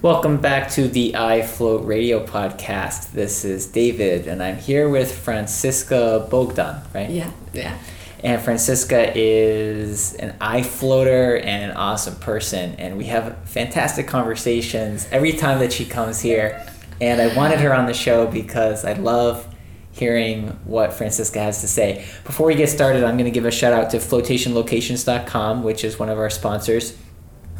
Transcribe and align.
Welcome 0.00 0.38
back 0.38 0.70
to 0.70 0.88
the 0.88 1.12
iFloat 1.12 1.86
Radio 1.86 2.24
podcast. 2.24 3.12
This 3.12 3.44
is 3.44 3.66
David, 3.66 4.26
and 4.26 4.42
I'm 4.42 4.56
here 4.56 4.88
with 4.88 5.14
Francisca 5.14 6.26
Bogdan, 6.30 6.80
right? 6.94 7.10
Yeah, 7.10 7.30
yeah. 7.52 7.76
And 8.24 8.40
Francisca 8.40 9.12
is 9.14 10.14
an 10.14 10.34
I 10.40 10.62
floater 10.62 11.36
and 11.36 11.70
an 11.70 11.76
awesome 11.76 12.16
person, 12.16 12.74
and 12.76 12.96
we 12.96 13.04
have 13.04 13.36
fantastic 13.44 14.08
conversations 14.08 15.06
every 15.12 15.34
time 15.34 15.58
that 15.58 15.74
she 15.74 15.84
comes 15.84 16.20
here. 16.20 16.66
And 17.02 17.20
I 17.20 17.34
wanted 17.34 17.58
her 17.58 17.74
on 17.74 17.86
the 17.86 17.94
show 17.94 18.28
because 18.28 18.84
I 18.84 18.92
love 18.92 19.52
hearing 19.90 20.50
what 20.64 20.92
Francisca 20.92 21.40
has 21.40 21.60
to 21.62 21.66
say. 21.66 22.06
Before 22.22 22.46
we 22.46 22.54
get 22.54 22.68
started, 22.68 23.02
I'm 23.02 23.16
going 23.16 23.24
to 23.24 23.32
give 23.32 23.44
a 23.44 23.50
shout 23.50 23.72
out 23.72 23.90
to 23.90 23.96
flotationlocations.com, 23.96 25.64
which 25.64 25.82
is 25.82 25.98
one 25.98 26.08
of 26.08 26.20
our 26.20 26.30
sponsors. 26.30 26.96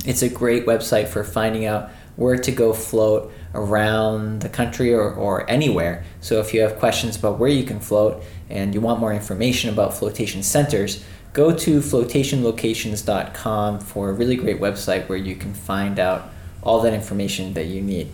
It's 0.06 0.22
a 0.22 0.28
great 0.28 0.64
website 0.64 1.08
for 1.08 1.24
finding 1.24 1.64
out 1.64 1.90
where 2.14 2.38
to 2.38 2.52
go 2.52 2.72
float 2.72 3.32
around 3.52 4.42
the 4.42 4.48
country 4.48 4.94
or, 4.94 5.12
or 5.12 5.50
anywhere. 5.50 6.04
So 6.20 6.38
if 6.38 6.54
you 6.54 6.60
have 6.60 6.78
questions 6.78 7.16
about 7.16 7.40
where 7.40 7.50
you 7.50 7.64
can 7.64 7.80
float 7.80 8.22
and 8.48 8.72
you 8.72 8.80
want 8.80 9.00
more 9.00 9.12
information 9.12 9.70
about 9.70 9.92
flotation 9.92 10.44
centers, 10.44 11.04
go 11.32 11.52
to 11.52 11.80
flotationlocations.com 11.80 13.80
for 13.80 14.10
a 14.10 14.12
really 14.12 14.36
great 14.36 14.60
website 14.60 15.08
where 15.08 15.18
you 15.18 15.34
can 15.34 15.52
find 15.52 15.98
out 15.98 16.30
all 16.62 16.80
that 16.82 16.94
information 16.94 17.54
that 17.54 17.66
you 17.66 17.82
need. 17.82 18.08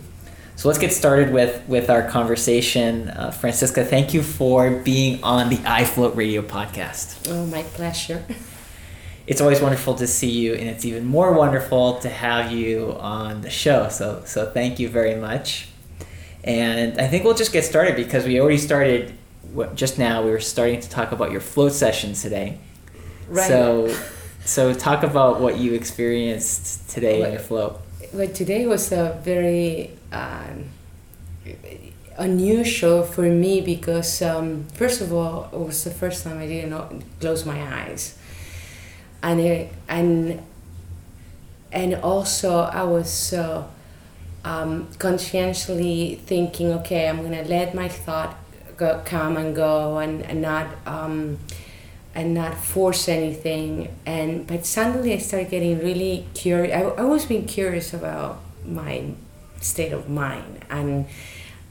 So 0.59 0.67
let's 0.67 0.77
get 0.77 0.91
started 0.91 1.31
with, 1.31 1.65
with 1.69 1.89
our 1.89 2.05
conversation. 2.09 3.07
Uh, 3.07 3.31
Francisca, 3.31 3.85
thank 3.85 4.13
you 4.13 4.21
for 4.21 4.69
being 4.69 5.23
on 5.23 5.47
the 5.47 5.55
iFloat 5.55 6.17
Radio 6.17 6.41
podcast. 6.41 7.31
Oh, 7.31 7.45
my 7.45 7.63
pleasure. 7.63 8.25
it's 9.25 9.39
always 9.39 9.61
wonderful 9.61 9.95
to 9.95 10.05
see 10.05 10.29
you, 10.29 10.55
and 10.55 10.67
it's 10.67 10.83
even 10.83 11.05
more 11.05 11.31
wonderful 11.31 11.99
to 11.99 12.09
have 12.09 12.51
you 12.51 12.97
on 12.99 13.39
the 13.39 13.49
show. 13.49 13.87
So, 13.87 14.21
so 14.25 14.51
thank 14.51 14.79
you 14.79 14.89
very 14.89 15.15
much. 15.15 15.69
And 16.43 16.99
I 16.99 17.07
think 17.07 17.23
we'll 17.23 17.35
just 17.35 17.53
get 17.53 17.63
started 17.63 17.95
because 17.95 18.25
we 18.25 18.41
already 18.41 18.57
started 18.57 19.13
just 19.75 19.97
now. 19.97 20.23
We 20.25 20.31
were 20.31 20.41
starting 20.41 20.81
to 20.81 20.89
talk 20.89 21.13
about 21.13 21.31
your 21.31 21.39
float 21.39 21.71
session 21.71 22.15
today. 22.15 22.57
Right. 23.29 23.47
So, 23.47 23.95
so 24.43 24.73
talk 24.73 25.03
about 25.03 25.39
what 25.39 25.57
you 25.57 25.73
experienced 25.73 26.89
today 26.89 27.23
in 27.23 27.31
your 27.31 27.39
float. 27.39 27.79
Well, 28.11 28.27
today 28.27 28.65
was 28.65 28.91
a 28.91 29.19
very 29.23 29.91
um, 30.11 30.69
unusual 32.17 33.03
for 33.03 33.21
me 33.21 33.61
because 33.61 34.23
um, 34.23 34.65
first 34.73 34.99
of 34.99 35.13
all, 35.13 35.47
it 35.53 35.59
was 35.59 35.83
the 35.83 35.91
first 35.91 36.23
time 36.23 36.39
I 36.39 36.47
didn't 36.47 37.03
close 37.19 37.45
my 37.45 37.61
eyes. 37.61 38.17
And 39.21 39.39
it, 39.39 39.71
and 39.87 40.41
and 41.71 41.95
also 41.95 42.61
I 42.61 42.83
was 42.83 43.31
uh, 43.33 43.67
um, 44.43 44.87
conscientiously 44.97 46.19
thinking, 46.25 46.71
okay, 46.79 47.07
I'm 47.07 47.21
gonna 47.21 47.43
let 47.43 47.75
my 47.75 47.89
thought 47.89 48.35
go, 48.75 49.01
come 49.05 49.37
and 49.37 49.55
go, 49.55 49.99
and 49.99 50.23
and 50.23 50.41
not 50.41 50.67
um, 50.87 51.37
and 52.19 52.33
not 52.33 52.57
force 52.57 53.07
anything. 53.07 53.87
And 54.05 54.45
but 54.45 54.65
suddenly 54.65 55.13
I 55.13 55.17
started 55.19 55.49
getting 55.49 55.79
really 55.79 56.27
curious. 56.33 56.75
I, 56.75 56.81
I 56.81 57.03
always 57.03 57.25
been 57.25 57.45
curious 57.45 57.93
about 57.93 58.41
my 58.65 59.11
state 59.61 59.93
of 59.93 60.09
mind, 60.09 60.65
and 60.69 61.07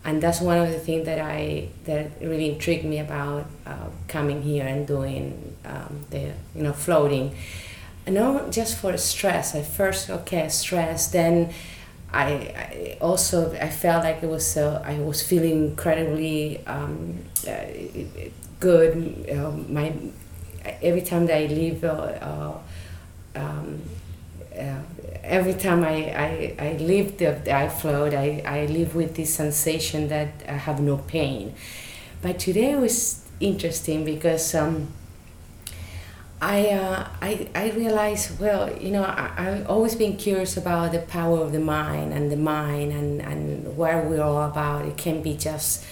and 0.05 0.23
that's 0.23 0.41
one 0.41 0.57
of 0.57 0.71
the 0.71 0.79
things 0.79 1.05
that 1.05 1.21
I 1.21 1.69
that 1.85 2.13
really 2.21 2.49
intrigued 2.51 2.85
me 2.85 2.99
about 2.99 3.45
uh, 3.67 3.89
coming 4.09 4.41
here 4.41 4.67
and 4.67 4.87
doing 4.87 5.55
um, 5.67 6.07
the 6.11 6.33
you 6.55 6.63
know 6.63 6.73
floating. 6.73 7.37
Not 8.07 8.51
just 8.51 8.79
for 8.79 8.97
stress. 8.97 9.55
At 9.55 9.67
first, 9.67 10.09
okay, 10.09 10.49
stress. 10.49 11.09
Then 11.09 11.53
I, 12.11 12.33
I 12.65 12.97
also 13.03 13.53
I 13.53 13.69
felt 13.69 14.03
like 14.03 14.23
it 14.23 14.31
was 14.31 14.57
uh, 14.57 14.83
I 14.83 14.99
was 14.99 15.21
feeling 15.23 15.69
incredibly 15.77 16.65
um, 16.67 17.19
uh, 17.47 17.67
good. 18.61 19.29
My 19.69 19.93
every 20.83 21.03
time 21.03 21.27
that 21.27 21.37
I 21.37 21.47
leave. 21.47 21.85
Uh, 21.85 21.89
uh 21.89 22.59
um, 23.35 23.81
uh, 24.59 24.83
every 25.23 25.55
time 25.55 25.85
I, 25.85 25.95
I, 26.11 26.55
I 26.59 26.73
leave 26.79 27.19
the, 27.19 27.41
the 27.45 27.51
iFloat, 27.51 28.15
I, 28.15 28.43
I 28.45 28.67
live 28.67 28.95
with 28.95 29.15
this 29.15 29.33
sensation 29.33 30.09
that 30.09 30.29
I 30.49 30.53
have 30.53 30.81
no 30.81 30.97
pain. 30.97 31.55
But 32.23 32.39
today 32.39 32.75
was 32.75 33.25
interesting 33.39 34.05
because 34.05 34.55
um, 34.55 34.89
I, 36.41 36.71
uh, 36.71 37.09
I, 37.21 37.49
I 37.55 37.71
realized, 37.71 38.41
well, 38.41 38.77
you 38.77 38.91
know, 38.91 39.05
I, 39.05 39.33
I've 39.37 39.71
always 39.71 39.95
been 39.95 40.17
curious 40.17 40.57
about 40.57 40.93
the 40.93 41.01
power 41.01 41.39
of 41.39 41.53
the 41.53 41.61
mind 41.61 42.13
and 42.13 42.33
the 42.33 42.37
mind 42.37 42.93
and, 42.93 43.21
and 43.23 43.77
where 43.77 44.03
we're 44.03 44.23
all 44.23 44.43
about. 44.43 44.87
It 44.87 44.97
can 44.97 45.23
be 45.23 45.37
just 45.37 45.85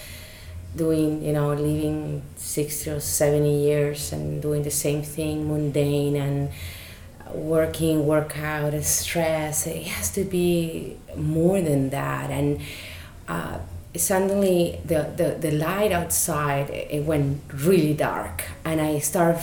doing, 0.76 1.22
you 1.22 1.32
know, 1.32 1.54
living 1.54 2.22
60 2.36 2.90
or 2.90 3.00
70 3.00 3.62
years 3.62 4.12
and 4.12 4.42
doing 4.42 4.62
the 4.62 4.70
same 4.70 5.02
thing, 5.02 5.48
mundane 5.48 6.16
and 6.16 6.50
working, 7.32 8.06
workout, 8.06 8.74
and 8.74 8.84
stress. 8.84 9.66
It 9.66 9.86
has 9.86 10.10
to 10.12 10.24
be 10.24 10.96
more 11.16 11.60
than 11.60 11.90
that. 11.90 12.30
And 12.30 12.60
uh, 13.26 13.58
suddenly 13.96 14.80
the, 14.84 15.10
the, 15.16 15.36
the 15.40 15.50
light 15.56 15.92
outside, 15.92 16.70
it 16.70 17.04
went 17.04 17.40
really 17.52 17.94
dark. 17.94 18.44
And 18.64 18.80
I 18.80 18.98
started, 18.98 19.42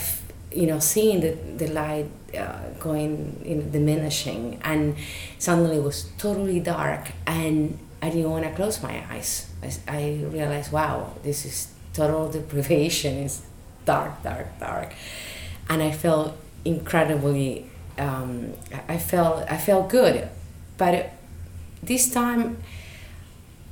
you 0.51 0.67
know, 0.67 0.79
seeing 0.79 1.21
the, 1.21 1.31
the 1.57 1.67
light 1.67 2.09
uh, 2.37 2.69
going, 2.79 3.41
you 3.45 3.55
know, 3.55 3.63
diminishing. 3.63 4.61
And 4.63 4.95
suddenly 5.39 5.77
it 5.77 5.83
was 5.83 6.09
totally 6.17 6.59
dark. 6.59 7.11
And 7.25 7.79
I 8.01 8.09
didn't 8.09 8.29
want 8.29 8.45
to 8.45 8.51
close 8.51 8.81
my 8.81 9.03
eyes. 9.09 9.52
I, 9.87 10.19
realized, 10.31 10.71
wow, 10.71 11.13
this 11.23 11.45
is 11.45 11.73
total 11.93 12.31
deprivation. 12.31 13.17
It's 13.25 13.41
dark, 13.85 14.23
dark, 14.23 14.59
dark. 14.59 14.93
And 15.69 15.81
I 15.81 15.91
felt 15.91 16.35
incredibly 16.65 17.69
um, 17.97 18.53
I 18.87 18.97
felt 18.97 19.49
I 19.49 19.57
felt 19.57 19.89
good, 19.89 20.27
but 20.77 21.11
this 21.81 22.11
time 22.11 22.57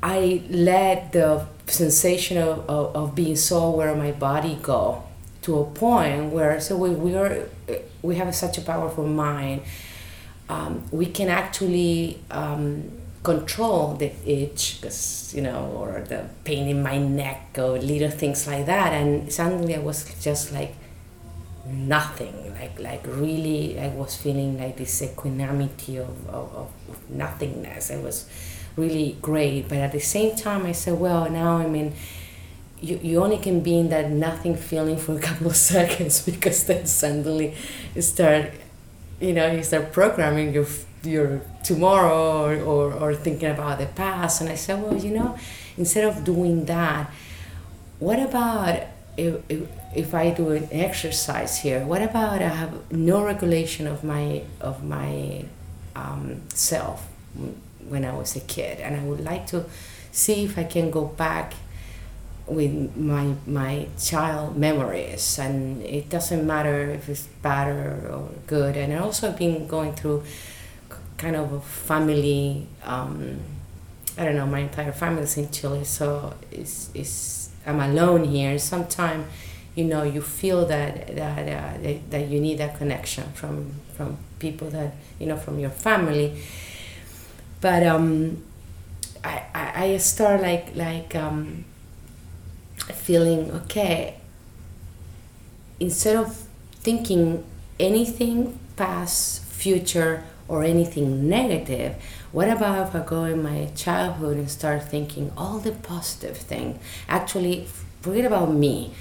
I 0.03 0.43
let 0.49 1.11
the 1.11 1.45
sensation 1.67 2.37
of, 2.37 2.69
of, 2.69 2.95
of 2.95 3.15
being 3.15 3.35
so 3.35 3.63
aware 3.63 3.89
of 3.89 3.97
my 3.97 4.11
body 4.11 4.59
go 4.61 5.03
to 5.43 5.59
a 5.59 5.65
point 5.65 6.31
where 6.31 6.59
so 6.59 6.77
we 6.77 6.89
we 6.91 7.15
are 7.15 7.47
we 8.01 8.15
have 8.15 8.33
such 8.35 8.57
a 8.57 8.61
powerful 8.61 9.07
mind. 9.07 9.61
Um, 10.49 10.83
we 10.91 11.05
can 11.05 11.29
actually 11.29 12.19
um, 12.29 12.91
control 13.23 13.95
the 13.95 14.11
itch, 14.25 14.79
because 14.81 15.33
you 15.35 15.41
know, 15.41 15.71
or 15.75 16.03
the 16.07 16.25
pain 16.43 16.67
in 16.67 16.81
my 16.81 16.97
neck, 16.97 17.55
or 17.57 17.77
little 17.77 18.09
things 18.09 18.47
like 18.47 18.65
that. 18.65 18.93
And 18.93 19.31
suddenly 19.31 19.75
I 19.75 19.79
was 19.79 20.05
just 20.21 20.51
like 20.51 20.75
nothing 21.65 22.53
like 22.59 22.79
like 22.79 23.01
really 23.05 23.79
i 23.79 23.87
was 23.89 24.15
feeling 24.15 24.57
like 24.59 24.77
this 24.77 25.01
equanimity 25.01 25.97
of, 25.97 26.29
of, 26.29 26.53
of 26.55 27.09
nothingness 27.09 27.89
it 27.89 28.03
was 28.03 28.27
really 28.75 29.17
great 29.21 29.67
but 29.69 29.77
at 29.77 29.91
the 29.91 29.99
same 29.99 30.35
time 30.35 30.65
i 30.65 30.71
said 30.71 30.99
well 30.99 31.29
now 31.29 31.57
i 31.57 31.67
mean 31.67 31.93
you, 32.79 32.99
you 33.03 33.23
only 33.23 33.37
can 33.37 33.59
be 33.61 33.77
in 33.77 33.89
that 33.89 34.09
nothing 34.09 34.55
feeling 34.55 34.97
for 34.97 35.17
a 35.17 35.19
couple 35.27 35.47
of 35.47 35.55
seconds 35.55 36.25
because 36.25 36.63
then 36.65 36.85
suddenly 36.85 37.53
you 37.95 38.01
start 38.01 38.51
you 39.19 39.33
know 39.33 39.51
you 39.51 39.61
start 39.61 39.91
programming 39.91 40.53
your 40.53 40.65
your 41.03 41.41
tomorrow 41.63 42.43
or, 42.43 42.61
or, 42.61 42.93
or 42.93 43.15
thinking 43.15 43.49
about 43.49 43.79
the 43.79 43.87
past. 43.87 44.41
And 44.41 44.49
i 44.49 44.55
said 44.55 44.81
well 44.81 44.95
you 44.95 45.11
know 45.11 45.37
instead 45.77 46.03
of 46.03 46.23
doing 46.23 46.65
that 46.65 47.11
what 47.99 48.19
about 48.19 48.87
if, 49.17 49.41
if, 49.49 49.69
if 49.95 50.13
I 50.13 50.31
do 50.31 50.49
an 50.51 50.67
exercise 50.71 51.59
here, 51.59 51.85
what 51.85 52.01
about 52.01 52.41
I 52.41 52.47
have 52.47 52.91
no 52.91 53.23
regulation 53.23 53.87
of 53.87 54.03
my 54.03 54.43
of 54.59 54.83
my 54.83 55.45
um, 55.95 56.41
self 56.49 57.07
when 57.87 58.05
I 58.05 58.13
was 58.13 58.35
a 58.35 58.39
kid, 58.39 58.79
and 58.79 58.95
I 58.95 59.03
would 59.03 59.19
like 59.19 59.47
to 59.47 59.65
see 60.11 60.45
if 60.45 60.57
I 60.57 60.63
can 60.63 60.91
go 60.91 61.05
back 61.05 61.53
with 62.47 62.95
my 62.95 63.35
my 63.45 63.87
child 63.99 64.57
memories, 64.57 65.37
and 65.37 65.83
it 65.83 66.09
doesn't 66.09 66.45
matter 66.45 66.89
if 66.89 67.09
it's 67.09 67.27
bad 67.41 67.67
or, 67.67 68.29
good. 68.47 68.75
And 68.77 68.93
I 68.93 68.97
also 68.97 69.27
have 69.27 69.37
been 69.37 69.67
going 69.67 69.93
through 69.93 70.23
kind 71.21 71.35
of 71.35 71.53
a 71.53 71.61
family. 71.61 72.67
Um, 72.83 73.39
I 74.17 74.25
don't 74.25 74.35
know, 74.35 74.45
my 74.45 74.59
entire 74.59 74.91
family 74.91 75.23
is 75.23 75.37
in 75.37 75.49
Chile, 75.51 75.83
so 75.85 76.33
it's, 76.51 76.89
it's 76.93 77.49
I'm 77.65 77.79
alone 77.79 78.25
here. 78.25 78.57
Sometimes 78.59 79.25
you 79.75 79.85
know 79.85 80.03
you 80.03 80.21
feel 80.21 80.65
that 80.65 81.15
that, 81.15 81.47
uh, 81.47 81.99
that 82.09 82.27
you 82.27 82.41
need 82.41 82.57
that 82.57 82.77
connection 82.77 83.23
from 83.33 83.71
from 83.95 84.17
people 84.39 84.69
that 84.69 84.93
you 85.19 85.25
know 85.27 85.37
from 85.37 85.59
your 85.59 85.69
family 85.69 86.41
but 87.61 87.83
um 87.83 88.43
I, 89.23 89.43
I, 89.53 89.83
I 89.85 89.97
start 89.97 90.41
like 90.41 90.75
like 90.75 91.15
um, 91.15 91.65
feeling 92.93 93.51
okay 93.51 94.15
instead 95.79 96.15
of 96.15 96.35
thinking 96.73 97.43
anything 97.79 98.57
past 98.75 99.43
future 99.45 100.23
or 100.51 100.63
anything 100.63 101.29
negative 101.29 101.95
what 102.31 102.49
about 102.49 102.87
if 102.87 102.95
i 102.95 102.99
go 103.05 103.25
in 103.25 103.43
my 103.43 103.69
childhood 103.75 104.37
and 104.37 104.49
start 104.49 104.83
thinking 104.83 105.31
all 105.35 105.59
the 105.59 105.73
positive 105.73 106.37
thing? 106.37 106.79
Actually 107.09 107.67
forget 108.01 108.25
about 108.25 108.53
me. 108.53 108.93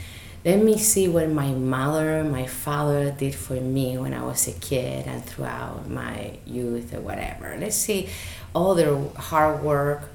Let 0.44 0.64
me 0.64 0.78
see 0.78 1.06
what 1.06 1.28
my 1.28 1.50
mother 1.52 2.24
my 2.24 2.46
father 2.46 3.12
did 3.12 3.34
for 3.34 3.60
me 3.60 3.98
when 3.98 4.14
i 4.14 4.24
was 4.24 4.48
a 4.48 4.52
kid 4.52 5.06
and 5.06 5.24
throughout 5.24 5.88
my 5.88 6.38
youth 6.44 6.92
or 6.92 7.00
whatever. 7.00 7.56
Let's 7.58 7.76
see 7.76 8.08
all 8.52 8.74
their 8.74 8.96
hard 9.16 9.62
work 9.62 10.10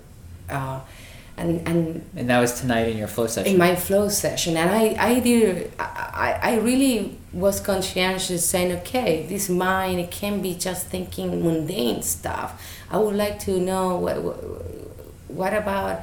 uh, 0.50 0.82
and 1.38 1.66
and 1.68 2.06
and 2.18 2.30
that 2.30 2.40
was 2.42 2.60
tonight 2.60 2.90
in 2.90 2.98
your 2.98 3.08
flow 3.08 3.28
session. 3.28 3.54
In 3.54 3.58
my 3.58 3.76
flow 3.76 4.10
session. 4.10 4.58
And 4.58 4.70
i 4.70 4.96
i 5.00 5.20
did 5.22 5.72
i 5.80 6.40
i 6.42 6.58
really 6.58 7.18
was 7.36 7.60
conscientious 7.60 8.48
saying 8.50 8.72
okay 8.72 9.26
this 9.28 9.50
mind 9.50 10.00
it 10.00 10.10
can 10.10 10.42
be 10.42 10.56
just 10.56 10.88
thinking 10.88 11.44
mundane 11.44 12.02
stuff 12.02 12.50
i 12.90 12.98
would 12.98 13.16
like 13.16 13.38
to 13.38 13.60
know 13.60 13.98
what 13.98 14.16
what 15.28 15.54
about 15.54 16.02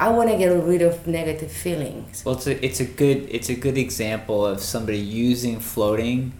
I 0.00 0.10
want 0.10 0.30
to 0.30 0.38
get 0.38 0.46
rid 0.46 0.80
of 0.82 1.08
negative 1.08 1.50
feelings. 1.50 2.24
Well, 2.24 2.36
it's 2.36 2.46
a 2.46 2.64
it's 2.64 2.78
a 2.78 2.84
good 2.84 3.26
it's 3.32 3.48
a 3.48 3.56
good 3.56 3.76
example 3.76 4.46
of 4.46 4.60
somebody 4.60 4.98
using 4.98 5.58
floating 5.58 6.34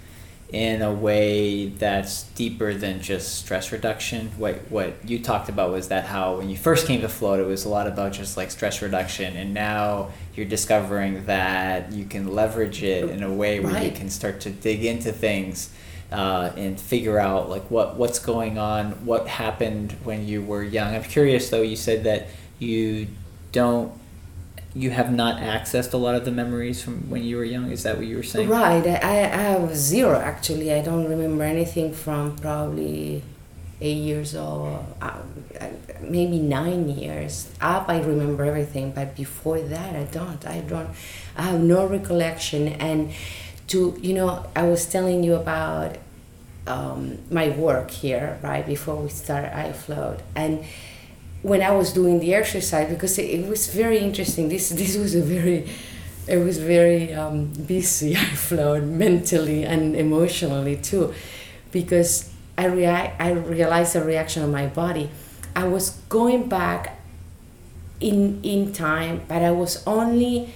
in 0.50 0.80
a 0.80 0.92
way 0.92 1.68
that's 1.68 2.22
deeper 2.22 2.72
than 2.72 3.02
just 3.02 3.36
stress 3.36 3.70
reduction. 3.70 4.30
What 4.38 4.56
what 4.70 5.08
you 5.08 5.18
talked 5.18 5.48
about 5.48 5.70
was 5.70 5.88
that 5.88 6.06
how 6.06 6.38
when 6.38 6.48
you 6.48 6.56
first 6.56 6.86
came 6.86 7.02
to 7.02 7.08
float, 7.08 7.40
it 7.40 7.46
was 7.46 7.64
a 7.64 7.68
lot 7.68 7.86
about 7.86 8.12
just 8.12 8.36
like 8.36 8.50
stress 8.50 8.80
reduction, 8.80 9.36
and 9.36 9.52
now 9.52 10.10
you're 10.34 10.46
discovering 10.46 11.26
that 11.26 11.92
you 11.92 12.06
can 12.06 12.34
leverage 12.34 12.82
it 12.82 13.10
in 13.10 13.22
a 13.22 13.32
way 13.32 13.60
where 13.60 13.74
right. 13.74 13.84
you 13.84 13.98
can 13.98 14.08
start 14.08 14.40
to 14.40 14.50
dig 14.50 14.84
into 14.84 15.12
things. 15.12 15.70
Uh, 16.10 16.50
and 16.56 16.80
figure 16.80 17.18
out 17.18 17.50
like 17.50 17.70
what 17.70 17.96
what's 17.96 18.18
going 18.18 18.56
on, 18.56 18.92
what 19.04 19.28
happened 19.28 19.92
when 20.04 20.26
you 20.26 20.40
were 20.40 20.62
young. 20.62 20.94
I'm 20.94 21.02
curious 21.02 21.50
though. 21.50 21.60
You 21.60 21.76
said 21.76 22.04
that 22.04 22.28
you 22.58 23.08
don't 23.52 23.92
you 24.78 24.90
have 24.90 25.12
not 25.12 25.40
accessed 25.40 25.92
a 25.92 25.96
lot 25.96 26.14
of 26.14 26.24
the 26.24 26.30
memories 26.30 26.80
from 26.80 27.10
when 27.10 27.24
you 27.24 27.36
were 27.36 27.44
young. 27.44 27.70
Is 27.72 27.82
that 27.82 27.96
what 27.96 28.06
you 28.06 28.16
were 28.16 28.22
saying? 28.22 28.48
Right. 28.48 28.86
I, 28.86 29.22
I 29.24 29.42
have 29.52 29.74
zero 29.74 30.18
actually. 30.18 30.72
I 30.72 30.82
don't 30.82 31.08
remember 31.08 31.42
anything 31.42 31.92
from 31.92 32.36
probably 32.36 33.24
eight 33.80 34.02
years 34.10 34.36
old, 34.36 34.84
uh, 35.02 35.18
maybe 36.00 36.38
nine 36.38 36.88
years 36.88 37.50
up. 37.60 37.88
I 37.88 38.00
remember 38.00 38.44
everything, 38.44 38.92
but 38.92 39.16
before 39.16 39.60
that, 39.60 39.96
I 39.96 40.04
don't. 40.04 40.46
I 40.46 40.60
don't. 40.60 40.90
I 41.36 41.42
have 41.42 41.60
no 41.60 41.84
recollection. 41.86 42.68
And 42.68 43.12
to 43.68 43.98
you 44.00 44.14
know, 44.14 44.46
I 44.54 44.62
was 44.62 44.86
telling 44.86 45.24
you 45.24 45.34
about 45.34 45.96
um, 46.68 47.18
my 47.30 47.48
work 47.50 47.90
here 47.90 48.38
right 48.42 48.64
before 48.64 48.96
we 48.96 49.08
started 49.08 49.50
iFloat 49.52 50.20
and 50.36 50.64
when 51.42 51.62
I 51.62 51.70
was 51.70 51.92
doing 51.92 52.18
the 52.20 52.34
exercise 52.34 52.88
because 52.88 53.18
it, 53.18 53.46
was 53.46 53.68
very 53.68 53.98
interesting. 53.98 54.48
This 54.48 54.70
this 54.70 54.96
was 54.96 55.14
a 55.14 55.22
very 55.22 55.68
it 56.26 56.38
was 56.38 56.58
very 56.58 57.14
um, 57.14 57.46
busy. 57.46 58.16
I 58.16 58.24
flowed 58.24 58.84
mentally 58.84 59.64
and 59.64 59.96
emotionally 59.96 60.76
too, 60.76 61.14
because 61.72 62.30
I 62.56 62.66
react. 62.66 63.20
I 63.20 63.32
realized 63.32 63.94
the 63.94 64.04
reaction 64.04 64.42
of 64.42 64.50
my 64.50 64.66
body. 64.66 65.10
I 65.54 65.66
was 65.66 65.90
going 66.08 66.48
back 66.48 67.00
in 68.00 68.40
in 68.42 68.72
time, 68.72 69.22
but 69.28 69.42
I 69.42 69.50
was 69.50 69.82
only 69.86 70.52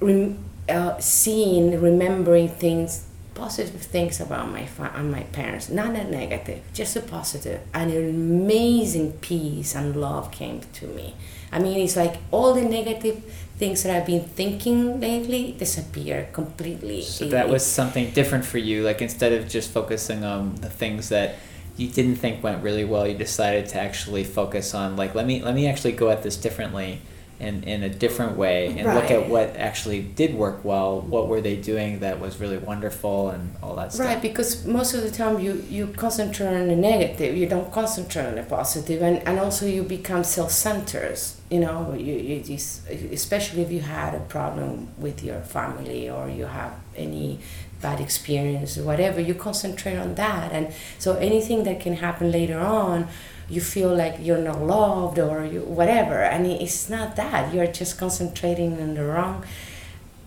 rem, 0.00 0.38
uh, 0.68 0.98
seeing, 0.98 1.80
remembering 1.80 2.48
things 2.48 3.07
positive 3.38 3.80
things 3.80 4.20
about 4.20 4.50
my 4.50 4.66
fa- 4.66 4.92
uh, 4.94 5.02
my 5.02 5.22
parents, 5.38 5.70
not 5.70 5.94
a 5.94 6.04
negative, 6.04 6.60
just 6.74 6.96
a 6.96 7.00
positive. 7.00 7.60
And 7.72 7.90
an 7.92 8.08
amazing 8.10 9.12
peace 9.28 9.74
and 9.74 9.94
love 9.96 10.30
came 10.32 10.60
to 10.78 10.86
me. 10.86 11.14
I 11.52 11.58
mean, 11.58 11.78
it's 11.78 11.96
like 11.96 12.16
all 12.30 12.52
the 12.52 12.66
negative 12.78 13.22
things 13.56 13.82
that 13.82 13.94
I've 13.94 14.06
been 14.06 14.24
thinking 14.24 15.00
lately 15.00 15.52
disappear 15.52 16.28
completely. 16.32 17.02
So 17.02 17.26
that 17.28 17.48
was 17.48 17.64
something 17.64 18.10
different 18.10 18.44
for 18.44 18.58
you. 18.58 18.82
Like 18.82 19.00
instead 19.00 19.32
of 19.32 19.48
just 19.48 19.70
focusing 19.70 20.24
on 20.24 20.56
the 20.56 20.68
things 20.68 21.08
that 21.08 21.36
you 21.76 21.88
didn't 21.88 22.16
think 22.16 22.42
went 22.42 22.62
really 22.62 22.84
well, 22.84 23.06
you 23.06 23.16
decided 23.16 23.68
to 23.68 23.80
actually 23.80 24.24
focus 24.24 24.74
on 24.74 24.96
like 24.96 25.14
let 25.14 25.26
me 25.26 25.42
let 25.42 25.54
me 25.54 25.66
actually 25.66 25.92
go 25.92 26.10
at 26.10 26.22
this 26.22 26.36
differently 26.36 27.00
in, 27.40 27.62
in 27.62 27.84
a 27.84 27.88
different 27.88 28.36
way 28.36 28.66
and 28.66 28.84
right. 28.84 28.94
look 28.94 29.10
at 29.10 29.28
what 29.28 29.56
actually 29.56 30.02
did 30.02 30.34
work 30.34 30.64
well 30.64 31.00
what 31.00 31.28
were 31.28 31.40
they 31.40 31.54
doing 31.54 32.00
that 32.00 32.18
was 32.18 32.40
really 32.40 32.58
wonderful 32.58 33.30
and 33.30 33.54
all 33.62 33.76
that 33.76 33.92
stuff 33.92 34.06
right 34.06 34.20
because 34.20 34.66
most 34.66 34.92
of 34.92 35.02
the 35.02 35.10
time 35.10 35.38
you 35.38 35.64
you 35.68 35.86
concentrate 35.86 36.48
on 36.48 36.66
the 36.66 36.74
negative 36.74 37.36
you 37.36 37.48
don't 37.48 37.72
concentrate 37.72 38.26
on 38.26 38.34
the 38.34 38.42
positive 38.42 39.02
and, 39.02 39.18
and 39.26 39.38
also 39.38 39.66
you 39.66 39.84
become 39.84 40.24
self-centered 40.24 41.16
you 41.48 41.60
know 41.60 41.94
you, 41.94 42.14
you 42.14 42.42
just, 42.42 42.88
especially 42.88 43.62
if 43.62 43.70
you 43.70 43.80
had 43.80 44.14
a 44.14 44.20
problem 44.20 44.88
with 44.98 45.22
your 45.22 45.40
family 45.40 46.10
or 46.10 46.28
you 46.28 46.44
have 46.44 46.74
any 46.96 47.38
bad 47.80 48.00
experience 48.00 48.76
or 48.76 48.82
whatever 48.82 49.20
you 49.20 49.34
concentrate 49.34 49.96
on 49.96 50.16
that 50.16 50.50
and 50.50 50.72
so 50.98 51.14
anything 51.18 51.62
that 51.62 51.78
can 51.78 51.94
happen 51.94 52.32
later 52.32 52.58
on 52.58 53.06
you 53.48 53.60
feel 53.60 53.94
like 53.94 54.16
you're 54.20 54.38
not 54.38 54.60
loved 54.60 55.18
or 55.18 55.44
you 55.44 55.60
whatever. 55.60 56.22
And 56.22 56.46
it's 56.46 56.90
not 56.90 57.16
that. 57.16 57.54
You're 57.54 57.66
just 57.66 57.98
concentrating 57.98 58.80
on 58.80 58.94
the 58.94 59.04
wrong 59.04 59.44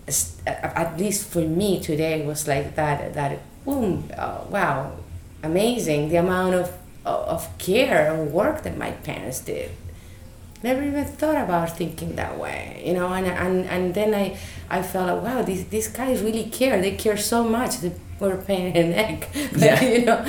uh, 0.08 0.50
at 0.50 0.98
least 0.98 1.30
for 1.30 1.42
me 1.42 1.80
today 1.80 2.26
was 2.26 2.48
like 2.48 2.76
that 2.76 3.14
that 3.14 3.40
boom 3.64 4.10
oh, 4.18 4.48
wow 4.50 4.92
amazing 5.44 6.10
the 6.10 6.18
amount 6.18 6.56
of 6.56 6.78
of 7.06 7.48
care 7.58 8.14
and 8.14 8.32
work 8.32 8.64
that 8.64 8.78
my 8.78 8.92
parents 8.92 9.40
did 9.40 9.72
never 10.64 10.84
even 10.84 11.06
thought 11.06 11.38
about 11.38 11.78
thinking 11.78 12.16
that 12.16 12.38
way 12.38 12.82
you 12.86 12.94
know 12.94 13.08
and 13.14 13.26
and, 13.28 13.66
and 13.66 13.94
then 13.94 14.14
i 14.14 14.38
i 14.70 14.82
felt 14.82 15.08
like 15.08 15.24
wow 15.24 15.42
these, 15.42 15.66
these 15.66 15.88
guys 15.88 16.22
really 16.22 16.46
care. 16.46 16.82
They 16.82 16.96
care 16.96 17.18
so 17.18 17.44
much. 17.44 17.80
They 17.80 17.94
were 18.20 18.38
pain 18.38 18.76
in 18.76 18.90
the 18.90 18.96
neck 18.96 19.30
but, 19.34 19.62
yeah. 19.62 19.82
you 19.94 20.06
know. 20.06 20.24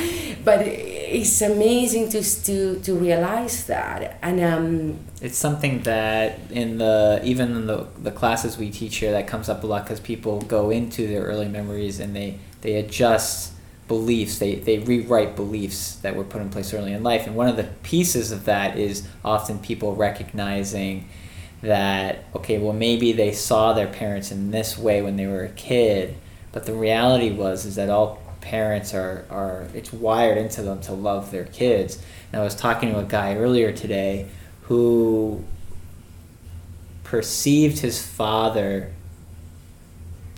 But 0.45 0.61
it's 0.67 1.41
amazing 1.43 2.09
to 2.11 2.23
to 2.45 2.81
to 2.81 2.95
realize 2.95 3.67
that. 3.67 4.19
And 4.23 4.41
um 4.41 4.99
it's 5.21 5.39
something 5.39 5.83
that 5.83 6.39
in 6.51 6.79
the 6.79 7.21
even 7.25 7.55
in 7.57 7.67
the 7.67 7.87
the 8.03 8.11
classes 8.11 8.57
we 8.59 8.71
teach 8.71 8.97
here 8.97 9.13
that 9.13 9.27
comes 9.27 9.49
up 9.49 9.63
a 9.63 9.67
lot 9.67 9.85
because 9.85 10.01
people 10.01 10.41
go 10.43 10.71
into 10.71 11.07
their 11.07 11.23
early 11.23 11.49
memories 11.49 12.01
and 12.01 12.15
they 12.17 12.39
they 12.63 12.75
adjust 12.77 13.52
beliefs 13.93 14.39
they 14.39 14.55
they 14.55 14.79
rewrite 14.79 15.37
beliefs 15.37 15.97
that 15.97 16.17
were 16.17 16.25
put 16.25 16.41
in 16.41 16.49
place 16.49 16.73
early 16.73 16.93
in 16.93 17.03
life 17.03 17.27
and 17.27 17.37
one 17.37 17.49
of 17.49 17.57
the 17.57 17.69
pieces 17.83 18.33
of 18.33 18.47
that 18.47 18.79
is 18.79 19.07
often 19.25 19.59
people 19.59 19.95
recognizing 19.95 21.07
that 21.61 22.25
okay 22.35 22.59
well 22.59 22.73
maybe 22.73 23.13
they 23.13 23.33
saw 23.33 23.73
their 23.73 23.87
parents 23.87 24.31
in 24.33 24.51
this 24.51 24.79
way 24.79 25.03
when 25.03 25.17
they 25.17 25.27
were 25.27 25.45
a 25.45 25.51
kid 25.51 26.17
but 26.53 26.65
the 26.65 26.75
reality 26.75 27.31
was 27.31 27.67
is 27.67 27.75
that 27.75 27.91
all 27.91 28.23
parents 28.43 28.93
are, 28.93 29.25
are 29.31 29.69
it's 29.73 29.93
wired 29.93 30.37
into 30.37 30.61
them 30.61 30.81
to 30.83 30.93
love 30.93 31.31
their 31.31 31.45
kids. 31.45 32.03
And 32.31 32.43
I 32.43 32.45
was 32.45 32.55
talking 32.55 32.93
to 32.93 32.99
a 32.99 33.05
guy 33.05 33.37
earlier 33.37 33.73
today 33.73 34.29
who 34.63 35.43
perceived 37.05 37.79
his 37.79 38.05
father 38.05 38.93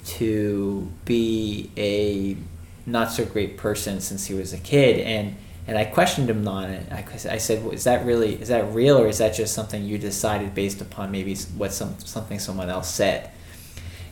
to 0.04 0.92
be 1.04 1.70
a 1.76 2.36
not 2.86 3.10
so 3.10 3.24
great 3.24 3.56
person 3.56 4.00
since 4.00 4.26
he 4.26 4.34
was 4.34 4.52
a 4.52 4.58
kid 4.58 5.00
and 5.00 5.36
and 5.66 5.78
I 5.78 5.86
questioned 5.86 6.28
him 6.28 6.46
on 6.46 6.68
it. 6.68 6.92
I, 6.92 7.02
I 7.32 7.38
said, 7.38 7.62
well, 7.64 7.72
"Is 7.72 7.84
that 7.84 8.04
really 8.04 8.34
is 8.34 8.48
that 8.48 8.70
real, 8.74 8.98
or 8.98 9.06
is 9.06 9.16
that 9.16 9.34
just 9.34 9.54
something 9.54 9.82
you 9.82 9.96
decided 9.96 10.54
based 10.54 10.82
upon 10.82 11.10
maybe 11.10 11.34
what 11.56 11.72
some 11.72 11.98
something 12.00 12.38
someone 12.38 12.68
else 12.68 12.92
said?" 12.92 13.30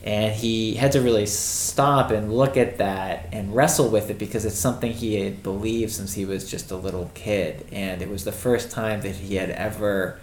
and 0.05 0.35
he 0.35 0.75
had 0.75 0.93
to 0.93 1.01
really 1.01 1.27
stop 1.27 2.11
and 2.11 2.33
look 2.33 2.57
at 2.57 2.79
that 2.79 3.29
and 3.31 3.55
wrestle 3.55 3.89
with 3.89 4.11
it 4.11 4.19
because 4.19 4.45
it's 4.45 4.59
something 4.59 4.93
he 4.93 5.21
had 5.21 5.43
believed 5.43 5.93
since 5.93 6.15
he 6.15 6.25
was 6.25 6.51
just 6.51 6.71
a 6.71 6.77
little 6.77 7.11
kid 7.15 7.65
and 7.71 8.03
it 8.03 8.09
was 8.09 8.25
the 8.25 8.33
first 8.33 8.71
time 8.71 9.01
that 9.03 9.15
he 9.15 9.37
had 9.37 9.51
ever 9.51 10.19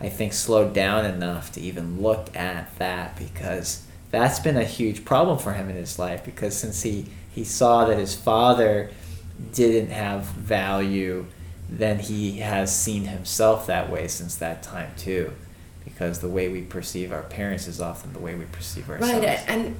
i 0.00 0.08
think 0.08 0.32
slowed 0.32 0.74
down 0.74 1.04
enough 1.06 1.50
to 1.52 1.60
even 1.60 2.02
look 2.02 2.34
at 2.36 2.76
that 2.78 3.16
because 3.16 3.86
that's 4.10 4.38
been 4.38 4.58
a 4.58 4.64
huge 4.64 5.04
problem 5.04 5.38
for 5.38 5.54
him 5.54 5.70
in 5.70 5.76
his 5.76 5.98
life 5.98 6.22
because 6.24 6.54
since 6.54 6.82
he 6.82 7.06
he 7.34 7.44
saw 7.44 7.84
that 7.84 7.98
his 7.98 8.14
father 8.14 8.90
didn't 9.52 9.90
have 9.90 10.24
value 10.24 11.26
then 11.68 11.98
he 11.98 12.38
has 12.40 12.74
seen 12.74 13.04
himself 13.04 13.66
that 13.66 13.90
way 13.90 14.06
since 14.06 14.36
that 14.36 14.62
time 14.62 14.90
too 14.96 15.32
because 15.84 16.20
the 16.20 16.28
way 16.28 16.48
we 16.48 16.62
perceive 16.62 17.12
our 17.12 17.22
parents 17.22 17.66
is 17.66 17.80
often 17.80 18.12
the 18.12 18.18
way 18.18 18.34
we 18.34 18.44
perceive 18.46 18.88
ourselves. 18.88 19.24
Right, 19.24 19.48
and 19.48 19.76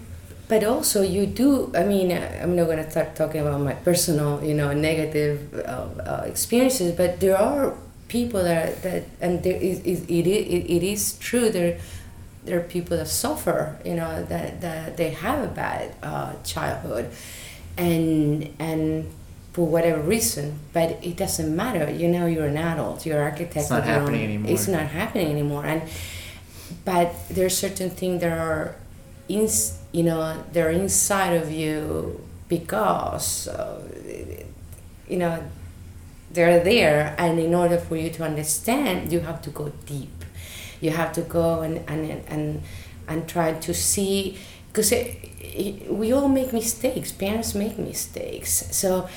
but 0.49 0.65
also 0.65 1.03
you 1.03 1.27
do. 1.27 1.73
I 1.75 1.85
mean, 1.85 2.13
I'm 2.13 2.57
not 2.57 2.65
going 2.65 2.79
to 2.79 2.91
start 2.91 3.15
talking 3.15 3.41
about 3.41 3.61
my 3.61 3.75
personal, 3.75 4.43
you 4.43 4.55
know, 4.55 4.73
negative 4.73 5.55
uh, 5.55 5.59
uh, 5.59 6.25
experiences, 6.27 6.95
but 6.95 7.21
there 7.21 7.39
are 7.39 7.75
people 8.09 8.43
that 8.43 8.83
that 8.83 9.05
and 9.21 9.43
there 9.43 9.57
is 9.57 9.81
it, 9.81 10.11
it, 10.11 10.27
it, 10.27 10.71
it 10.77 10.83
is 10.83 11.19
true 11.19 11.49
there 11.49 11.81
there 12.45 12.59
are 12.59 12.63
people 12.63 12.95
that 12.95 13.09
suffer 13.09 13.79
you 13.87 13.95
know 13.95 14.23
that 14.25 14.61
that 14.61 14.99
they 14.99 15.11
have 15.11 15.43
a 15.43 15.49
bad 15.49 15.95
uh, 16.03 16.35
childhood 16.45 17.11
and 17.77 18.55
and 18.59 19.11
for 19.53 19.67
whatever 19.67 20.01
reason 20.01 20.59
but 20.73 20.99
it 21.03 21.17
doesn't 21.17 21.55
matter. 21.55 21.91
You 21.91 22.09
know 22.09 22.27
you're 22.27 22.47
an 22.47 22.57
adult 22.57 23.05
you're 23.07 23.21
an 23.21 23.25
architect 23.25 23.57
it's 23.57 23.71
not 23.71 23.85
happening 23.85 24.21
own, 24.21 24.25
anymore. 24.25 24.53
It's 24.53 24.69
not 24.69 24.87
happening 24.87 25.29
anymore. 25.29 25.65
And 25.67 25.83
but 26.85 27.15
there's 27.29 27.57
certain 27.57 27.91
things 27.91 28.21
that 28.23 28.37
are 28.37 28.77
in 29.29 29.49
you 29.93 30.03
know 30.03 30.43
they're 30.53 30.71
inside 30.71 31.35
of 31.35 31.51
you 31.51 32.21
because 32.49 33.49
uh, 33.49 33.81
you 35.09 35.17
know 35.17 35.43
they're 36.33 36.63
there. 36.65 37.15
And 37.19 37.39
in 37.39 37.55
order 37.55 37.79
for 37.79 37.97
you 37.97 38.11
to 38.11 38.25
understand 38.25 39.13
you 39.13 39.21
have 39.21 39.43
to 39.43 39.51
go 39.51 39.71
deep. 39.87 40.25
You 40.81 40.91
have 40.91 41.13
to 41.13 41.23
go 41.23 41.61
and 41.61 41.85
and 41.89 42.25
and, 42.29 42.63
and 43.09 43.29
try 43.29 43.53
to 43.53 43.75
see 43.75 44.39
because 44.73 44.93
we 45.89 46.13
all 46.13 46.29
make 46.29 46.53
mistakes 46.53 47.13
parents 47.13 47.55
make 47.55 47.79
mistakes. 47.79 48.67
So 48.75 49.09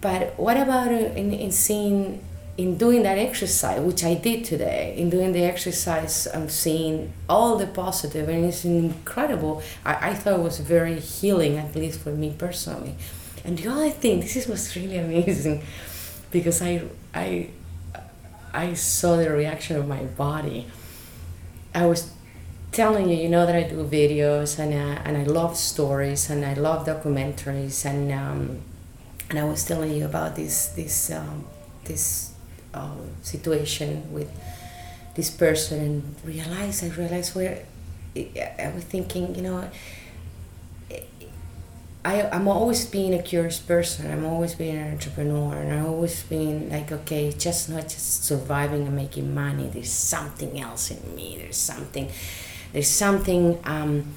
but 0.00 0.38
what 0.38 0.56
about 0.56 0.88
uh, 0.88 1.12
in, 1.16 1.32
in 1.32 1.52
seeing 1.52 2.24
in 2.56 2.76
doing 2.76 3.04
that 3.04 3.18
exercise 3.18 3.80
which 3.80 4.02
i 4.04 4.14
did 4.14 4.44
today 4.44 4.94
in 4.96 5.08
doing 5.08 5.32
the 5.32 5.44
exercise 5.44 6.26
i'm 6.34 6.48
seeing 6.48 7.12
all 7.28 7.56
the 7.56 7.66
positive 7.66 8.28
and 8.28 8.44
it's 8.44 8.64
incredible. 8.64 9.62
I, 9.84 10.10
I 10.10 10.14
thought 10.14 10.40
it 10.40 10.42
was 10.42 10.58
very 10.58 10.98
healing 10.98 11.56
at 11.56 11.74
least 11.76 12.00
for 12.00 12.10
me 12.10 12.34
personally. 12.36 12.96
And 13.44 13.56
the 13.56 13.68
other 13.70 13.90
thing 13.90 14.20
this 14.20 14.34
is 14.36 14.48
was 14.48 14.74
really 14.76 14.98
amazing 14.98 15.62
because 16.30 16.60
I 16.60 16.82
I 17.14 17.50
I 18.52 18.74
saw 18.74 19.16
the 19.16 19.30
reaction 19.30 19.76
of 19.76 19.86
my 19.86 20.02
body. 20.04 20.66
I 21.74 21.86
was 21.86 22.10
telling 22.72 23.08
you, 23.08 23.16
you 23.16 23.28
know 23.28 23.46
that 23.46 23.54
I 23.54 23.62
do 23.64 23.84
videos 23.84 24.58
and 24.58 24.72
uh, 24.74 25.02
and 25.04 25.16
I 25.16 25.24
love 25.24 25.56
stories 25.56 26.30
and 26.30 26.44
I 26.44 26.54
love 26.54 26.86
documentaries 26.86 27.84
and 27.84 28.12
um, 28.12 28.60
and 29.30 29.38
I 29.38 29.44
was 29.44 29.64
telling 29.64 29.92
you 29.92 30.04
about 30.04 30.36
this 30.36 30.68
this 30.68 31.10
um, 31.10 31.44
this 31.84 32.32
uh, 32.74 32.96
situation 33.22 34.12
with 34.12 34.30
this 35.14 35.30
person 35.30 35.80
and 35.80 36.14
realized 36.24 36.84
I 36.84 36.88
realized 36.88 37.34
where 37.34 37.64
I 38.16 38.72
was 38.74 38.84
thinking, 38.84 39.34
you 39.34 39.42
know 39.42 39.70
I, 42.04 42.28
I'm 42.30 42.48
always 42.48 42.86
being 42.86 43.12
a 43.12 43.22
curious 43.22 43.58
person. 43.58 44.10
I'm 44.10 44.24
always 44.24 44.54
being 44.54 44.76
an 44.76 44.92
entrepreneur, 44.92 45.56
and 45.56 45.72
I'm 45.72 45.86
always 45.86 46.22
being 46.22 46.70
like, 46.70 46.90
okay, 46.90 47.32
just 47.32 47.68
not 47.68 47.82
just 47.82 48.24
surviving 48.24 48.86
and 48.86 48.96
making 48.96 49.34
money. 49.34 49.68
There's 49.68 49.92
something 49.92 50.58
else 50.58 50.90
in 50.90 51.14
me. 51.14 51.36
There's 51.38 51.58
something, 51.58 52.10
there's 52.72 52.88
something 52.88 53.58
um, 53.64 54.12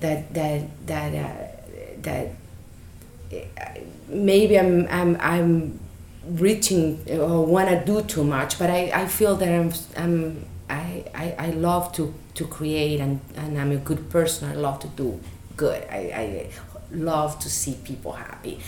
that 0.00 0.32
that 0.34 0.86
that 0.86 1.14
uh, 1.14 1.46
that 2.02 2.30
maybe 4.08 4.58
I'm 4.58 4.86
I'm 4.88 5.16
I'm 5.20 5.80
reaching 6.26 7.04
or 7.10 7.46
want 7.46 7.68
to 7.68 7.84
do 7.84 8.02
too 8.02 8.24
much, 8.24 8.58
but 8.58 8.70
I, 8.70 8.90
I 8.94 9.06
feel 9.06 9.36
that 9.36 9.48
I'm 9.48 9.72
I'm 9.96 10.44
I, 10.70 11.04
I, 11.14 11.34
I 11.38 11.50
love 11.52 11.92
to, 11.94 12.12
to 12.34 12.46
create 12.46 13.00
and, 13.00 13.20
and 13.36 13.58
I'm 13.58 13.72
a 13.72 13.76
good 13.78 14.10
person. 14.10 14.50
I 14.50 14.54
love 14.54 14.80
to 14.80 14.88
do 14.88 15.18
good. 15.56 15.82
I, 15.90 15.96
I 15.96 16.50
love 16.92 17.38
to 17.38 17.48
see 17.48 17.78
people 17.84 18.12
happy 18.12 18.60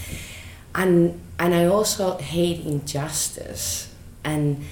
and 0.75 1.21
and 1.39 1.55
i 1.55 1.65
also 1.65 2.17
hate 2.19 2.65
injustice 2.65 3.93
and 4.25 4.63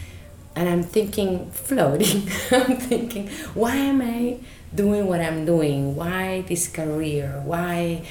and 0.59 0.69
i'm 0.69 0.83
thinking 0.83 1.31
floating 1.67 2.19
i'm 2.59 2.77
thinking 2.91 3.29
why 3.55 3.75
am 3.77 4.01
i 4.03 4.39
doing 4.75 5.07
what 5.07 5.21
i'm 5.21 5.45
doing? 5.45 5.97
Why 5.97 6.43
this 6.43 6.69
career? 6.69 7.41
Why 7.45 8.03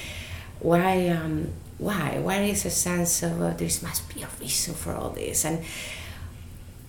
why 0.60 1.10
um 1.10 1.50
why? 1.78 2.18
Why 2.20 2.42
is 2.42 2.66
a 2.66 2.72
sense 2.72 3.22
of 3.24 3.42
uh, 3.42 3.54
there 3.54 3.70
must 3.84 4.14
be 4.14 4.24
a 4.24 4.30
reason 4.40 4.74
for 4.74 4.94
all 4.94 5.12
this. 5.12 5.46
And 5.46 5.64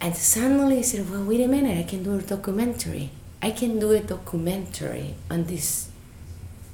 and 0.00 0.16
suddenly 0.16 0.78
i 0.78 0.82
said 0.82 1.10
well 1.10 1.24
wait 1.24 1.40
a 1.40 1.48
minute 1.48 1.76
i 1.76 1.82
can 1.82 2.02
do 2.02 2.18
a 2.18 2.22
documentary. 2.22 3.10
I 3.42 3.50
can 3.52 3.78
do 3.78 3.92
a 3.92 4.00
documentary 4.00 5.14
on 5.30 5.44
this 5.44 5.90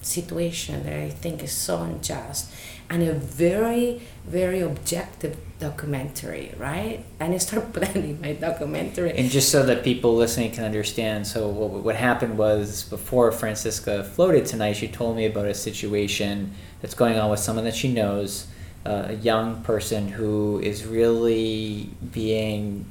situation 0.00 0.84
that 0.84 0.92
I 0.94 1.10
think 1.10 1.42
is 1.42 1.52
so 1.52 1.82
unjust 1.82 2.52
and 2.90 3.02
a 3.02 3.12
very, 3.12 4.02
very 4.26 4.60
objective 4.60 5.36
documentary, 5.58 6.54
right? 6.58 7.04
And 7.20 7.34
I 7.34 7.38
start 7.38 7.72
planning 7.72 8.20
my 8.20 8.32
documentary. 8.34 9.12
And 9.16 9.30
just 9.30 9.50
so 9.50 9.64
that 9.64 9.82
people 9.82 10.14
listening 10.14 10.52
can 10.52 10.64
understand, 10.64 11.26
so 11.26 11.48
what, 11.48 11.70
what 11.82 11.96
happened 11.96 12.38
was 12.38 12.84
before 12.84 13.32
Francisca 13.32 14.04
floated 14.04 14.46
tonight, 14.46 14.74
she 14.74 14.88
told 14.88 15.16
me 15.16 15.26
about 15.26 15.46
a 15.46 15.54
situation 15.54 16.52
that's 16.80 16.94
going 16.94 17.18
on 17.18 17.30
with 17.30 17.40
someone 17.40 17.64
that 17.64 17.74
she 17.74 17.92
knows, 17.92 18.46
uh, 18.84 19.06
a 19.08 19.14
young 19.14 19.62
person 19.62 20.08
who 20.08 20.60
is 20.60 20.84
really 20.84 21.90
being, 22.12 22.84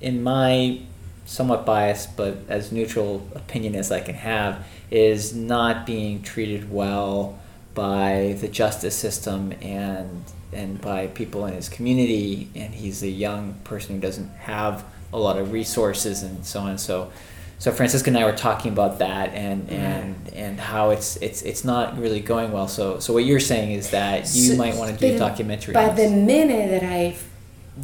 in 0.00 0.22
my 0.22 0.80
somewhat 1.26 1.66
biased, 1.66 2.16
but 2.16 2.38
as 2.48 2.72
neutral 2.72 3.26
opinion 3.34 3.74
as 3.74 3.90
I 3.90 4.00
can 4.00 4.14
have, 4.14 4.64
is 4.90 5.34
not 5.34 5.84
being 5.84 6.22
treated 6.22 6.72
well 6.72 7.38
by 7.76 8.36
the 8.40 8.48
justice 8.48 8.96
system 8.96 9.52
and 9.62 10.24
and 10.52 10.80
by 10.80 11.06
people 11.08 11.46
in 11.46 11.54
his 11.54 11.68
community. 11.68 12.48
And 12.56 12.74
he's 12.74 13.04
a 13.04 13.08
young 13.08 13.54
person 13.62 13.94
who 13.94 14.00
doesn't 14.00 14.30
have 14.38 14.84
a 15.12 15.18
lot 15.18 15.38
of 15.38 15.52
resources 15.52 16.24
and 16.24 16.44
so 16.44 16.60
on. 16.60 16.78
So. 16.78 17.12
So 17.58 17.72
Francisca 17.72 18.10
and 18.10 18.18
I 18.18 18.26
were 18.26 18.36
talking 18.36 18.70
about 18.70 18.98
that 18.98 19.32
and, 19.32 19.70
and 19.70 20.28
and 20.34 20.60
how 20.60 20.90
it's 20.90 21.16
it's 21.22 21.40
it's 21.40 21.64
not 21.64 21.98
really 21.98 22.20
going 22.20 22.52
well. 22.52 22.68
So 22.68 22.98
so 22.98 23.14
what 23.14 23.24
you're 23.24 23.40
saying 23.40 23.72
is 23.72 23.92
that 23.92 24.24
you 24.34 24.52
so, 24.52 24.56
might 24.56 24.74
want 24.74 24.92
to 24.92 24.98
do 24.98 25.14
a 25.14 25.18
documentary. 25.18 25.72
But 25.72 25.96
the 25.96 26.10
minute 26.10 26.68
that 26.68 26.82
I 26.82 27.16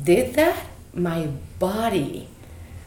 did 0.04 0.34
that, 0.34 0.66
my 0.92 1.28
body 1.58 2.28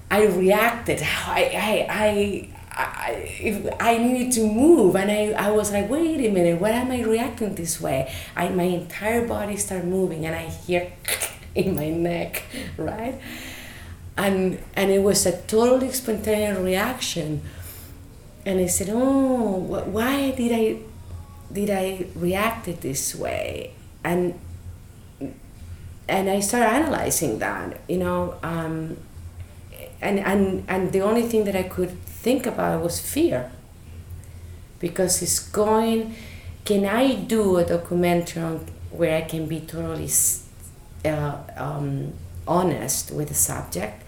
I 0.09 0.27
reacted. 0.27 1.01
I, 1.01 1.51
I, 1.53 1.87
I, 1.89 2.49
I, 2.77 3.75
I 3.79 3.97
needed 3.97 4.33
to 4.33 4.41
move, 4.45 4.95
and 4.95 5.09
I, 5.09 5.47
I 5.47 5.51
was 5.51 5.71
like, 5.71 5.89
wait 5.89 6.19
a 6.25 6.31
minute, 6.31 6.59
why 6.59 6.71
am 6.71 6.91
I 6.91 7.03
reacting 7.03 7.55
this 7.55 7.79
way? 7.79 8.13
I, 8.35 8.49
my 8.49 8.63
entire 8.63 9.25
body 9.27 9.55
started 9.55 9.87
moving, 9.87 10.25
and 10.25 10.35
I 10.35 10.47
hear 10.47 10.91
in 11.55 11.75
my 11.75 11.89
neck, 11.89 12.43
right? 12.77 13.19
And 14.17 14.59
and 14.75 14.91
it 14.91 15.03
was 15.03 15.25
a 15.25 15.41
totally 15.43 15.91
spontaneous 15.91 16.57
reaction, 16.57 17.41
and 18.45 18.59
I 18.59 18.67
said, 18.67 18.89
oh, 18.91 19.57
why 19.57 20.31
did 20.31 20.51
I, 20.51 20.79
did 21.51 21.69
I 21.69 22.07
react 22.15 22.65
this 22.81 23.15
way? 23.15 23.73
And 24.03 24.39
and 26.07 26.29
I 26.29 26.39
started 26.39 26.67
analyzing 26.67 27.39
that, 27.39 27.79
you 27.87 27.97
know. 27.97 28.35
Um, 28.43 28.97
and, 30.01 30.19
and, 30.19 30.63
and 30.67 30.91
the 30.91 31.01
only 31.01 31.23
thing 31.23 31.45
that 31.45 31.55
I 31.55 31.63
could 31.63 31.97
think 32.25 32.47
about 32.47 32.81
was 32.81 32.99
fear. 32.99 33.51
Because 34.79 35.21
it's 35.21 35.37
going, 35.37 36.15
can 36.65 36.83
I 36.83 37.13
do 37.13 37.57
a 37.57 37.63
documentary 37.63 38.41
on 38.41 38.65
where 38.89 39.15
I 39.15 39.21
can 39.21 39.45
be 39.45 39.59
totally 39.59 40.09
uh, 41.05 41.37
um, 41.55 42.13
honest 42.47 43.11
with 43.11 43.27
the 43.27 43.35
subject, 43.35 44.01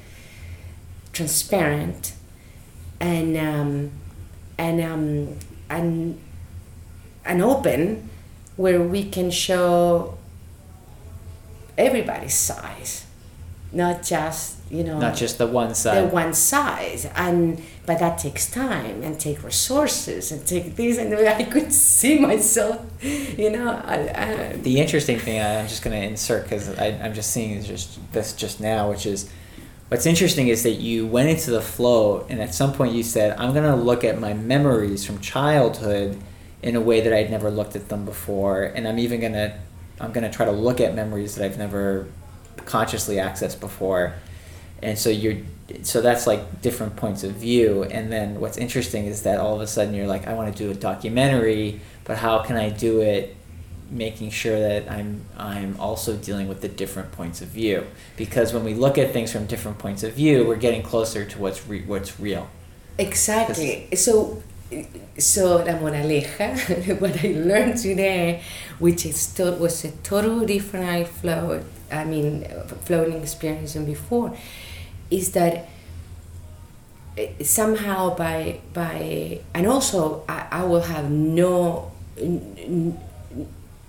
transparent, 1.13 2.13
and 2.99 3.37
um, 3.37 3.91
and 4.57 4.81
um, 4.81 5.37
and 5.69 6.19
and 7.23 7.41
open, 7.43 8.09
where 8.55 8.81
we 8.81 9.09
can 9.11 9.29
show 9.29 10.17
everybody's 11.77 12.33
size, 12.33 13.05
not 13.71 14.01
just 14.01 14.56
you 14.69 14.83
know 14.83 14.99
not 14.99 15.15
just 15.15 15.37
the 15.37 15.47
one 15.47 15.73
side. 15.73 16.03
the 16.03 16.07
one 16.07 16.33
size. 16.33 17.05
And 17.15 17.61
but 17.87 17.99
that 17.99 18.19
takes 18.19 18.51
time 18.51 19.01
and 19.01 19.17
take 19.19 19.41
resources 19.43 20.31
and 20.31 20.45
take 20.45 20.75
these 20.75 20.99
and 20.99 21.15
i 21.27 21.43
could 21.43 21.73
see 21.73 22.19
myself 22.19 22.85
you 23.01 23.49
know 23.49 23.69
I, 23.69 23.95
I, 23.95 24.57
the 24.57 24.79
interesting 24.79 25.17
thing 25.17 25.41
i'm 25.41 25.67
just 25.67 25.81
going 25.81 25.99
to 25.99 26.07
insert 26.07 26.43
because 26.43 26.77
i'm 26.77 27.15
just 27.15 27.31
seeing 27.31 27.63
just 27.63 27.99
this 28.11 28.33
just 28.33 28.59
now 28.59 28.89
which 28.89 29.07
is 29.07 29.31
what's 29.87 30.05
interesting 30.05 30.49
is 30.49 30.61
that 30.63 30.73
you 30.73 31.07
went 31.07 31.29
into 31.29 31.49
the 31.49 31.61
flow 31.61 32.27
and 32.29 32.41
at 32.41 32.53
some 32.53 32.73
point 32.73 32.93
you 32.93 33.03
said 33.03 33.35
i'm 33.39 33.53
going 33.53 33.63
to 33.63 33.75
look 33.75 34.03
at 34.03 34.19
my 34.19 34.33
memories 34.33 35.05
from 35.05 35.19
childhood 35.19 36.21
in 36.61 36.75
a 36.75 36.81
way 36.81 36.99
that 37.01 37.13
i'd 37.13 37.31
never 37.31 37.49
looked 37.49 37.75
at 37.75 37.87
them 37.89 38.03
before. 38.03 38.63
And 38.63 38.87
i'm 38.87 38.99
even 38.99 39.21
going 39.21 39.33
to 39.33 39.57
i'm 40.01 40.11
going 40.11 40.29
to 40.29 40.35
try 40.35 40.45
to 40.45 40.51
look 40.51 40.81
at 40.81 40.93
memories 40.93 41.35
that 41.35 41.45
i've 41.45 41.57
never 41.57 42.07
consciously 42.65 43.15
accessed 43.15 43.61
before 43.61 44.13
and 44.81 44.97
so 44.97 45.09
you're 45.09 45.37
so 45.81 46.01
that's 46.01 46.25
like 46.25 46.61
different 46.61 46.95
points 46.95 47.23
of 47.23 47.33
view 47.33 47.83
and 47.83 48.11
then 48.11 48.39
what's 48.39 48.57
interesting 48.57 49.05
is 49.05 49.23
that 49.23 49.37
all 49.37 49.55
of 49.55 49.61
a 49.61 49.67
sudden 49.67 49.93
you're 49.93 50.07
like 50.07 50.25
i 50.27 50.33
want 50.33 50.55
to 50.55 50.63
do 50.63 50.71
a 50.71 50.73
documentary 50.73 51.81
but 52.05 52.17
how 52.17 52.39
can 52.39 52.55
i 52.55 52.69
do 52.69 53.01
it 53.01 53.35
making 53.89 54.29
sure 54.29 54.59
that 54.59 54.89
I'm 54.89 55.21
I'm 55.37 55.79
also 55.79 56.15
dealing 56.15 56.47
with 56.47 56.61
the 56.61 56.67
different 56.67 57.11
points 57.11 57.41
of 57.41 57.49
view 57.49 57.85
because 58.15 58.53
when 58.53 58.63
we 58.63 58.73
look 58.73 58.97
at 58.97 59.13
things 59.13 59.31
from 59.31 59.45
different 59.45 59.77
points 59.77 60.03
of 60.03 60.13
view, 60.13 60.45
we're 60.47 60.55
getting 60.55 60.81
closer 60.81 61.25
to 61.25 61.39
what's 61.39 61.67
re- 61.67 61.83
what's 61.85 62.19
real. 62.19 62.49
Exactly. 62.97 63.87
So 63.95 64.41
so 65.17 65.57
la 65.57 65.73
moraleja, 65.79 66.99
what 67.01 67.23
I 67.23 67.29
learned 67.29 67.77
today, 67.77 68.41
which 68.79 69.05
is 69.05 69.33
to, 69.35 69.51
was 69.51 69.85
a 69.85 69.91
totally 70.03 70.45
different 70.45 70.85
I 70.89 71.03
float, 71.05 71.63
I 71.89 72.03
mean, 72.03 72.45
floating 72.83 73.21
experience 73.21 73.73
than 73.73 73.85
before, 73.85 74.35
is 75.09 75.31
that 75.31 75.67
eh, 77.17 77.43
somehow 77.43 78.15
by 78.15 78.59
by 78.73 79.39
and 79.53 79.67
also 79.67 80.23
I, 80.27 80.47
I 80.51 80.63
will 80.63 80.81
have 80.81 81.09
no 81.11 81.91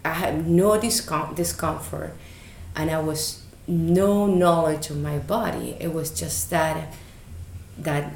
I 0.04 0.12
have 0.12 0.46
no 0.46 0.78
discom- 0.78 1.34
discomfort 1.34 2.14
and 2.76 2.90
I 2.90 3.00
was 3.00 3.42
no 3.66 4.26
knowledge 4.26 4.90
of 4.90 4.98
my 4.98 5.18
body 5.18 5.76
it 5.80 5.92
was 5.92 6.10
just 6.10 6.50
that 6.50 6.92
that 7.78 8.12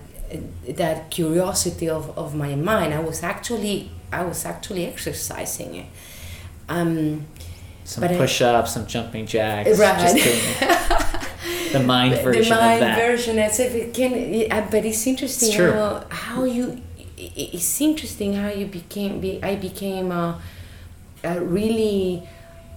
that 0.68 1.10
curiosity 1.10 1.88
of, 1.88 2.16
of 2.16 2.34
my 2.34 2.54
mind. 2.54 2.94
I 2.94 3.00
was 3.00 3.22
actually 3.22 3.90
I 4.10 4.24
was 4.24 4.44
actually 4.44 4.86
exercising 4.86 5.74
it. 5.76 5.86
Um, 6.68 7.26
some 7.84 8.08
push-ups, 8.08 8.72
some 8.72 8.86
jumping 8.86 9.26
jacks. 9.26 9.78
Right. 9.78 10.98
The 11.72 11.80
mind 11.80 12.14
version 12.18 12.42
the 12.42 12.50
mind 12.50 12.74
of 12.74 12.80
that. 12.80 12.98
version. 12.98 13.38
As 13.38 13.60
if 13.60 13.74
it 13.74 13.94
can, 13.94 14.48
but 14.70 14.84
it's 14.84 15.06
interesting 15.06 15.48
it's 15.48 15.58
how 15.58 16.04
how 16.10 16.44
you. 16.44 16.80
It's 17.16 17.80
interesting 17.80 18.34
how 18.34 18.48
you 18.48 18.66
became. 18.66 19.20
be, 19.20 19.42
I 19.42 19.56
became 19.56 20.10
a, 20.10 20.40
a 21.22 21.40
really. 21.40 22.28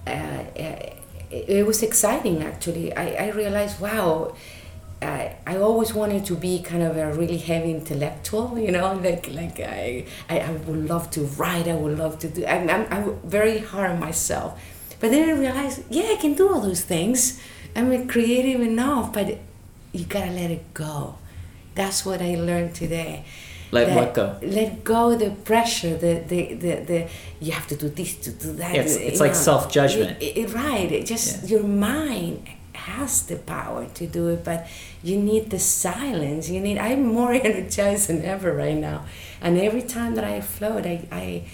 Uh, 0.06 0.10
uh, 0.10 0.90
it 1.30 1.66
was 1.66 1.82
exciting 1.82 2.42
actually. 2.42 2.94
I, 2.94 3.26
I 3.26 3.30
realized 3.30 3.80
wow 3.80 4.32
I, 5.02 5.36
I 5.46 5.58
always 5.58 5.92
wanted 5.92 6.24
to 6.26 6.34
be 6.34 6.62
kind 6.62 6.82
of 6.82 6.96
a 6.96 7.12
really 7.12 7.36
heavy 7.36 7.70
intellectual, 7.70 8.58
you 8.66 8.72
know, 8.72 8.94
like 8.94 9.30
like 9.32 9.60
I, 9.60 10.06
I, 10.28 10.40
I 10.40 10.50
would 10.52 10.88
love 10.88 11.10
to 11.12 11.22
write, 11.22 11.68
I 11.68 11.74
would 11.74 11.98
love 11.98 12.18
to 12.20 12.28
do, 12.28 12.46
I'm, 12.46 12.68
I'm, 12.70 12.86
I'm 12.90 13.20
very 13.20 13.58
hard 13.58 13.90
on 13.90 14.00
myself. 14.00 14.60
But 14.98 15.10
then 15.10 15.28
I 15.28 15.32
realized, 15.32 15.82
yeah, 15.90 16.08
I 16.10 16.16
can 16.16 16.34
do 16.34 16.48
all 16.48 16.60
those 16.60 16.82
things. 16.82 17.40
I'm 17.76 18.08
creative 18.08 18.60
enough, 18.62 19.12
but 19.12 19.38
you 19.92 20.04
gotta 20.06 20.32
let 20.32 20.50
it 20.50 20.72
go. 20.72 21.16
That's 21.74 22.06
what 22.06 22.22
I 22.22 22.34
learned 22.36 22.74
today. 22.74 23.24
Let 23.70 23.94
what 23.94 24.14
go? 24.14 24.38
Let 24.42 24.84
go 24.84 25.16
the 25.16 25.30
pressure, 25.30 25.96
the, 25.96 26.22
the, 26.26 26.54
the, 26.54 26.74
the 26.76 27.08
you 27.40 27.52
have 27.52 27.66
to 27.66 27.76
do 27.76 27.88
this, 27.88 28.16
to 28.16 28.30
do 28.30 28.52
that. 28.54 28.74
Yeah, 28.74 28.82
it's, 28.82 28.96
it's 28.96 29.20
like 29.20 29.34
self 29.34 29.70
judgment. 29.70 30.22
Right, 30.54 30.90
it 30.90 31.06
just 31.06 31.42
yeah. 31.42 31.58
your 31.58 31.64
mind 31.64 32.48
has 32.72 33.26
the 33.26 33.36
power 33.36 33.86
to 33.94 34.06
do 34.06 34.28
it, 34.28 34.44
but 34.44 34.66
you 35.02 35.18
need 35.18 35.50
the 35.50 35.58
silence. 35.58 36.48
You 36.48 36.60
need. 36.60 36.78
I'm 36.78 37.06
more 37.06 37.32
energized 37.48 38.08
than 38.08 38.24
ever 38.24 38.54
right 38.54 38.76
now, 38.76 39.04
and 39.40 39.58
every 39.58 39.82
time 39.82 40.14
that 40.14 40.24
I 40.24 40.40
float, 40.40 40.86
I 40.86 41.06
I, 41.10 41.44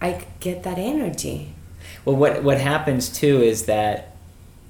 I 0.00 0.24
get 0.40 0.62
that 0.64 0.78
energy. 0.78 1.54
Well, 2.04 2.16
what 2.16 2.42
what 2.42 2.60
happens 2.60 3.10
too 3.10 3.42
is 3.42 3.66
that 3.66 4.15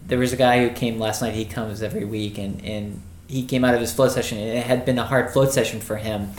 there 0.07 0.19
was 0.19 0.33
a 0.33 0.37
guy 0.37 0.67
who 0.67 0.75
came 0.75 0.99
last 0.99 1.23
night. 1.23 1.35
He 1.35 1.45
comes 1.45 1.83
every 1.83 2.05
week, 2.05 2.39
and 2.39 2.65
and 2.65 3.03
he 3.29 3.45
came 3.45 3.65
out 3.65 3.75
of 3.75 3.81
his 3.81 3.93
float 3.93 4.13
session, 4.13 4.39
and 4.39 4.59
it 4.59 4.65
had 4.65 4.85
been 4.85 4.99
a 4.99 5.05
hard 5.05 5.33
float 5.33 5.53
session 5.53 5.81
for 5.81 5.97
him, 5.97 6.31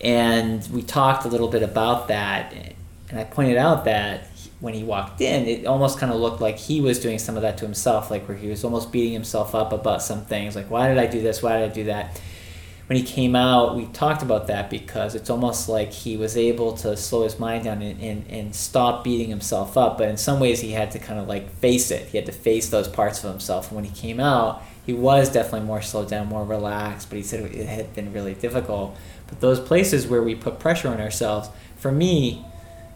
and 0.00 0.66
we 0.72 0.82
talked 0.82 1.24
a 1.24 1.28
little 1.28 1.48
bit 1.48 1.62
about 1.62 2.08
that, 2.08 2.52
and 3.10 3.18
I 3.18 3.24
pointed 3.24 3.56
out 3.56 3.84
that 3.84 4.28
when 4.60 4.74
he 4.74 4.84
walked 4.84 5.20
in, 5.20 5.46
it 5.46 5.66
almost 5.66 5.98
kind 5.98 6.12
of 6.12 6.20
looked 6.20 6.40
like 6.40 6.56
he 6.56 6.80
was 6.80 7.00
doing 7.00 7.18
some 7.18 7.36
of 7.36 7.42
that 7.42 7.58
to 7.58 7.64
himself, 7.64 8.10
like 8.10 8.28
where 8.28 8.36
he 8.36 8.48
was 8.48 8.64
almost 8.64 8.92
beating 8.92 9.12
himself 9.12 9.54
up 9.54 9.72
about 9.72 10.02
some 10.02 10.24
things, 10.24 10.56
like 10.56 10.70
why 10.70 10.88
did 10.88 10.98
I 10.98 11.06
do 11.06 11.20
this? 11.20 11.42
Why 11.42 11.58
did 11.58 11.70
I 11.70 11.74
do 11.74 11.84
that? 11.84 12.20
When 12.92 13.00
he 13.02 13.06
came 13.10 13.34
out, 13.34 13.74
we 13.74 13.86
talked 13.86 14.22
about 14.22 14.48
that 14.48 14.68
because 14.68 15.14
it's 15.14 15.30
almost 15.30 15.66
like 15.66 15.94
he 15.94 16.18
was 16.18 16.36
able 16.36 16.76
to 16.76 16.94
slow 16.94 17.24
his 17.24 17.38
mind 17.38 17.64
down 17.64 17.80
and, 17.80 17.98
and, 18.02 18.26
and 18.28 18.54
stop 18.54 19.02
beating 19.02 19.30
himself 19.30 19.78
up. 19.78 19.96
But 19.96 20.10
in 20.10 20.18
some 20.18 20.38
ways, 20.38 20.60
he 20.60 20.72
had 20.72 20.90
to 20.90 20.98
kind 20.98 21.18
of 21.18 21.26
like 21.26 21.48
face 21.52 21.90
it. 21.90 22.08
He 22.08 22.18
had 22.18 22.26
to 22.26 22.32
face 22.32 22.68
those 22.68 22.88
parts 22.88 23.24
of 23.24 23.30
himself. 23.30 23.68
And 23.68 23.76
when 23.76 23.86
he 23.86 23.98
came 23.98 24.20
out, 24.20 24.62
he 24.84 24.92
was 24.92 25.30
definitely 25.30 25.66
more 25.66 25.80
slowed 25.80 26.10
down, 26.10 26.26
more 26.26 26.44
relaxed. 26.44 27.08
But 27.08 27.16
he 27.16 27.22
said 27.22 27.50
it 27.54 27.66
had 27.66 27.94
been 27.94 28.12
really 28.12 28.34
difficult. 28.34 28.94
But 29.26 29.40
those 29.40 29.58
places 29.58 30.06
where 30.06 30.22
we 30.22 30.34
put 30.34 30.58
pressure 30.58 30.88
on 30.88 31.00
ourselves, 31.00 31.48
for 31.78 31.90
me, 31.90 32.44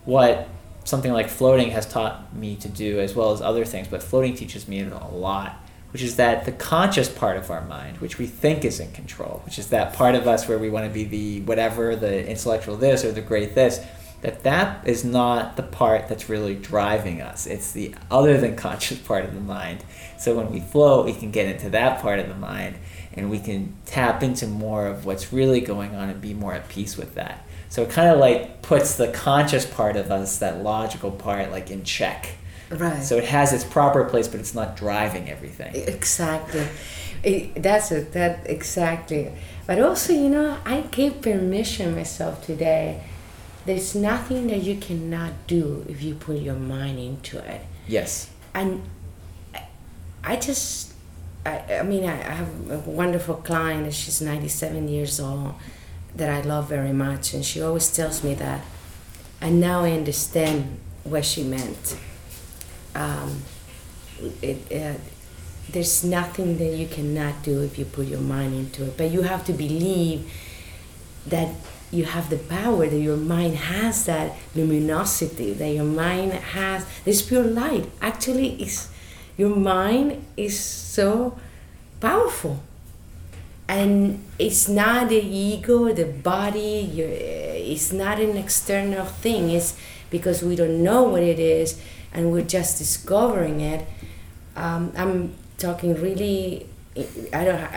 what 0.05 0.47
something 0.85 1.15
like 1.15 1.31
floating 1.31 1.71
has 1.71 1.87
taught 1.87 2.37
me 2.37 2.57
to 2.57 2.69
do 2.69 3.01
as 3.01 3.15
well 3.15 3.33
as 3.33 3.41
other 3.41 3.65
things, 3.65 3.89
but 3.89 4.03
floating 4.03 4.35
teaches 4.35 4.69
me 4.69 4.83
a 4.83 5.07
lot, 5.07 5.57
which 5.93 6.03
is 6.03 6.17
that 6.17 6.45
the 6.45 6.53
conscious 6.53 7.09
part 7.09 7.37
of 7.37 7.51
our 7.51 7.63
mind, 7.63 7.99
which 7.99 8.19
we 8.19 8.27
think 8.27 8.65
is 8.65 8.81
in 8.81 8.93
control, 8.93 9.43
which 9.45 9.59
is 9.59 9.69
that 9.69 9.95
part 9.95 10.15
of 10.15 10.27
us 10.27 10.49
where 10.49 10.59
we 10.59 10.69
want 10.69 10.87
to 10.87 10.93
be 10.93 11.05
the 11.05 11.41
whatever, 11.43 11.97
the 11.97 12.29
intellectual 12.29 12.77
this 12.77 13.05
or 13.05 13.13
the 13.13 13.21
great 13.21 13.55
this, 13.55 13.85
that 14.23 14.43
that 14.43 14.87
is 14.87 15.05
not 15.05 15.57
the 15.57 15.63
part 15.63 16.09
that's 16.09 16.29
really 16.29 16.55
driving 16.55 17.21
us. 17.21 17.47
It's 17.47 17.73
the 17.73 17.95
other 18.11 18.39
than 18.39 18.57
conscious 18.67 18.99
part 18.99 19.25
of 19.25 19.35
the 19.35 19.41
mind. 19.41 19.85
So 20.19 20.37
when 20.37 20.51
we 20.51 20.61
flow, 20.61 21.05
we 21.05 21.13
can 21.13 21.31
get 21.31 21.47
into 21.47 21.71
that 21.71 22.01
part 22.01 22.19
of 22.19 22.29
the 22.29 22.35
mind 22.35 22.77
and 23.13 23.31
we 23.31 23.39
can 23.39 23.75
tap 23.87 24.23
into 24.23 24.47
more 24.47 24.87
of 24.87 25.07
what's 25.07 25.33
really 25.33 25.61
going 25.61 25.95
on 25.95 26.11
and 26.11 26.21
be 26.21 26.35
more 26.35 26.53
at 26.53 26.69
peace 26.69 26.97
with 26.97 27.15
that. 27.15 27.47
So 27.69 27.83
it 27.83 27.91
kind 27.91 28.09
of 28.11 28.19
like 28.19 28.63
puts 28.63 28.97
the 28.97 29.09
conscious 29.09 29.67
part 29.67 29.97
of 29.97 30.11
us, 30.11 30.39
that 30.39 30.63
logical 30.63 31.11
part, 31.11 31.51
like 31.51 31.71
in 31.71 31.85
check. 31.85 32.37
Right. 32.71 33.03
So 33.03 33.17
it 33.17 33.25
has 33.25 33.53
its 33.53 33.65
proper 33.65 34.05
place, 34.05 34.29
but 34.29 34.41
it's 34.41 34.55
not 34.55 34.77
driving 34.77 35.31
everything. 35.31 35.75
Exactly. 35.75 36.67
It, 37.23 37.63
that's 37.63 37.93
it. 37.93 38.13
That 38.13 38.49
exactly. 38.49 39.33
But 39.67 39.81
also, 39.81 40.13
you 40.13 40.29
know, 40.29 40.59
I 40.65 40.83
gave 40.83 41.23
permission 41.23 41.95
myself 41.95 42.45
today. 42.45 43.03
There's 43.65 43.95
nothing 43.95 44.47
that 44.49 44.63
you 44.63 44.77
cannot 44.77 45.47
do 45.47 45.85
if 45.89 46.03
you 46.03 46.15
put 46.15 46.39
your 46.39 46.55
mind 46.55 46.99
into 46.99 47.39
it. 47.39 47.63
Yes. 47.89 48.31
And 48.55 48.83
I 50.23 50.37
just, 50.37 50.93
I, 51.45 51.79
I 51.81 51.83
mean, 51.83 52.05
I, 52.05 52.15
I 52.15 52.33
have 52.33 52.71
a 52.71 52.79
wonderful 52.79 53.37
client. 53.37 53.93
She's 53.93 54.21
97 54.21 54.89
years 54.89 55.21
old 55.21 55.55
that 56.15 56.31
I 56.31 56.47
love 56.47 56.69
very 56.69 56.93
much, 56.93 57.35
and 57.35 57.45
she 57.45 57.61
always 57.61 57.95
tells 57.95 58.25
me 58.25 58.35
that. 58.35 58.63
And 59.41 59.61
now 59.61 59.85
I 59.85 59.93
understand 59.93 60.79
what 61.05 61.25
she 61.25 61.45
meant. 61.45 61.97
Um, 62.97 63.43
it, 64.41 65.01
there's 65.71 66.05
nothing 66.05 66.59
that 66.59 66.75
you 66.75 66.87
cannot 66.87 67.43
do 67.43 67.63
if 67.63 67.79
you 67.79 67.85
put 67.85 68.07
your 68.07 68.21
mind 68.21 68.55
into 68.55 68.87
it, 68.87 68.97
but 68.97 69.11
you 69.11 69.23
have 69.23 69.45
to 69.47 69.53
believe 69.53 70.31
that 71.27 71.49
you 71.91 72.05
have 72.05 72.31
the 72.31 72.39
power, 72.39 72.87
that 72.87 72.99
your 72.99 73.17
mind 73.17 73.57
has 73.57 74.07
that 74.07 74.33
luminosity, 74.55 75.53
that 75.53 75.69
your 75.69 75.85
mind 75.85 76.33
has 76.33 76.87
this 77.05 77.23
pure 77.23 77.43
light. 77.45 77.91
Actually, 78.01 78.63
is 78.63 78.89
your 79.37 79.55
mind 79.55 80.25
is 80.37 80.59
so 80.59 81.39
powerful. 82.01 82.63
And 83.69 84.25
it's 84.39 84.69
not 84.69 85.09
the 85.09 85.19
ego 85.19 85.93
the 85.93 86.05
body 86.05 86.87
it's 87.67 87.93
not 87.93 88.21
an 88.21 88.37
external 88.37 89.05
thing. 89.05 89.51
It's 89.51 89.77
because 90.09 90.43
we 90.43 90.55
don't 90.55 90.83
know 90.83 91.03
what 91.03 91.23
it 91.23 91.41
is 91.41 91.81
and 92.17 92.33
we're 92.33 92.43
just 92.43 92.79
discovering 92.79 93.61
it 93.61 93.87
um, 94.57 94.93
i'm 94.97 95.33
talking 95.59 95.95
really 95.95 96.67
i 97.33 97.45
don't 97.45 97.71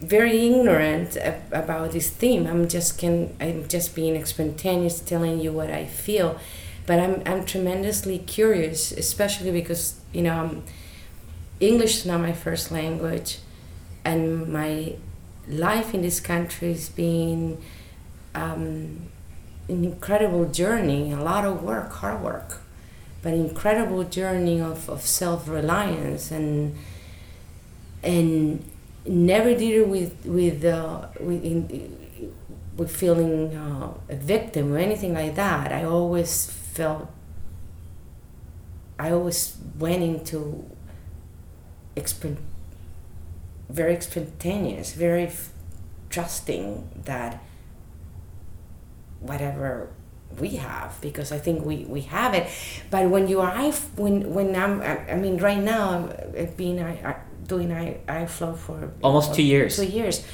very 0.00 0.46
ignorant 0.46 1.16
about 1.52 1.92
this 1.92 2.08
theme. 2.08 2.46
I'm 2.46 2.68
just 2.68 2.98
can 2.98 3.36
i'm 3.40 3.68
just 3.68 3.94
being 3.94 4.24
spontaneous 4.24 5.00
telling 5.00 5.40
you 5.40 5.52
what 5.52 5.70
i 5.70 5.84
feel. 5.84 6.38
But 6.86 6.98
i'm, 6.98 7.22
I'm 7.26 7.44
tremendously 7.44 8.18
curious 8.18 8.92
especially 8.92 9.52
because 9.52 10.00
you 10.12 10.22
know 10.22 10.62
english 11.60 11.98
is 11.98 12.06
not 12.06 12.20
my 12.20 12.32
first 12.32 12.72
language 12.72 13.38
and 14.04 14.50
my 14.50 14.96
life 15.46 15.94
in 15.94 16.02
this 16.02 16.20
country 16.20 16.72
has 16.72 16.88
been 16.88 17.58
um, 18.34 19.10
an 19.68 19.84
incredible 19.84 20.46
journey, 20.46 21.12
a 21.12 21.20
lot 21.20 21.44
of 21.44 21.62
work, 21.62 21.92
hard 21.92 22.22
work, 22.22 22.60
but 23.22 23.34
incredible 23.34 24.04
journey 24.04 24.60
of, 24.60 24.88
of 24.88 25.02
self-reliance 25.02 26.30
and 26.30 26.76
and 28.02 28.64
never 29.06 29.50
did 29.54 29.74
it 29.82 29.88
with 29.88 30.24
with 30.24 30.64
uh, 30.64 31.06
with, 31.20 31.44
in, 31.44 32.32
with 32.76 32.94
feeling 32.94 33.54
uh, 33.54 33.92
a 34.08 34.16
victim 34.16 34.72
or 34.72 34.78
anything 34.78 35.14
like 35.14 35.34
that. 35.34 35.72
I 35.72 35.84
always 35.84 36.50
felt 36.50 37.08
I 38.98 39.10
always 39.10 39.56
went 39.78 40.02
into 40.02 40.64
exp- 41.96 42.36
very 43.68 44.00
spontaneous, 44.00 44.92
very 44.92 45.24
f- 45.24 45.50
trusting 46.08 47.02
that 47.04 47.42
whatever 49.20 49.90
we 50.38 50.56
have 50.56 51.00
because 51.00 51.32
I 51.32 51.38
think 51.38 51.64
we, 51.64 51.84
we 51.84 52.02
have 52.02 52.34
it. 52.34 52.48
But 52.90 53.10
when 53.10 53.28
you 53.28 53.40
are 53.40 53.50
I 53.50 53.70
when 53.96 54.32
when 54.32 54.54
I'm 54.54 54.80
I, 54.80 55.12
I 55.12 55.16
mean 55.16 55.38
right 55.38 55.58
now 55.58 56.08
I've 56.36 56.56
been 56.56 56.78
I, 56.78 56.92
I 57.04 57.16
doing 57.46 57.72
I 57.72 57.98
I 58.08 58.26
flow 58.26 58.54
for 58.54 58.92
almost 59.02 59.34
two 59.34 59.42
years. 59.42 59.76
Two 59.76 59.86
years. 59.86 60.24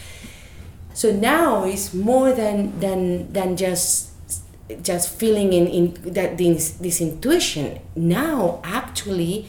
So 0.94 1.12
now 1.12 1.64
it's 1.64 1.92
more 1.94 2.32
than 2.32 2.78
than 2.80 3.32
than 3.32 3.56
just 3.56 4.12
just 4.82 5.14
feeling 5.18 5.52
in, 5.52 5.66
in 5.66 6.12
that 6.12 6.38
this, 6.38 6.72
this 6.72 7.00
intuition. 7.00 7.80
Now 7.94 8.60
actually 8.64 9.48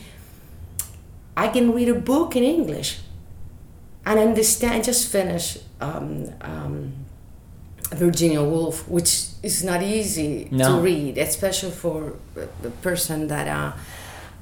I 1.36 1.48
can 1.48 1.74
read 1.74 1.90
a 1.90 1.96
book 1.96 2.36
in 2.36 2.44
English 2.44 3.00
and 4.06 4.20
understand. 4.20 4.84
Just 4.84 5.12
finished 5.12 5.60
um, 5.82 6.34
um, 6.42 7.07
Virginia 7.96 8.42
Woolf, 8.44 8.88
which 8.88 9.28
is 9.44 9.64
not 9.64 9.82
easy 9.82 10.48
No. 10.52 10.76
to 10.78 10.82
read, 10.82 11.18
especially 11.18 11.72
for 11.72 12.14
the 12.62 12.70
person 12.82 13.28
that 13.28 13.48
uh, 13.48 13.72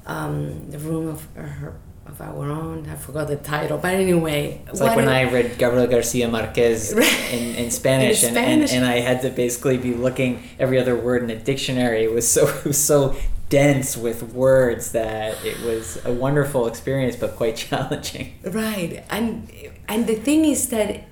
um, 0.06 0.70
the 0.70 0.78
room 0.78 1.08
of 1.08 1.26
her 1.34 1.74
of 2.06 2.20
our 2.20 2.50
own. 2.50 2.86
I 2.88 2.94
forgot 2.94 3.26
the 3.26 3.36
title, 3.36 3.78
but 3.78 3.94
anyway, 3.94 4.60
It's 4.68 4.80
like 4.80 4.96
when 4.96 5.08
I 5.08 5.24
read 5.24 5.58
Gabriel 5.58 5.88
Garcia 5.88 6.28
Marquez 6.28 6.92
in, 7.32 7.56
in 7.56 7.70
Spanish, 7.72 8.22
In 8.22 8.28
and, 8.28 8.36
Spanish. 8.36 8.72
And, 8.72 8.84
and 8.84 8.92
I 8.92 9.00
had 9.00 9.22
to 9.22 9.30
basically 9.30 9.76
be 9.76 9.92
looking 9.92 10.42
every 10.58 10.78
other 10.78 10.94
word 10.96 11.24
in 11.24 11.30
a 11.30 11.36
dictionary. 11.36 12.04
It 12.04 12.12
was 12.12 12.26
so 12.30 12.46
it 12.58 12.64
was 12.64 12.78
so 12.78 13.16
dense 13.48 13.96
with 13.96 14.22
words 14.34 14.92
that 14.92 15.44
it 15.44 15.60
was 15.62 15.98
a 16.04 16.12
wonderful 16.12 16.66
experience, 16.68 17.16
but 17.16 17.34
quite 17.36 17.56
challenging. 17.66 18.34
right 18.44 19.04
and 19.10 19.50
and 19.88 20.06
the 20.06 20.14
thing 20.16 20.44
is 20.44 20.68
that 20.68 21.04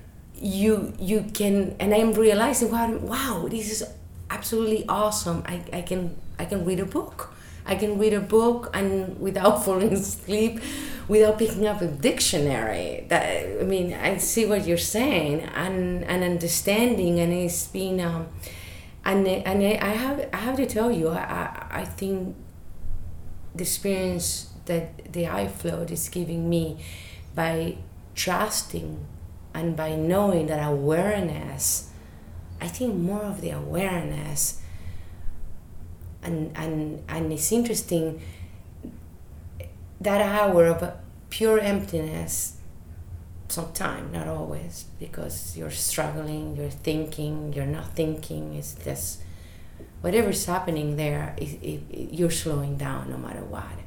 you 0.45 0.93
you 0.99 1.25
can 1.33 1.75
and 1.79 1.91
i'm 1.91 2.13
realizing 2.13 2.69
wow, 2.71 2.91
wow 2.97 3.47
this 3.49 3.71
is 3.71 3.83
absolutely 4.29 4.85
awesome. 4.87 5.43
I, 5.47 5.63
I 5.73 5.81
can 5.81 6.15
i 6.37 6.45
can 6.45 6.65
read 6.65 6.79
a 6.79 6.85
book. 6.85 7.33
I 7.67 7.75
can 7.75 7.97
read 7.97 8.13
a 8.13 8.21
book 8.21 8.69
and 8.75 9.19
without 9.19 9.63
falling 9.65 9.93
asleep 9.93 10.61
without 11.07 11.39
picking 11.39 11.65
up 11.65 11.81
a 11.81 11.87
dictionary. 11.87 13.05
That 13.09 13.25
i 13.61 13.63
mean 13.63 13.93
i 13.93 14.17
see 14.17 14.45
what 14.45 14.67
you're 14.67 14.77
saying 14.77 15.41
and 15.55 16.03
and 16.03 16.23
understanding 16.23 17.19
and 17.19 17.33
it's 17.33 17.65
been 17.67 17.99
um 17.99 18.27
and 19.03 19.27
and 19.27 19.63
i 19.63 19.93
have 20.03 20.29
i 20.31 20.37
have 20.37 20.57
to 20.57 20.67
tell 20.67 20.91
you 20.91 21.09
i 21.09 21.23
i, 21.41 21.81
I 21.81 21.85
think 21.85 22.35
the 23.55 23.63
experience 23.63 24.49
that 24.65 25.13
the 25.13 25.23
iFloat 25.23 25.89
is 25.91 26.09
giving 26.09 26.49
me 26.49 26.83
by 27.33 27.77
trusting 28.15 29.05
and 29.55 29.75
by 29.75 29.95
knowing 29.95 30.47
that 30.47 30.61
awareness 30.75 31.89
i 32.61 32.67
think 32.67 32.95
more 32.95 33.23
of 33.23 33.41
the 33.41 33.51
awareness 33.51 34.61
and 36.23 36.51
and 36.55 37.03
and 37.07 37.31
it's 37.33 37.51
interesting 37.51 38.21
that 39.99 40.21
hour 40.21 40.65
of 40.67 40.93
pure 41.29 41.59
emptiness 41.59 42.57
sometimes 43.47 44.11
not 44.13 44.27
always 44.27 44.85
because 44.99 45.55
you're 45.57 45.71
struggling 45.71 46.55
you're 46.55 46.69
thinking 46.69 47.53
you're 47.53 47.65
not 47.65 47.95
thinking 47.95 48.53
it's 48.53 48.73
just 48.83 49.21
whatever's 50.01 50.45
happening 50.45 50.97
there 50.97 51.35
it, 51.37 51.53
it, 51.61 51.81
it- 51.89 52.13
you're 52.13 52.31
slowing 52.31 52.77
down 52.77 53.09
no 53.09 53.17
matter 53.17 53.43
what. 53.43 53.77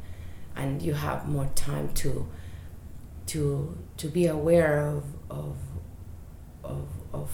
And 0.56 0.82
you 0.82 0.94
have 0.94 1.28
more 1.28 1.48
time 1.54 1.94
to 2.02 2.26
to 3.26 3.78
to 3.96 4.08
be 4.08 4.26
aware 4.26 4.86
of 4.88 5.04
of 5.30 5.56
of, 6.64 6.88
of 7.12 7.30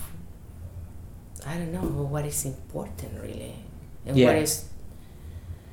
I 1.46 1.56
don't 1.58 1.72
know 1.72 1.80
what 1.82 2.24
is 2.24 2.44
important 2.44 3.20
really 3.20 3.54
and 4.06 4.16
Yeah. 4.16 4.26
what 4.28 4.36
is 4.36 4.64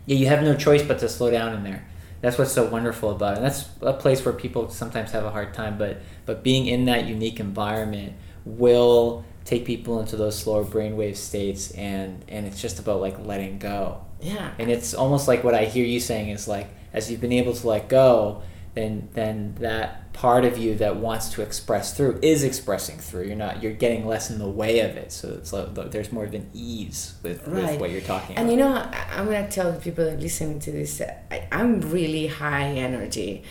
Yeah, 0.05 0.17
you 0.17 0.27
have 0.27 0.41
no 0.43 0.55
choice 0.55 0.81
but 0.83 0.99
to 0.99 1.09
slow 1.09 1.29
down 1.31 1.53
in 1.53 1.63
there. 1.63 1.85
That's 2.21 2.37
what's 2.37 2.51
so 2.51 2.65
wonderful 2.65 3.11
about 3.11 3.33
it. 3.33 3.37
And 3.37 3.45
that's 3.45 3.67
a 3.81 3.93
place 3.93 4.23
where 4.25 4.33
people 4.33 4.69
sometimes 4.69 5.11
have 5.11 5.25
a 5.25 5.31
hard 5.31 5.53
time, 5.53 5.77
but 5.77 6.01
but 6.25 6.43
being 6.43 6.67
in 6.67 6.85
that 6.85 7.05
unique 7.05 7.39
environment 7.39 8.13
will 8.45 9.23
take 9.45 9.65
people 9.65 9.99
into 9.99 10.15
those 10.15 10.37
slower 10.37 10.63
brainwave 10.63 11.15
states 11.15 11.71
and 11.71 12.23
and 12.27 12.45
it's 12.45 12.61
just 12.61 12.79
about 12.79 13.01
like 13.01 13.17
letting 13.25 13.57
go. 13.59 14.01
yeah 14.21 14.51
And 14.59 14.69
it's 14.69 14.93
almost 14.93 15.27
like 15.27 15.43
what 15.43 15.53
I 15.55 15.65
hear 15.65 15.85
you 15.85 15.99
saying 15.99 16.29
is 16.29 16.47
like 16.47 16.67
as 16.93 17.09
you've 17.09 17.21
been 17.21 17.31
able 17.31 17.53
to 17.53 17.67
let 17.67 17.87
go, 17.89 18.43
then 18.73 19.09
then 19.13 19.55
that 19.59 20.13
part 20.13 20.45
of 20.45 20.57
you 20.57 20.75
that 20.75 20.95
wants 20.97 21.29
to 21.29 21.41
express 21.41 21.95
through 21.95 22.19
is 22.21 22.43
expressing 22.43 22.97
through. 22.97 23.23
You're 23.23 23.35
not 23.35 23.61
you're 23.61 23.73
getting 23.73 24.05
less 24.07 24.29
in 24.29 24.39
the 24.39 24.47
way 24.47 24.79
of 24.81 24.91
it. 24.97 25.11
So 25.11 25.29
it's 25.29 25.51
like 25.53 25.73
there's 25.91 26.11
more 26.11 26.23
of 26.25 26.33
an 26.33 26.49
ease 26.53 27.15
with, 27.23 27.47
with 27.47 27.79
what 27.79 27.91
you're 27.91 28.01
talking 28.01 28.35
And 28.37 28.49
about. 28.49 28.51
And 28.51 28.51
you 28.51 28.57
know, 28.57 28.75
I- 28.75 29.07
I'm 29.19 29.25
gonna 29.25 29.49
tell 29.49 29.71
the 29.71 29.79
people 29.79 30.05
that 30.05 30.19
listening 30.19 30.59
to 30.59 30.71
this, 30.71 31.01
I, 31.01 31.47
I'm 31.51 31.81
really 31.81 32.27
high 32.27 32.67
energy, 32.67 33.43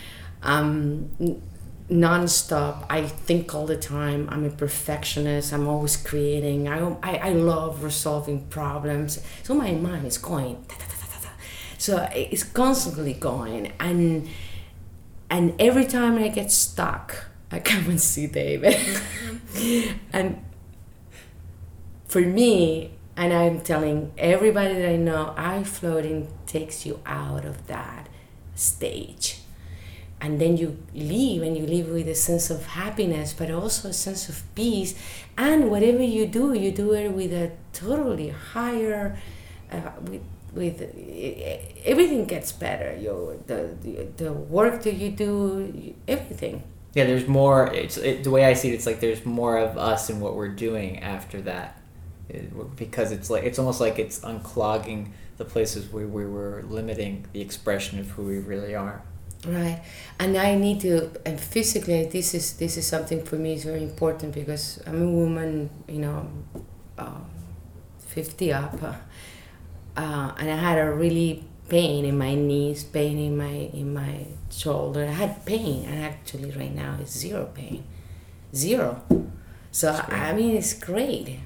um, 0.43 1.09
non-stop. 1.89 2.85
I 2.89 3.03
think 3.03 3.53
all 3.53 3.65
the 3.65 3.77
time. 3.77 4.27
I'm 4.31 4.45
a 4.45 4.49
perfectionist. 4.49 5.53
I'm 5.53 5.67
always 5.67 5.97
creating. 5.97 6.67
I 6.67 6.79
I, 7.03 7.15
I 7.17 7.29
love 7.33 7.83
resolving 7.83 8.47
problems. 8.47 9.19
So 9.43 9.53
my 9.53 9.71
mind 9.71 10.07
is 10.07 10.17
going. 10.17 10.55
da, 10.67 10.75
da, 10.75 10.85
da, 10.85 10.95
da, 11.01 11.07
da, 11.15 11.21
da. 11.23 11.29
So 11.77 12.09
it's 12.13 12.43
constantly 12.43 13.13
going, 13.13 13.73
and 13.79 14.27
and 15.31 15.59
every 15.59 15.85
time 15.85 16.19
I 16.19 16.27
get 16.27 16.51
stuck, 16.51 17.25
I 17.51 17.59
come 17.59 17.85
and 17.89 17.99
see 17.99 18.27
David, 18.27 18.77
and 20.13 20.45
for 22.07 22.21
me, 22.21 22.91
and 23.15 23.33
I'm 23.33 23.61
telling 23.61 24.11
everybody 24.17 24.73
that 24.75 24.89
I 24.89 24.95
know, 24.97 25.33
eye 25.37 25.63
floating 25.63 26.27
takes 26.45 26.85
you 26.85 26.99
out 27.05 27.45
of 27.45 27.67
that 27.67 28.09
stage. 28.55 29.39
And 30.19 30.39
then 30.39 30.55
you 30.55 30.77
leave 30.93 31.41
and 31.41 31.57
you 31.57 31.65
leave 31.65 31.87
with 31.89 32.07
a 32.07 32.15
sense 32.15 32.49
of 32.49 32.65
happiness, 32.67 33.33
but 33.33 33.49
also 33.49 33.89
a 33.89 33.93
sense 33.93 34.29
of 34.29 34.43
peace. 34.53 34.93
And 35.37 35.71
whatever 35.71 36.03
you 36.03 36.27
do, 36.27 36.53
you 36.53 36.71
do 36.71 36.93
it 36.93 37.09
with 37.09 37.33
a 37.33 37.51
totally 37.73 38.29
higher, 38.29 39.17
uh, 39.71 39.81
with, 40.01 40.21
with 40.53 40.81
everything 41.85 42.25
gets 42.25 42.51
better. 42.51 42.95
You, 42.99 43.41
the, 43.47 43.75
the, 43.81 44.07
the 44.23 44.33
work 44.33 44.83
that 44.83 44.95
you 44.95 45.11
do, 45.11 45.93
everything. 46.07 46.63
Yeah, 46.93 47.05
there's 47.05 47.27
more. 47.27 47.67
It's 47.73 47.97
it, 47.97 48.23
the 48.23 48.31
way 48.31 48.43
I 48.45 48.53
see 48.53 48.69
it. 48.69 48.73
It's 48.73 48.85
like 48.85 48.99
there's 48.99 49.25
more 49.25 49.57
of 49.57 49.77
us 49.77 50.09
and 50.09 50.19
what 50.21 50.35
we're 50.35 50.49
doing 50.49 50.99
after 50.99 51.41
that, 51.43 51.79
It- 52.29 52.75
because 52.75 53.11
it's 53.13 53.29
like 53.29 53.43
it's 53.43 53.59
almost 53.59 53.79
like 53.79 53.97
it's 53.99 54.19
unclogging 54.19 55.11
the 55.37 55.45
places 55.45 55.89
where 55.91 56.05
we 56.07 56.25
were 56.25 56.63
limiting 56.67 57.25
the 57.33 57.41
expression 57.41 57.99
of 57.99 58.09
who 58.11 58.23
we 58.23 58.39
really 58.39 58.75
are. 58.75 59.01
Right, 59.47 59.81
and 60.19 60.37
I 60.37 60.53
need 60.55 60.81
to, 60.81 61.09
and 61.25 61.39
physically, 61.39 62.05
this 62.05 62.35
is 62.35 62.53
this 62.57 62.77
is 62.77 62.85
something 62.85 63.23
for 63.23 63.37
me 63.37 63.53
is 63.53 63.63
very 63.63 63.81
important 63.83 64.35
because 64.35 64.79
I'm 64.85 65.01
a 65.01 65.09
woman, 65.09 65.69
you 65.87 65.99
know, 65.99 66.27
um, 66.99 67.25
fifty 67.99 68.53
up, 68.53 68.77
uh, 69.97 70.31
and 70.37 70.49
I 70.49 70.55
had 70.55 70.77
a 70.77 70.91
really 70.91 71.43
pain 71.69 72.05
in 72.05 72.17
my 72.17 72.35
knees, 72.35 72.83
pain 72.83 73.17
in 73.17 73.37
my 73.37 73.69
in 73.73 73.93
my 73.93 74.25
shoulder. 74.49 75.05
I 75.05 75.11
had 75.11 75.45
pain, 75.45 75.85
and 75.85 76.03
actually 76.03 76.51
right 76.51 76.73
now 76.73 76.97
it's 77.01 77.17
zero 77.17 77.49
pain, 77.53 77.83
zero. 78.53 79.01
So 79.71 79.91
I 79.91 80.33
mean, 80.33 80.55
it's 80.57 80.73
great, 80.73 81.39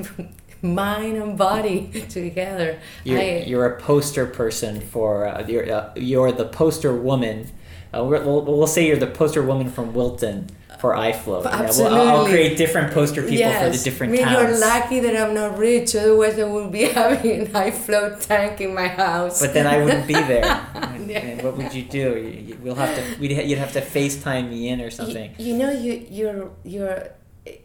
mind 0.62 1.16
and 1.16 1.36
body 1.36 2.06
together. 2.08 2.80
You're, 3.04 3.20
I, 3.20 3.44
you're 3.46 3.66
a 3.66 3.80
poster 3.80 4.26
person 4.26 4.80
for 4.80 5.26
uh, 5.26 5.46
you're 5.46 5.70
uh, 5.70 5.92
you're 5.96 6.32
the 6.32 6.46
poster 6.46 6.94
woman. 6.94 7.50
Uh, 7.94 8.04
we're, 8.04 8.22
we'll, 8.22 8.42
we'll 8.42 8.66
say 8.66 8.86
you're 8.86 8.96
the 8.96 9.06
poster 9.06 9.42
woman 9.42 9.70
from 9.70 9.94
Wilton 9.94 10.48
for 10.86 10.94
iFloat. 10.96 11.46
And 11.46 11.68
we'll- 11.76 11.94
I'll, 12.08 12.26
create 12.26 12.56
different 12.56 12.92
poster 12.92 13.22
people 13.22 13.52
for 13.52 13.70
the 13.70 13.78
different 13.88 14.12
I 14.12 14.16
mean, 14.16 14.24
towns. 14.24 14.36
you're 14.50 14.58
lucky 14.60 15.00
that 15.00 15.16
I'm 15.16 15.34
not 15.34 15.58
rich, 15.58 15.94
otherwise 15.96 16.38
I 16.38 16.44
would 16.44 16.70
be 16.72 16.84
having 17.00 17.54
an 17.54 17.72
float 17.72 18.20
tank 18.20 18.60
in 18.60 18.74
my 18.74 18.88
house. 18.88 19.40
But 19.40 19.54
then 19.54 19.66
I 19.66 19.82
wouldn't 19.82 20.06
be 20.06 20.14
there. 20.14 20.44
Yeah. 21.06 21.18
and 21.20 21.42
what 21.42 21.56
would 21.56 21.72
you 21.72 21.82
do? 21.84 22.16
You, 22.16 22.30
you- 22.48 22.58
we'll 22.62 22.74
have 22.74 22.94
to. 22.96 23.20
We'd 23.20 23.30
you'd 23.30 23.58
have 23.58 23.72
to 23.74 23.80
FaceTime 23.80 24.48
me 24.50 24.68
in 24.70 24.80
or 24.80 24.90
something. 24.90 25.34
You, 25.38 25.46
you 25.46 25.54
know, 25.60 25.70
you 25.70 25.92
you're 26.10 26.50
you're. 26.64 26.98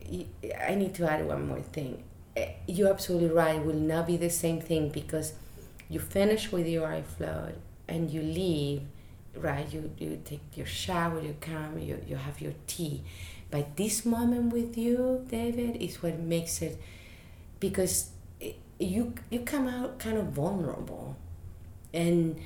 You, 0.07 0.25
I 0.69 0.75
need 0.75 0.93
to 0.95 1.10
add 1.10 1.25
one 1.25 1.47
more 1.47 1.62
thing. 1.62 2.03
Eh, 2.38 2.49
You're 2.67 2.89
absolutely 2.91 3.29
right. 3.29 3.55
It 3.55 3.65
will 3.65 3.73
not 3.93 4.05
be 4.05 4.15
the 4.17 4.29
same 4.29 4.60
thing 4.62 4.89
because 4.89 5.34
you 5.89 5.99
finish 5.99 6.51
with 6.51 6.67
your 6.67 7.01
float 7.17 7.55
and 7.88 8.12
you 8.12 8.21
leave. 8.21 8.81
Right, 9.36 9.72
you, 9.72 9.91
you 9.98 10.22
take 10.26 10.41
your 10.56 10.65
shower, 10.65 11.22
you 11.22 11.36
come, 11.39 11.80
you, 11.80 12.04
you 12.06 12.17
have 12.17 12.41
your 12.41 12.54
tea. 12.67 13.04
But 13.50 13.78
this 13.78 14.06
moment 14.06 14.52
with 14.52 14.78
you, 14.78 15.26
David, 15.30 15.78
is 15.78 16.04
what 16.04 16.20
makes 16.20 16.62
it 16.62 16.82
because 17.60 18.10
it, 18.39 18.58
you 18.80 19.13
you 19.30 19.39
come 19.41 19.67
out 19.67 20.00
kind 20.00 20.17
of 20.17 20.28
vulnerable. 20.28 21.15
And 21.94 22.39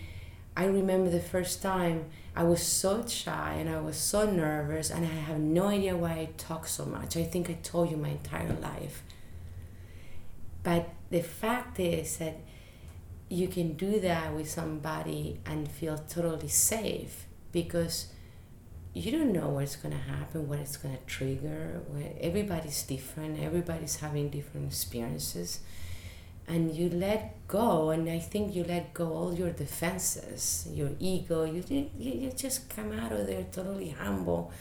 I 0.57 0.65
remember 0.65 1.09
the 1.09 1.19
first 1.19 1.61
time 1.61 2.05
I 2.35 2.43
was 2.43 2.61
so 2.61 3.05
shy 3.05 3.55
and 3.59 3.69
I 3.69 3.79
was 3.79 3.97
so 3.97 4.29
nervous 4.29 4.89
and 4.89 5.05
I 5.05 5.09
have 5.09 5.39
no 5.39 5.67
idea 5.67 5.95
why 5.95 6.11
I 6.11 6.29
talk 6.37 6.67
so 6.67 6.85
much. 6.85 7.17
I 7.17 7.23
think 7.23 7.49
I 7.49 7.53
told 7.63 7.91
you 7.91 7.97
my 7.97 8.09
entire 8.09 8.53
life. 8.61 9.03
But 10.63 10.89
the 11.09 11.21
fact 11.21 11.79
is 11.79 12.17
that 12.17 12.37
you 13.29 13.47
can 13.47 13.73
do 13.73 13.99
that 13.99 14.33
with 14.33 14.49
somebody 14.49 15.39
and 15.45 15.69
feel 15.69 15.97
totally 15.97 16.47
safe 16.47 17.25
because 17.51 18.07
you 18.93 19.11
don't 19.11 19.33
know 19.33 19.49
what's 19.49 19.75
going 19.75 19.93
to 19.93 20.01
happen, 20.01 20.47
what 20.47 20.59
it's 20.59 20.77
going 20.77 20.95
to 20.95 21.03
trigger. 21.05 21.81
Everybody's 22.21 22.83
different, 22.83 23.39
everybody's 23.41 23.97
having 23.97 24.29
different 24.29 24.67
experiences. 24.67 25.59
And 26.47 26.75
you 26.75 26.89
let 26.89 27.47
go, 27.47 27.89
and 27.89 28.07
I 28.07 28.19
think 28.19 28.55
you 28.55 28.63
let 28.63 28.93
go 28.93 29.11
all 29.11 29.33
your 29.33 29.49
defenses, 29.49 30.67
your 30.71 30.91
ego. 30.99 31.43
You, 31.43 31.63
you, 31.67 31.89
you 31.97 32.31
just 32.31 32.69
come 32.69 32.91
out 32.91 33.11
of 33.11 33.25
there 33.25 33.43
totally 33.51 33.89
humble, 33.89 34.51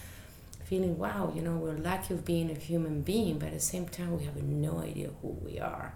feeling, 0.64 0.98
wow, 0.98 1.31
you 1.35 1.42
know, 1.42 1.57
we're 1.57 1.77
lucky 1.77 2.14
of 2.14 2.24
being 2.24 2.50
a 2.50 2.55
human 2.55 3.03
being, 3.03 3.38
but 3.38 3.48
at 3.48 3.55
the 3.55 3.61
same 3.61 3.87
time, 3.87 4.16
we 4.18 4.24
have 4.24 4.42
no 4.42 4.81
idea 4.81 5.11
who 5.20 5.29
we 5.44 5.61
are. 5.61 5.92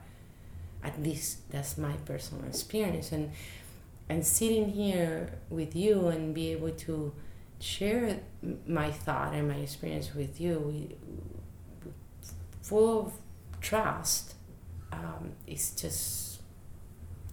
At 0.83 1.03
least 1.03 1.51
that's 1.51 1.77
my 1.77 1.93
personal 2.05 2.45
experience. 2.45 3.13
And, 3.13 3.33
and 4.09 4.25
sitting 4.25 4.71
here 4.71 5.33
with 5.51 5.75
you 5.77 6.09
and 6.09 6.35
be 6.35 6.53
able 6.53 6.71
to 6.71 7.13
share 7.61 8.21
my 8.67 8.91
thought 8.91 9.35
and 9.35 9.49
my 9.49 9.57
experience 9.57 10.15
with 10.15 10.41
you 10.41 10.61
we, 10.61 10.97
full 12.63 13.07
of 13.07 13.13
trust 13.61 14.35
um, 14.93 15.33
it's 15.47 15.73
just 15.73 16.41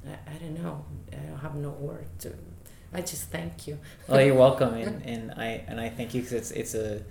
I, 0.06 0.36
I 0.36 0.38
don't 0.38 0.62
know. 0.62 0.86
I 1.12 1.16
don't 1.18 1.40
have 1.40 1.56
no 1.56 1.70
word 1.70 2.08
to 2.20 2.34
I 2.94 3.02
just 3.02 3.30
thank 3.30 3.68
you. 3.68 3.78
Well 4.08 4.22
you're 4.22 4.36
welcome. 4.48 4.74
And, 4.76 5.04
and 5.04 5.32
I 5.32 5.64
and 5.68 5.80
I 5.80 5.90
thank 5.90 6.14
you 6.14 6.22
because 6.22 6.34
it's 6.34 6.52
it's 6.52 6.76
a 6.76 7.04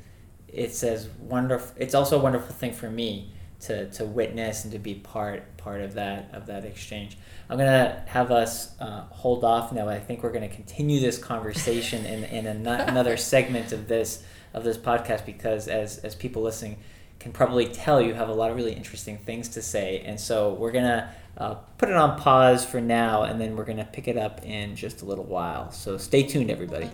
it's 0.48 0.82
as 0.82 1.08
wonderful 1.18 1.74
it's 1.76 1.94
also 1.94 2.18
a 2.18 2.22
wonderful 2.22 2.54
thing 2.54 2.72
for 2.72 2.90
me 2.90 3.33
to, 3.64 3.90
to 3.90 4.04
witness 4.04 4.64
and 4.64 4.72
to 4.72 4.78
be 4.78 4.94
part 4.94 5.56
part 5.56 5.80
of 5.80 5.94
that 5.94 6.30
of 6.32 6.46
that 6.46 6.64
exchange. 6.64 7.16
I'm 7.48 7.58
gonna 7.58 8.02
have 8.06 8.30
us 8.30 8.78
uh, 8.80 9.02
hold 9.10 9.44
off 9.44 9.72
now. 9.72 9.88
I 9.88 9.98
think 9.98 10.22
we're 10.22 10.32
gonna 10.32 10.48
continue 10.48 11.00
this 11.00 11.18
conversation 11.18 12.04
in, 12.06 12.24
in 12.24 12.66
a, 12.66 12.84
another 12.88 13.16
segment 13.16 13.72
of 13.72 13.88
this 13.88 14.22
of 14.52 14.64
this 14.64 14.76
podcast 14.76 15.26
because 15.26 15.68
as 15.68 15.98
as 15.98 16.14
people 16.14 16.42
listening 16.42 16.78
can 17.18 17.32
probably 17.32 17.66
tell, 17.66 18.02
you 18.02 18.12
have 18.12 18.28
a 18.28 18.34
lot 18.34 18.50
of 18.50 18.56
really 18.56 18.74
interesting 18.74 19.16
things 19.18 19.48
to 19.50 19.62
say, 19.62 20.00
and 20.04 20.20
so 20.20 20.52
we're 20.54 20.72
gonna 20.72 21.14
uh, 21.38 21.54
put 21.78 21.88
it 21.88 21.94
on 21.94 22.18
pause 22.18 22.64
for 22.64 22.80
now, 22.80 23.22
and 23.22 23.40
then 23.40 23.56
we're 23.56 23.64
gonna 23.64 23.88
pick 23.90 24.08
it 24.08 24.18
up 24.18 24.44
in 24.44 24.76
just 24.76 25.02
a 25.02 25.04
little 25.04 25.24
while. 25.24 25.70
So 25.70 25.96
stay 25.96 26.22
tuned, 26.22 26.50
everybody. 26.50 26.90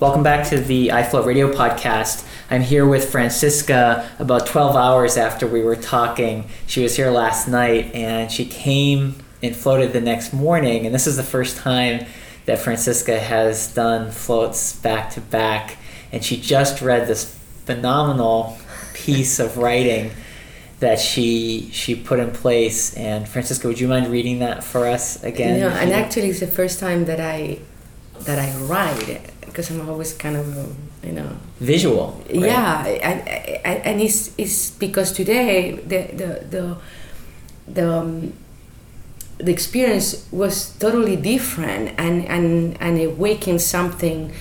Welcome 0.00 0.22
back 0.22 0.48
to 0.48 0.58
the 0.58 0.88
iFloat 0.88 1.26
Radio 1.26 1.52
podcast. 1.52 2.26
I'm 2.50 2.62
here 2.62 2.86
with 2.86 3.10
Francisca 3.10 4.08
about 4.18 4.46
12 4.46 4.74
hours 4.74 5.18
after 5.18 5.46
we 5.46 5.60
were 5.60 5.76
talking. 5.76 6.48
She 6.66 6.82
was 6.82 6.96
here 6.96 7.10
last 7.10 7.48
night 7.48 7.94
and 7.94 8.32
she 8.32 8.46
came 8.46 9.16
and 9.42 9.54
floated 9.54 9.92
the 9.92 10.00
next 10.00 10.32
morning. 10.32 10.86
And 10.86 10.94
this 10.94 11.06
is 11.06 11.18
the 11.18 11.22
first 11.22 11.58
time 11.58 12.06
that 12.46 12.60
Francisca 12.60 13.20
has 13.20 13.74
done 13.74 14.10
floats 14.10 14.74
back 14.74 15.10
to 15.10 15.20
back. 15.20 15.76
And 16.12 16.24
she 16.24 16.40
just 16.40 16.80
read 16.80 17.06
this 17.06 17.38
phenomenal 17.66 18.56
piece 18.94 19.38
of 19.38 19.58
writing 19.58 20.12
that 20.78 20.98
she 20.98 21.68
she 21.72 21.94
put 21.94 22.20
in 22.20 22.30
place. 22.30 22.96
And 22.96 23.28
Francisca, 23.28 23.68
would 23.68 23.78
you 23.78 23.88
mind 23.88 24.06
reading 24.06 24.38
that 24.38 24.64
for 24.64 24.86
us 24.86 25.22
again? 25.22 25.60
No, 25.60 25.68
and 25.68 25.92
actually, 25.92 26.30
it's 26.30 26.40
the 26.40 26.46
first 26.46 26.80
time 26.80 27.04
that 27.04 27.20
I 27.20 27.58
that 28.20 28.38
I 28.38 28.56
write 28.60 29.29
because 29.50 29.70
I'm 29.70 29.88
always 29.88 30.14
kind 30.14 30.36
of 30.36 30.46
you 31.02 31.12
know 31.12 31.36
visual. 31.58 32.22
Right? 32.28 32.46
Yeah, 32.46 32.86
and, 32.86 33.84
and 33.84 34.00
it's 34.00 34.32
it's 34.38 34.70
because 34.70 35.12
today 35.12 35.72
the 35.72 36.00
the 36.14 36.30
the 36.48 36.76
the, 37.68 37.92
um, 37.92 38.32
the 39.38 39.52
experience 39.52 40.26
was 40.30 40.76
totally 40.78 41.16
different 41.16 41.98
and 41.98 42.24
and 42.26 42.76
and 42.80 42.98
it 42.98 43.10
awakened 43.10 43.60
something. 43.60 44.32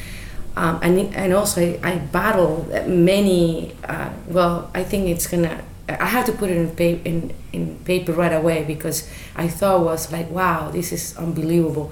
Um, 0.55 0.79
and 0.81 1.15
and 1.15 1.33
also 1.33 1.61
I, 1.61 1.79
I 1.83 1.95
battle 1.97 2.67
many. 2.87 3.73
Uh, 3.83 4.09
well, 4.27 4.69
I 4.73 4.83
think 4.83 5.07
it's 5.07 5.27
gonna. 5.27 5.63
I 5.87 6.05
have 6.05 6.25
to 6.25 6.33
put 6.33 6.49
it 6.49 6.57
in 6.57 6.69
paper 6.75 7.01
in, 7.05 7.33
in 7.53 7.79
paper 7.85 8.13
right 8.13 8.33
away 8.33 8.63
because 8.63 9.09
I 9.35 9.47
thought 9.47 9.81
was 9.81 10.11
like, 10.11 10.29
wow, 10.29 10.69
this 10.69 10.91
is 10.91 11.17
unbelievable. 11.17 11.91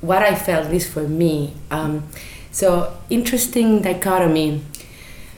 What 0.00 0.22
I 0.22 0.34
felt, 0.34 0.66
at 0.66 0.70
least 0.70 0.90
for 0.92 1.08
me. 1.08 1.54
Um, 1.70 2.08
so, 2.56 2.96
interesting 3.10 3.82
dichotomy. 3.82 4.62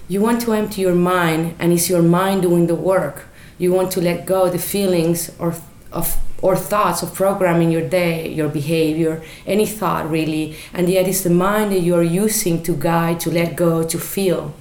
You 0.07 0.21
want 0.21 0.41
to 0.43 0.53
empty 0.53 0.83
your 0.83 0.95
mind, 0.95 1.57
and 1.59 1.73
it's 1.73 1.91
your 1.91 2.01
mind 2.01 2.43
doing 2.43 2.69
the 2.69 2.77
work. 2.77 3.27
You 3.59 3.73
want 3.73 3.91
to 3.95 4.01
let 4.01 4.25
go 4.25 4.49
the 4.49 4.61
feelings 4.61 5.33
or 5.37 5.57
of 5.91 6.17
or 6.41 6.55
thoughts 6.55 7.03
of 7.03 7.13
programming 7.13 7.73
your 7.73 7.89
day, 7.89 8.33
your 8.33 8.49
behavior, 8.49 9.21
any 9.49 9.67
thought 9.67 10.09
really, 10.09 10.55
and 10.73 10.89
yet 10.89 11.09
it's 11.09 11.23
the 11.23 11.31
mind 11.31 11.73
that 11.73 11.81
you 11.81 11.97
are 11.97 12.05
using 12.05 12.63
to 12.63 12.73
guide, 12.77 13.19
to 13.19 13.33
let 13.33 13.57
go, 13.57 13.83
to 13.83 13.99
feel. 13.99 14.55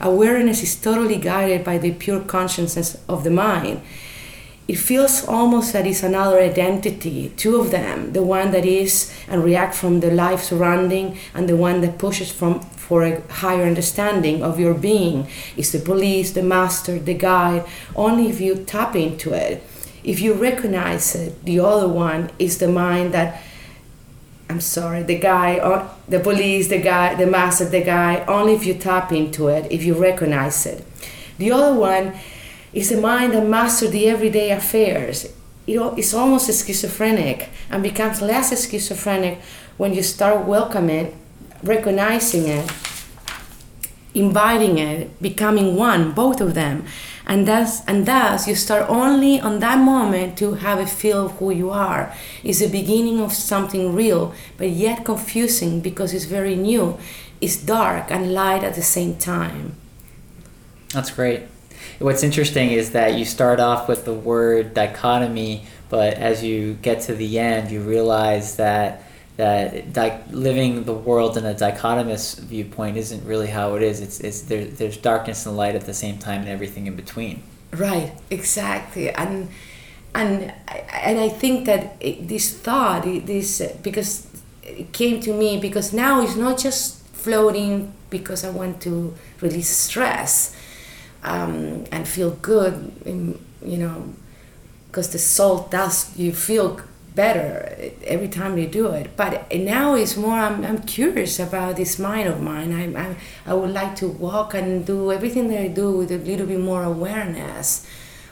Awareness 0.00 0.62
is 0.62 0.76
totally 0.76 1.16
guided 1.16 1.64
by 1.64 1.76
the 1.76 1.90
pure 1.90 2.20
consciousness 2.20 2.96
of 3.08 3.24
the 3.24 3.30
mind 3.30 3.82
it 4.68 4.76
feels 4.76 5.24
almost 5.26 5.72
that 5.72 5.86
it's 5.86 6.02
another 6.02 6.40
identity, 6.40 7.32
two 7.36 7.60
of 7.60 7.70
them, 7.70 8.12
the 8.12 8.22
one 8.22 8.50
that 8.50 8.64
is 8.64 9.12
and 9.28 9.44
react 9.44 9.74
from 9.74 10.00
the 10.00 10.10
life 10.10 10.42
surrounding 10.42 11.18
and 11.34 11.48
the 11.48 11.56
one 11.56 11.80
that 11.82 11.98
pushes 11.98 12.32
from 12.32 12.60
for 12.60 13.02
a 13.02 13.20
higher 13.32 13.64
understanding 13.64 14.42
of 14.44 14.60
your 14.60 14.74
being 14.74 15.26
is 15.56 15.72
the 15.72 15.78
police, 15.78 16.32
the 16.32 16.42
master, 16.42 16.98
the 17.00 17.14
guide, 17.14 17.64
only 17.96 18.28
if 18.28 18.40
you 18.40 18.54
tap 18.54 18.94
into 18.94 19.32
it. 19.32 19.62
If 20.04 20.20
you 20.20 20.34
recognize 20.34 21.16
it, 21.16 21.44
the 21.44 21.58
other 21.60 21.88
one 21.88 22.30
is 22.38 22.58
the 22.58 22.68
mind 22.68 23.12
that 23.12 23.42
I'm 24.48 24.60
sorry, 24.60 25.02
the 25.02 25.18
guy, 25.18 25.58
or 25.58 25.90
the 26.08 26.20
police, 26.20 26.68
the 26.68 26.80
guy, 26.80 27.16
the 27.16 27.26
master, 27.26 27.64
the 27.64 27.82
guy, 27.82 28.24
only 28.26 28.54
if 28.54 28.64
you 28.64 28.74
tap 28.74 29.10
into 29.10 29.48
it, 29.48 29.70
if 29.72 29.82
you 29.82 29.94
recognize 29.94 30.64
it. 30.66 30.84
The 31.38 31.50
other 31.50 31.74
one 31.74 32.14
is 32.72 32.92
a 32.92 33.00
mind 33.00 33.32
that 33.32 33.46
masters 33.46 33.90
the 33.90 34.08
everyday 34.08 34.50
affairs. 34.50 35.32
It's 35.66 36.14
almost 36.14 36.46
schizophrenic 36.46 37.48
and 37.70 37.82
becomes 37.82 38.22
less 38.22 38.50
schizophrenic 38.68 39.40
when 39.76 39.94
you 39.94 40.02
start 40.02 40.46
welcoming, 40.46 41.18
recognizing 41.62 42.46
it, 42.46 42.70
inviting 44.14 44.78
it, 44.78 45.20
becoming 45.20 45.76
one, 45.76 46.12
both 46.12 46.40
of 46.40 46.54
them. 46.54 46.84
And 47.26 47.48
thus, 47.48 47.84
and 47.86 48.06
thus, 48.06 48.46
you 48.46 48.54
start 48.54 48.88
only 48.88 49.40
on 49.40 49.58
that 49.58 49.80
moment 49.80 50.38
to 50.38 50.54
have 50.54 50.78
a 50.78 50.86
feel 50.86 51.26
of 51.26 51.32
who 51.32 51.50
you 51.50 51.70
are. 51.70 52.14
It's 52.44 52.60
the 52.60 52.68
beginning 52.68 53.20
of 53.20 53.32
something 53.32 53.92
real, 53.92 54.32
but 54.56 54.70
yet 54.70 55.04
confusing 55.04 55.80
because 55.80 56.14
it's 56.14 56.24
very 56.26 56.54
new. 56.54 56.98
It's 57.40 57.56
dark 57.56 58.12
and 58.12 58.32
light 58.32 58.62
at 58.62 58.76
the 58.76 58.82
same 58.82 59.16
time. 59.16 59.74
That's 60.92 61.10
great 61.10 61.42
what's 61.98 62.22
interesting 62.22 62.70
is 62.70 62.90
that 62.92 63.14
you 63.14 63.24
start 63.24 63.60
off 63.60 63.88
with 63.88 64.04
the 64.04 64.12
word 64.12 64.74
dichotomy, 64.74 65.64
but 65.88 66.14
as 66.14 66.42
you 66.42 66.74
get 66.74 67.02
to 67.02 67.14
the 67.14 67.38
end, 67.38 67.70
you 67.70 67.80
realize 67.80 68.56
that 68.56 69.02
that 69.36 69.92
di- 69.92 70.22
living 70.30 70.84
the 70.84 70.94
world 70.94 71.36
in 71.36 71.44
a 71.44 71.54
dichotomous 71.54 72.38
viewpoint 72.40 72.96
isn't 72.96 73.22
really 73.26 73.48
how 73.48 73.74
it 73.74 73.82
is. 73.82 74.00
It's, 74.00 74.18
it's 74.20 74.40
there, 74.42 74.64
there's 74.64 74.96
darkness 74.96 75.44
and 75.44 75.58
light 75.58 75.74
at 75.74 75.82
the 75.82 75.92
same 75.92 76.16
time 76.16 76.40
and 76.40 76.48
everything 76.48 76.86
in 76.86 76.96
between. 76.96 77.42
Right, 77.70 78.12
exactly, 78.30 79.10
and 79.10 79.48
and 80.14 80.54
and 80.66 81.20
I 81.20 81.28
think 81.28 81.66
that 81.66 82.00
this 82.00 82.56
thought, 82.56 83.04
this 83.04 83.60
because 83.82 84.26
it 84.62 84.92
came 84.92 85.20
to 85.20 85.32
me 85.34 85.58
because 85.58 85.92
now 85.92 86.22
it's 86.22 86.36
not 86.36 86.58
just 86.58 87.06
floating 87.08 87.92
because 88.08 88.44
I 88.44 88.50
want 88.50 88.80
to 88.82 89.14
release 89.40 89.68
stress 89.68 90.56
um, 91.26 91.84
and 91.92 92.06
feel 92.06 92.30
good, 92.30 92.92
in, 93.04 93.38
you 93.62 93.78
know, 93.78 94.14
because 94.88 95.10
the 95.10 95.18
salt 95.18 95.70
does 95.70 96.16
you 96.16 96.32
feel 96.32 96.80
better 97.14 97.90
every 98.04 98.28
time 98.28 98.56
you 98.56 98.68
do 98.68 98.88
it. 98.92 99.16
But 99.16 99.52
now 99.54 99.94
it's 99.94 100.16
more, 100.16 100.38
I'm, 100.38 100.64
I'm 100.64 100.82
curious 100.82 101.38
about 101.38 101.76
this 101.76 101.98
mind 101.98 102.28
of 102.28 102.40
mine. 102.40 102.72
I, 102.72 103.08
I, 103.08 103.16
I 103.46 103.54
would 103.54 103.72
like 103.72 103.96
to 103.96 104.08
walk 104.08 104.54
and 104.54 104.86
do 104.86 105.10
everything 105.10 105.48
that 105.48 105.60
I 105.60 105.68
do 105.68 105.90
with 105.92 106.12
a 106.12 106.18
little 106.18 106.46
bit 106.46 106.60
more 106.60 106.84
awareness 106.84 107.86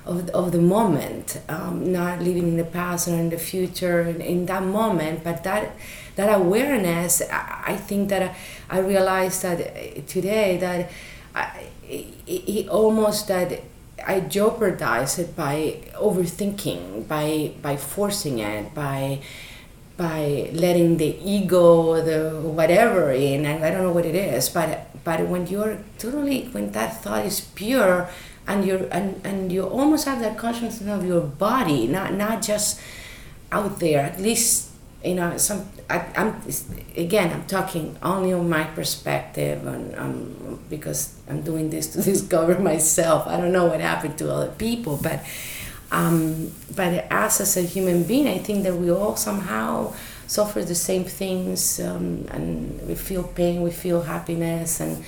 of, 0.07 0.28
of 0.30 0.52
the 0.52 0.61
moment, 0.61 1.40
um, 1.48 1.92
not 1.92 2.20
living 2.20 2.48
in 2.48 2.57
the 2.57 2.64
past 2.64 3.09
or 3.09 3.14
in 3.14 3.30
the 3.30 3.38
future 3.38 4.02
in, 4.02 4.20
in 4.20 4.46
that 4.46 4.62
moment, 4.62 5.24
but 5.24 5.42
that 5.44 5.72
that 6.16 6.33
awareness, 6.33 7.22
I, 7.22 7.64
I 7.68 7.76
think 7.76 8.09
that 8.11 8.22
I, 8.22 8.76
I 8.76 8.78
realized 8.78 9.42
that 9.42 10.07
today 10.07 10.59
that 10.59 10.90
I, 11.35 11.66
it, 12.26 12.68
almost 12.68 13.28
that 13.28 13.62
I 14.07 14.20
jeopardize 14.20 15.18
it 15.18 15.37
by 15.37 15.80
overthinking, 15.94 17.09
by 17.09 17.52
by 17.62 17.76
forcing 17.76 18.38
it, 18.40 18.74
by 18.74 19.20
by 19.96 20.50
letting 20.52 20.96
the 20.96 21.16
ego 21.22 22.02
the 22.02 22.40
whatever 22.40 23.12
in 23.12 23.46
and 23.46 23.64
i 23.64 23.70
don't 23.70 23.83
know 23.83 23.92
what 23.92 24.04
it 24.04 24.14
is 24.14 24.48
but 24.48 24.90
but 25.04 25.20
when 25.28 25.46
you're 25.46 25.78
totally 25.98 26.46
when 26.50 26.72
that 26.72 27.00
thought 27.02 27.24
is 27.24 27.40
pure 27.54 28.09
and 28.46 28.64
you're 28.64 28.88
and, 28.90 29.20
and 29.24 29.52
you 29.52 29.62
almost 29.62 30.04
have 30.04 30.18
that 30.20 30.37
consciousness 30.37 30.90
of 30.90 31.07
your 31.07 31.20
body 31.20 31.87
not 31.87 32.12
not 32.12 32.42
just 32.42 32.80
out 33.52 33.78
there 33.78 34.00
at 34.00 34.18
least 34.18 34.70
you 35.05 35.14
know 35.14 35.37
some 35.37 35.69
I, 35.90 36.07
am 36.14 36.40
again 36.97 37.33
i'm 37.33 37.47
talking 37.47 37.97
only 38.03 38.33
on 38.33 38.49
my 38.49 38.64
perspective 38.64 39.67
and 39.67 39.95
um, 39.97 40.61
because 40.71 41.14
i'm 41.29 41.43
doing 41.43 41.71
this 41.71 41.88
to 41.88 42.03
discover 42.12 42.59
myself. 42.59 43.27
I 43.27 43.37
don't 43.37 43.53
know 43.53 43.67
what 43.67 43.81
happened 43.81 44.19
to 44.19 44.33
other 44.33 44.51
people 44.53 44.99
but 45.03 45.25
um, 45.93 46.53
but 46.75 47.07
as 47.11 47.40
as 47.40 47.57
a 47.57 47.62
human 47.62 48.05
being 48.05 48.27
i 48.27 48.38
think 48.38 48.62
that 48.64 48.75
we 48.75 48.90
all 48.90 49.17
somehow 49.17 49.93
suffer 50.27 50.64
the 50.64 50.75
same 50.75 51.05
things 51.05 51.79
um, 51.81 52.27
and 52.31 52.81
we 52.88 52.95
feel 52.95 53.23
pain 53.23 53.62
we 53.62 53.71
feel 53.71 54.03
happiness 54.03 54.81
and 54.81 55.05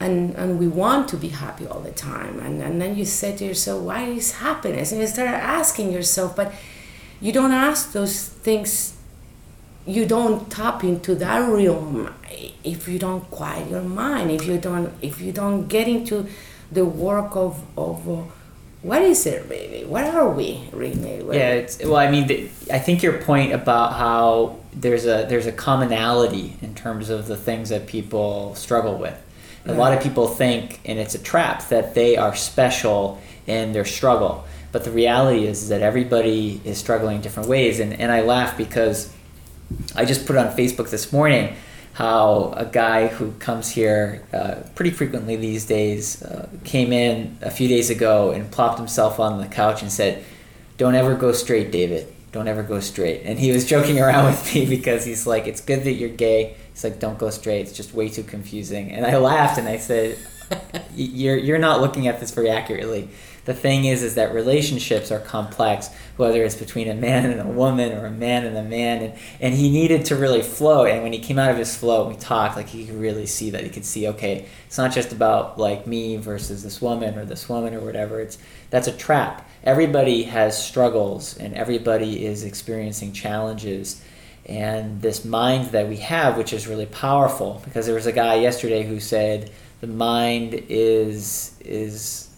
and 0.00 0.34
and 0.36 0.58
we 0.58 0.66
want 0.66 1.08
to 1.08 1.16
be 1.18 1.28
happy 1.28 1.66
all 1.66 1.80
the 1.80 1.92
time. 1.92 2.40
And, 2.40 2.62
and 2.62 2.80
then 2.80 2.96
you 2.96 3.04
say 3.04 3.36
to 3.36 3.44
yourself 3.44 3.82
why 3.82 4.04
is 4.04 4.32
happiness? 4.32 4.92
And 4.92 5.00
you 5.02 5.06
start 5.06 5.28
asking 5.28 5.92
yourself 5.92 6.34
but 6.34 6.54
you 7.20 7.32
don't 7.32 7.52
ask 7.52 7.92
those 7.92 8.26
things 8.26 8.96
you 9.90 10.06
don't 10.06 10.50
tap 10.50 10.84
into 10.84 11.14
that 11.14 11.38
realm 11.48 12.12
if 12.64 12.88
you 12.88 12.98
don't 12.98 13.28
quiet 13.30 13.68
your 13.70 13.82
mind 13.82 14.30
if 14.30 14.46
you 14.46 14.58
don't 14.58 14.92
if 15.02 15.20
you 15.20 15.32
don't 15.32 15.68
get 15.68 15.88
into 15.88 16.26
the 16.72 16.84
work 16.84 17.36
of 17.36 17.62
of 17.76 18.08
uh, 18.08 18.22
what 18.82 19.02
is 19.02 19.26
it 19.26 19.44
really 19.48 19.84
what 19.84 20.04
are 20.04 20.30
we 20.30 20.68
really 20.72 21.22
what 21.22 21.36
yeah 21.36 21.50
it's 21.50 21.78
well 21.84 21.96
i 21.96 22.10
mean 22.10 22.26
the, 22.26 22.48
i 22.72 22.78
think 22.78 23.02
your 23.02 23.18
point 23.18 23.52
about 23.52 23.92
how 23.94 24.56
there's 24.72 25.04
a 25.04 25.26
there's 25.28 25.46
a 25.46 25.52
commonality 25.52 26.56
in 26.62 26.74
terms 26.74 27.10
of 27.10 27.26
the 27.26 27.36
things 27.36 27.70
that 27.70 27.86
people 27.86 28.54
struggle 28.54 28.96
with. 28.96 29.16
A 29.66 29.74
lot 29.74 29.92
of 29.92 30.02
people 30.02 30.26
think 30.26 30.80
and 30.86 30.98
it's 30.98 31.14
a 31.14 31.18
trap 31.18 31.68
that 31.68 31.94
they 31.94 32.16
are 32.16 32.34
special 32.34 33.20
in 33.46 33.72
their 33.72 33.84
struggle. 33.84 34.44
But 34.72 34.84
the 34.84 34.90
reality 34.90 35.46
is, 35.46 35.64
is 35.64 35.68
that 35.68 35.82
everybody 35.82 36.60
is 36.64 36.78
struggling 36.78 37.16
in 37.16 37.22
different 37.22 37.48
ways. 37.48 37.78
And, 37.78 37.92
and 37.92 38.10
i 38.10 38.22
laugh 38.22 38.56
because 38.56 39.12
I 39.94 40.04
just 40.04 40.26
put 40.26 40.36
on 40.36 40.48
Facebook 40.56 40.90
this 40.90 41.12
morning 41.12 41.56
how 41.92 42.52
a 42.56 42.64
guy 42.64 43.08
who 43.08 43.32
comes 43.32 43.68
here 43.70 44.22
uh, 44.32 44.56
pretty 44.74 44.90
frequently 44.90 45.36
these 45.36 45.66
days 45.66 46.22
uh, 46.22 46.48
came 46.64 46.92
in 46.92 47.36
a 47.42 47.50
few 47.50 47.68
days 47.68 47.90
ago 47.90 48.30
and 48.30 48.50
plopped 48.50 48.78
himself 48.78 49.20
on 49.20 49.40
the 49.40 49.46
couch 49.46 49.82
and 49.82 49.90
said, 49.92 50.24
Don't 50.76 50.94
ever 50.94 51.14
go 51.14 51.32
straight, 51.32 51.70
David. 51.70 52.12
Don't 52.32 52.46
ever 52.46 52.62
go 52.62 52.80
straight. 52.80 53.22
And 53.24 53.38
he 53.38 53.50
was 53.50 53.66
joking 53.74 54.00
around 54.00 54.26
with 54.26 54.54
me 54.54 54.66
because 54.66 55.04
he's 55.04 55.26
like, 55.26 55.46
It's 55.46 55.60
good 55.60 55.84
that 55.84 55.92
you're 55.92 56.08
gay. 56.08 56.56
He's 56.72 56.84
like, 56.84 57.00
Don't 57.00 57.18
go 57.18 57.30
straight. 57.30 57.62
It's 57.62 57.72
just 57.72 57.92
way 57.92 58.08
too 58.08 58.22
confusing. 58.22 58.92
And 58.92 59.04
I 59.04 59.18
laughed 59.18 59.58
and 59.58 59.68
I 59.68 59.76
said, 59.76 60.16
You're, 60.94 61.36
you're 61.36 61.58
not 61.58 61.80
looking 61.80 62.08
at 62.08 62.18
this 62.18 62.30
very 62.30 62.50
accurately 62.50 63.08
the 63.50 63.54
thing 63.54 63.84
is 63.84 64.04
is 64.04 64.14
that 64.14 64.32
relationships 64.32 65.10
are 65.10 65.18
complex 65.18 65.90
whether 66.16 66.44
it's 66.44 66.54
between 66.54 66.88
a 66.88 66.94
man 66.94 67.28
and 67.28 67.40
a 67.40 67.52
woman 67.52 67.90
or 67.90 68.06
a 68.06 68.10
man 68.10 68.46
and 68.46 68.56
a 68.56 68.62
man 68.62 69.02
and, 69.02 69.14
and 69.40 69.54
he 69.54 69.68
needed 69.68 70.04
to 70.04 70.14
really 70.14 70.40
flow 70.40 70.84
and 70.84 71.02
when 71.02 71.12
he 71.12 71.18
came 71.18 71.36
out 71.36 71.50
of 71.50 71.56
his 71.56 71.76
flow 71.76 72.06
and 72.06 72.14
we 72.14 72.20
talked 72.20 72.54
like 72.54 72.68
he 72.68 72.86
could 72.86 72.94
really 72.94 73.26
see 73.26 73.50
that 73.50 73.64
he 73.64 73.68
could 73.68 73.84
see 73.84 74.06
okay 74.06 74.46
it's 74.66 74.78
not 74.78 74.92
just 74.92 75.10
about 75.10 75.58
like 75.58 75.84
me 75.84 76.16
versus 76.16 76.62
this 76.62 76.80
woman 76.80 77.18
or 77.18 77.24
this 77.24 77.48
woman 77.48 77.74
or 77.74 77.80
whatever 77.80 78.20
it's 78.20 78.38
that's 78.70 78.86
a 78.86 78.92
trap. 78.92 79.48
Everybody 79.64 80.22
has 80.22 80.56
struggles 80.64 81.36
and 81.36 81.54
everybody 81.54 82.24
is 82.24 82.44
experiencing 82.44 83.12
challenges 83.12 84.00
and 84.46 85.02
this 85.02 85.24
mind 85.24 85.66
that 85.72 85.88
we 85.88 85.96
have 85.96 86.38
which 86.38 86.52
is 86.52 86.68
really 86.68 86.86
powerful 86.86 87.60
because 87.64 87.84
there 87.86 87.96
was 87.96 88.06
a 88.06 88.12
guy 88.12 88.36
yesterday 88.36 88.84
who 88.84 89.00
said 89.00 89.50
the 89.80 89.86
mind 89.88 90.54
is 90.68 91.56
is 91.60 92.29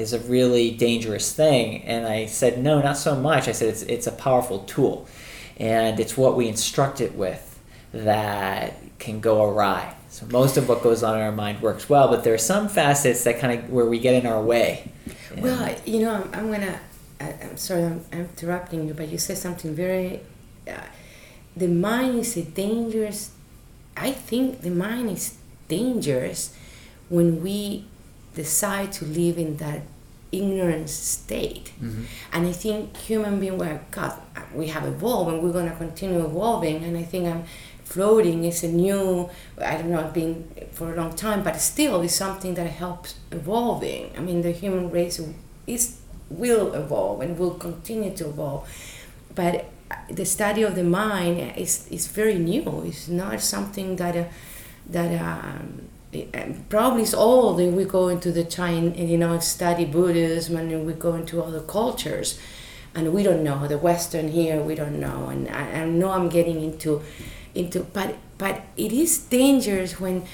is 0.00 0.12
a 0.12 0.18
really 0.20 0.70
dangerous 0.70 1.32
thing. 1.32 1.82
And 1.84 2.06
I 2.06 2.26
said, 2.26 2.62
no, 2.62 2.80
not 2.80 2.96
so 2.96 3.14
much. 3.14 3.46
I 3.48 3.52
said, 3.52 3.68
it's, 3.68 3.82
it's 3.82 4.06
a 4.06 4.12
powerful 4.12 4.60
tool. 4.60 5.06
And 5.58 6.00
it's 6.00 6.16
what 6.16 6.36
we 6.36 6.48
instruct 6.48 7.00
it 7.00 7.14
with 7.14 7.46
that 7.92 8.74
can 8.98 9.20
go 9.20 9.44
awry. 9.44 9.94
So 10.08 10.26
most 10.26 10.56
of 10.56 10.68
what 10.68 10.82
goes 10.82 11.02
on 11.02 11.16
in 11.16 11.22
our 11.22 11.32
mind 11.32 11.62
works 11.62 11.88
well, 11.88 12.08
but 12.08 12.24
there 12.24 12.34
are 12.34 12.38
some 12.38 12.68
facets 12.68 13.24
that 13.24 13.38
kind 13.38 13.58
of 13.58 13.70
where 13.70 13.86
we 13.86 13.98
get 13.98 14.14
in 14.14 14.26
our 14.26 14.42
way. 14.42 14.90
Well, 15.36 15.76
you 15.84 16.00
know, 16.00 16.14
I'm, 16.14 16.34
I'm 16.34 16.50
gonna. 16.50 16.80
I, 17.20 17.28
am 17.42 17.56
sorry, 17.56 17.84
I'm, 17.84 18.04
I'm, 18.12 18.20
interrupting 18.20 18.88
you, 18.88 18.94
but 18.94 19.08
you 19.08 19.18
said 19.18 19.38
something 19.38 19.74
very. 19.74 20.20
Uh, 20.66 20.80
the 21.56 21.68
mind 21.68 22.18
is 22.18 22.36
a 22.36 22.42
dangerous. 22.42 23.30
I 23.96 24.10
think 24.10 24.62
the 24.62 24.70
mind 24.70 25.10
is 25.10 25.36
dangerous 25.68 26.56
when 27.08 27.42
we 27.42 27.84
decide 28.34 28.92
to 28.92 29.04
live 29.04 29.38
in 29.38 29.56
that 29.58 29.82
ignorance 30.32 30.92
state. 30.92 31.72
Mm-hmm. 31.82 32.04
And 32.32 32.46
I 32.46 32.52
think 32.52 32.96
human 32.96 33.40
being, 33.40 33.58
well, 33.58 33.80
cut. 33.90 34.20
we 34.54 34.68
have 34.68 34.86
evolved 34.86 35.32
and 35.32 35.42
we're 35.42 35.52
going 35.52 35.70
to 35.70 35.76
continue 35.76 36.24
evolving. 36.24 36.84
And 36.84 36.96
I 36.96 37.02
think 37.02 37.26
I'm 37.26 37.44
floating 37.84 38.44
is 38.44 38.62
a 38.62 38.68
new, 38.68 39.28
I 39.58 39.76
don't 39.78 39.90
know, 39.90 40.08
been 40.14 40.48
for 40.72 40.92
a 40.92 40.96
long 40.96 41.14
time, 41.14 41.42
but 41.42 41.56
still 41.56 42.00
is 42.02 42.14
something 42.14 42.54
that 42.54 42.68
helps 42.68 43.16
evolving. 43.32 44.12
I 44.16 44.20
mean, 44.20 44.42
the 44.42 44.52
human 44.52 44.90
race 44.90 45.20
is 45.66 46.00
will 46.30 46.72
evolve 46.74 47.20
and 47.20 47.36
will 47.36 47.54
continue 47.54 48.14
to 48.16 48.28
evolve. 48.28 48.68
But 49.34 49.68
the 50.08 50.24
study 50.24 50.62
of 50.62 50.76
the 50.76 50.84
mind 50.84 51.54
is, 51.56 51.88
is 51.90 52.06
very 52.06 52.38
new. 52.38 52.84
It's 52.86 53.08
not 53.08 53.40
something 53.40 53.96
that, 53.96 54.16
uh, 54.16 54.24
that 54.90 55.20
um, 55.20 55.89
probably 56.68 57.02
it's 57.02 57.14
old 57.14 57.60
and 57.60 57.76
we 57.76 57.84
go 57.84 58.08
into 58.08 58.32
the 58.32 58.44
China, 58.44 58.90
you 58.96 59.16
know, 59.16 59.38
study 59.38 59.84
Buddhism 59.84 60.56
and 60.56 60.86
we 60.86 60.92
go 60.92 61.14
into 61.14 61.42
other 61.42 61.60
cultures. 61.60 62.38
And 62.94 63.12
we 63.12 63.22
don't 63.22 63.44
know 63.44 63.68
the 63.68 63.78
Western 63.78 64.28
here 64.28 64.60
we 64.60 64.74
don't 64.74 64.98
know. 64.98 65.28
And 65.28 65.48
I, 65.48 65.82
I 65.82 65.84
know 65.84 66.10
I'm 66.10 66.28
getting 66.28 66.62
into 66.62 67.02
into 67.54 67.80
but 67.80 68.16
but 68.38 68.62
it 68.76 68.92
is 68.92 69.18
dangerous 69.18 70.00
when 70.00 70.24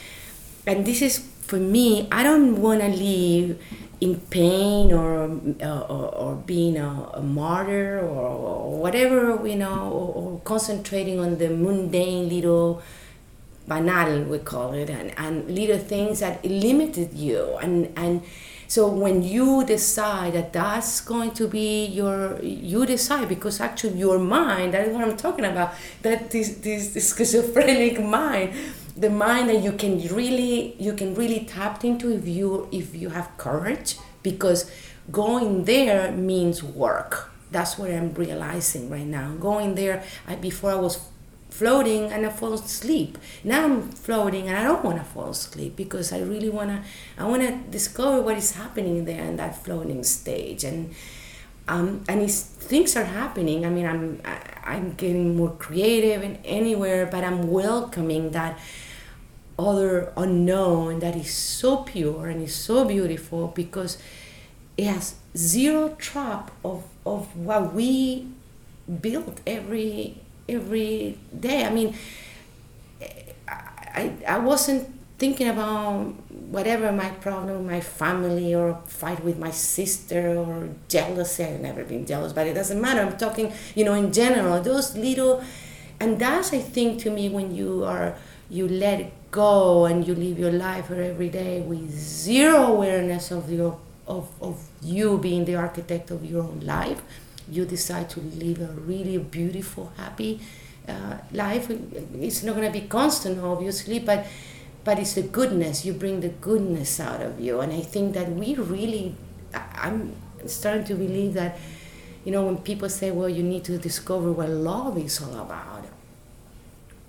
and 0.67 0.87
this 0.87 1.03
is 1.03 1.19
for 1.43 1.57
me 1.57 2.09
I 2.11 2.23
don't 2.23 2.61
want 2.61 2.81
to 2.81 2.89
live 2.89 3.62
in 4.01 4.21
pain 4.21 4.93
or 4.93 5.25
uh, 5.62 5.81
or, 5.81 6.15
or, 6.15 6.35
being 6.35 6.77
a, 6.77 7.11
a 7.15 7.23
martyr 7.23 8.01
or, 8.01 8.29
or, 8.29 8.79
whatever 8.79 9.47
you 9.47 9.57
know 9.57 9.91
or, 9.91 10.15
or 10.15 10.41
concentrating 10.45 11.19
on 11.19 11.39
the 11.39 11.49
mundane 11.49 12.29
little 12.29 12.83
banal 13.66 14.22
we 14.24 14.38
call 14.38 14.72
it 14.74 14.90
and, 14.90 15.12
and 15.16 15.50
little 15.50 15.79
things 15.79 16.20
that 16.20 16.44
limited 16.44 17.12
you. 17.14 17.57
And 17.61 17.92
and 17.96 18.22
so 18.68 18.88
when 18.88 19.22
you 19.22 19.64
decide 19.64 20.35
that 20.35 20.52
that's 20.52 21.00
going 21.00 21.31
to 21.33 21.46
be 21.46 21.87
your 21.87 22.40
you 22.42 22.85
decide 22.85 23.29
because 23.29 23.61
actually 23.61 23.96
your 23.96 24.18
mind 24.18 24.74
that's 24.74 24.90
what 24.90 25.05
i'm 25.05 25.16
talking 25.16 25.44
about 25.44 25.72
that 26.02 26.33
this 26.33 26.57
this, 26.57 26.92
this 26.92 27.16
schizophrenic 27.16 28.02
mind 28.02 28.52
the 28.96 29.11
mind 29.11 29.50
that 29.50 29.62
you 29.62 29.72
can 29.72 30.00
really 30.09 30.74
you 30.81 30.94
can 30.94 31.14
really 31.14 31.44
tap 31.44 31.85
into 31.85 32.11
if 32.11 32.26
you 32.26 32.68
if 32.72 32.94
you 32.94 33.11
have 33.11 33.37
courage 33.37 33.96
because 34.22 34.70
going 35.12 35.64
there 35.64 36.11
means 36.12 36.62
work. 36.62 37.31
That's 37.52 37.79
what 37.79 37.90
i'm 37.90 38.12
realizing 38.14 38.90
right 38.90 39.07
now. 39.07 39.35
Going 39.37 39.74
there 39.74 40.02
I, 40.26 40.37
before 40.37 40.72
i 40.72 40.74
was 40.74 40.96
floating 41.59 42.12
and 42.12 42.27
I 42.27 42.31
fall 42.31 42.53
asleep. 42.53 43.16
Now 43.42 43.64
I'm 43.64 43.90
floating 43.90 44.49
and 44.49 44.57
I 44.59 44.64
don't 44.64 44.85
want 44.85 44.99
to 44.99 45.05
fall 45.05 45.31
asleep 45.31 45.75
because 45.77 46.12
I 46.12 46.21
really 46.21 46.51
want 46.51 46.71
to 46.71 46.83
I 47.19 47.25
want 47.25 47.42
to 47.42 47.53
discover 47.71 48.21
what 48.21 48.37
is 48.37 48.53
happening 48.53 49.05
there 49.07 49.25
in 49.25 49.37
that 49.37 49.64
floating 49.64 50.05
stage 50.05 50.64
and 50.64 50.95
um, 51.69 52.05
and 52.09 52.23
it's, 52.23 52.42
things 52.42 52.95
are 52.97 53.05
happening. 53.05 53.66
I 53.66 53.71
mean, 53.71 53.87
I'm 53.87 54.21
I, 54.25 54.38
I'm 54.64 54.92
getting 54.95 55.37
more 55.37 55.51
creative 55.51 56.23
and 56.23 56.38
anywhere, 56.45 57.07
but 57.07 57.25
I'm 57.25 57.51
welcoming 57.51 58.31
that 58.33 58.59
other 59.59 60.12
unknown 60.16 60.99
that 61.01 61.16
is 61.16 61.33
so 61.33 61.79
pure 61.79 62.27
and 62.29 62.42
is 62.42 62.55
so 62.55 62.85
beautiful 62.85 63.49
because 63.49 63.97
it 64.77 64.85
has 64.85 65.14
zero 65.37 65.96
trap 65.98 66.50
of 66.63 66.85
of 67.04 67.35
what 67.37 67.73
we 67.73 68.29
build 69.00 69.40
every 69.46 70.21
every 70.49 71.19
day. 71.38 71.65
I 71.65 71.71
mean, 71.71 71.94
I, 73.49 74.13
I 74.29 74.38
wasn't 74.38 74.92
thinking 75.19 75.49
about 75.49 76.13
whatever 76.51 76.92
my 76.92 77.09
problem, 77.09 77.67
my 77.67 77.81
family, 77.81 78.55
or 78.55 78.79
fight 78.87 79.25
with 79.25 79.38
my 79.38 79.51
sister, 79.51 80.37
or 80.37 80.69
jealousy. 80.88 81.44
I've 81.44 81.61
never 81.61 81.83
been 81.85 82.05
jealous, 82.05 82.33
but 82.33 82.47
it 82.47 82.55
doesn't 82.55 82.81
matter. 82.81 83.01
I'm 83.01 83.17
talking, 83.17 83.53
you 83.75 83.85
know, 83.85 83.94
in 83.94 84.13
general, 84.13 84.61
those 84.63 84.97
little, 84.97 85.42
and 85.99 86.19
that's 86.19 86.53
I 86.53 86.59
think 86.59 87.01
to 87.03 87.11
me 87.11 87.29
when 87.31 87.55
you 87.55 87.85
are 87.85 88.15
you 88.49 88.69
let 88.69 89.11
go 89.31 89.87
and 89.87 90.07
you 90.07 90.15
live 90.15 90.38
your 90.38 90.53
life 90.53 90.90
every 90.90 91.29
day 91.29 91.61
with 91.63 91.90
zero 91.90 92.67
awareness 92.67 93.31
of 93.31 93.51
your 93.51 93.79
of, 94.07 94.31
of 94.40 94.69
you 94.83 95.19
being 95.19 95.44
the 95.47 95.57
architect 95.57 96.11
of 96.13 96.25
your 96.25 96.44
own 96.44 96.61
life 96.61 97.03
you 97.51 97.65
decide 97.65 98.11
to 98.11 98.21
live 98.21 98.61
a 98.61 98.73
really 98.73 99.19
beautiful, 99.19 99.92
happy, 99.97 100.40
uh, 100.88 101.19
life. 101.33 101.71
It's 102.21 102.42
not 102.42 102.57
going 102.57 102.71
to 102.73 102.79
be 102.81 102.87
constant 102.87 103.40
obviously 103.42 103.99
but 103.99 104.27
but 104.85 105.01
it's 105.01 105.15
the 105.15 105.23
goodness. 105.23 105.85
You 105.85 105.92
bring 105.94 106.21
the 106.21 106.29
goodness 106.29 107.01
out 107.01 107.21
of 107.21 107.40
you. 107.40 107.61
And 107.61 107.73
i 107.73 107.81
think 107.81 108.15
that 108.15 108.31
we 108.31 108.55
really 108.55 109.15
i'm 109.75 110.15
starting 110.47 110.85
to 110.85 110.94
believe 110.94 111.35
that 111.35 111.59
you 112.25 112.33
know 112.33 112.44
when 112.44 112.59
people 112.59 112.88
say 112.88 113.11
well 113.11 113.29
you 113.29 113.42
need 113.42 113.65
to 113.65 113.79
discover 113.79 114.33
what 114.33 114.49
love 114.49 114.99
is 114.99 115.21
all 115.23 115.40
about 115.40 115.85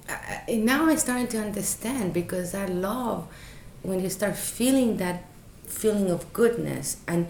I, 0.10 0.56
now 0.56 0.88
i'm 0.88 0.98
starting 0.98 1.28
to 1.30 1.40
understand 1.40 2.14
because 2.14 2.52
that 2.54 2.70
love 2.70 3.28
when 3.84 4.00
you 4.02 4.10
start 4.10 4.36
feeling 4.36 4.98
that 4.98 5.26
feeling 5.66 6.10
of 6.10 6.32
goodness 6.34 6.98
and 7.08 7.28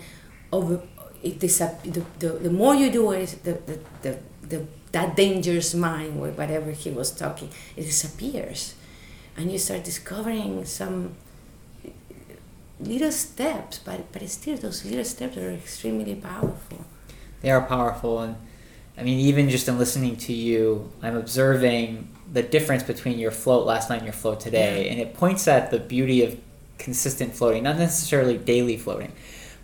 of 0.51 0.87
it 1.23 1.39
disap- 1.39 1.81
the, 1.83 2.03
the, 2.19 2.33
the 2.39 2.49
more 2.49 2.75
you 2.75 2.91
do 2.91 3.11
it 3.11 3.37
the, 3.43 3.53
the, 3.53 3.79
the, 4.01 4.19
the 4.47 4.65
that 4.91 5.15
dangerous 5.15 5.73
mind 5.73 6.19
or 6.19 6.29
whatever 6.29 6.71
he 6.71 6.89
was 6.89 7.11
talking 7.11 7.49
it 7.75 7.83
disappears 7.83 8.75
and 9.35 9.51
you 9.51 9.57
start 9.57 9.83
discovering 9.83 10.65
some 10.65 11.15
little 12.79 13.11
steps 13.11 13.79
but 13.79 14.11
but 14.11 14.27
still 14.29 14.57
those 14.57 14.85
little 14.85 15.03
steps 15.03 15.37
are 15.37 15.51
extremely 15.51 16.15
powerful 16.15 16.85
they 17.41 17.49
are 17.49 17.61
powerful 17.61 18.19
and 18.19 18.35
i 18.97 19.03
mean 19.03 19.19
even 19.19 19.49
just 19.49 19.67
in 19.67 19.77
listening 19.77 20.15
to 20.15 20.33
you 20.33 20.91
i'm 21.01 21.15
observing 21.15 22.07
the 22.31 22.43
difference 22.43 22.83
between 22.83 23.17
your 23.17 23.31
float 23.31 23.65
last 23.65 23.89
night 23.89 23.97
and 23.97 24.05
your 24.05 24.13
float 24.13 24.39
today 24.39 24.85
yeah. 24.85 24.91
and 24.91 25.01
it 25.01 25.13
points 25.13 25.47
at 25.47 25.71
the 25.71 25.79
beauty 25.79 26.23
of 26.23 26.37
consistent 26.77 27.33
floating 27.33 27.63
not 27.63 27.77
necessarily 27.77 28.37
daily 28.37 28.77
floating 28.77 29.11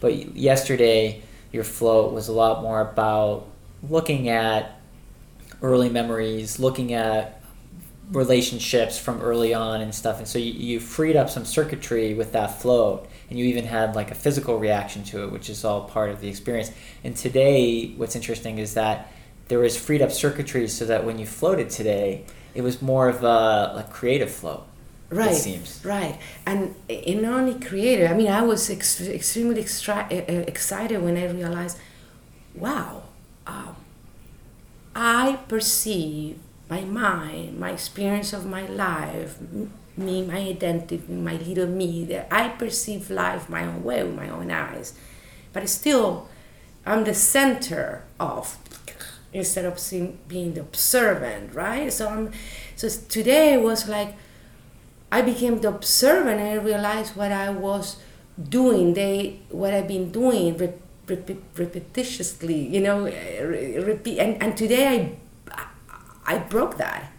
but 0.01 0.35
yesterday 0.35 1.21
your 1.53 1.63
float 1.63 2.11
was 2.11 2.27
a 2.27 2.33
lot 2.33 2.61
more 2.61 2.81
about 2.81 3.47
looking 3.87 4.27
at 4.27 4.79
early 5.61 5.89
memories 5.89 6.59
looking 6.59 6.93
at 6.93 7.41
relationships 8.11 8.99
from 8.99 9.21
early 9.21 9.53
on 9.53 9.79
and 9.79 9.95
stuff. 9.95 10.17
And 10.19 10.27
so 10.27 10.37
you, 10.37 10.51
you 10.51 10.79
freed 10.79 11.15
up 11.15 11.29
some 11.29 11.45
circuitry 11.45 12.13
with 12.13 12.33
that 12.33 12.61
float 12.61 13.07
and 13.29 13.39
you 13.39 13.45
even 13.45 13.63
had 13.63 13.95
like 13.95 14.11
a 14.11 14.15
physical 14.15 14.59
reaction 14.59 15.03
to 15.05 15.23
it 15.23 15.31
which 15.31 15.49
is 15.49 15.63
all 15.63 15.85
part 15.85 16.09
of 16.09 16.19
the 16.19 16.27
experience. 16.27 16.71
And 17.03 17.15
today 17.15 17.93
what's 17.95 18.15
interesting 18.15 18.57
is 18.57 18.73
that 18.73 19.11
there 19.47 19.59
was 19.59 19.77
freed 19.77 20.01
up 20.01 20.11
circuitry 20.11 20.67
so 20.67 20.85
that 20.85 21.05
when 21.05 21.17
you 21.17 21.25
floated 21.25 21.69
today 21.69 22.25
it 22.53 22.61
was 22.61 22.81
more 22.81 23.07
of 23.07 23.23
a, 23.23 23.85
a 23.85 23.87
creative 23.89 24.31
flow 24.31 24.65
right 25.13 25.35
seems 25.35 25.83
right 25.85 26.19
and 26.45 26.75
in 26.87 27.25
only 27.25 27.59
creative 27.59 28.09
i 28.09 28.13
mean 28.13 28.27
i 28.27 28.41
was 28.41 28.69
ex- 28.69 29.01
extremely 29.01 29.61
extra- 29.61 30.07
excited 30.11 31.01
when 31.01 31.17
i 31.17 31.25
realized 31.25 31.77
wow 32.55 33.03
um, 33.47 33.75
i 34.95 35.39
perceive 35.47 36.39
my 36.69 36.81
mind, 36.81 37.59
my 37.59 37.71
experience 37.71 38.33
of 38.33 38.45
my 38.45 38.65
life, 38.65 39.37
me, 39.95 40.25
my 40.25 40.39
identity, 40.39 41.01
my 41.07 41.35
little 41.35 41.67
me, 41.67 42.03
that 42.05 42.27
I 42.31 42.49
perceive 42.49 43.09
life 43.11 43.49
my 43.49 43.63
own 43.65 43.83
way 43.83 44.03
with 44.03 44.15
my 44.15 44.29
own 44.29 44.49
eyes. 44.49 44.93
But 45.51 45.67
still, 45.69 46.29
I'm 46.85 47.03
the 47.03 47.13
center 47.13 48.03
of 48.19 48.57
instead 49.31 49.65
of 49.65 49.79
seeing, 49.79 50.19
being 50.27 50.53
the 50.53 50.61
observant, 50.61 51.53
right? 51.53 51.91
So 51.91 52.09
I'm 52.09 52.31
so 52.75 52.87
today 52.89 53.57
was 53.57 53.87
like 53.87 54.15
I 55.13 55.21
became 55.21 55.61
the 55.61 55.67
observer 55.67 56.29
and 56.29 56.41
I 56.41 56.53
realized 56.53 57.15
what 57.15 57.31
I 57.31 57.51
was 57.51 57.97
doing, 58.49 58.95
they 58.95 59.41
what 59.49 59.71
I've 59.71 59.87
been 59.87 60.11
doing 60.11 60.57
rep, 60.57 60.79
rep, 61.07 61.27
repetitiously, 61.53 62.71
you 62.71 62.81
know, 62.81 63.03
repeat 63.05 64.17
and, 64.17 64.41
and 64.41 64.57
today 64.57 65.17
I 65.51 65.65
I 66.25 66.39
broke 66.39 66.77
that. 66.77 67.11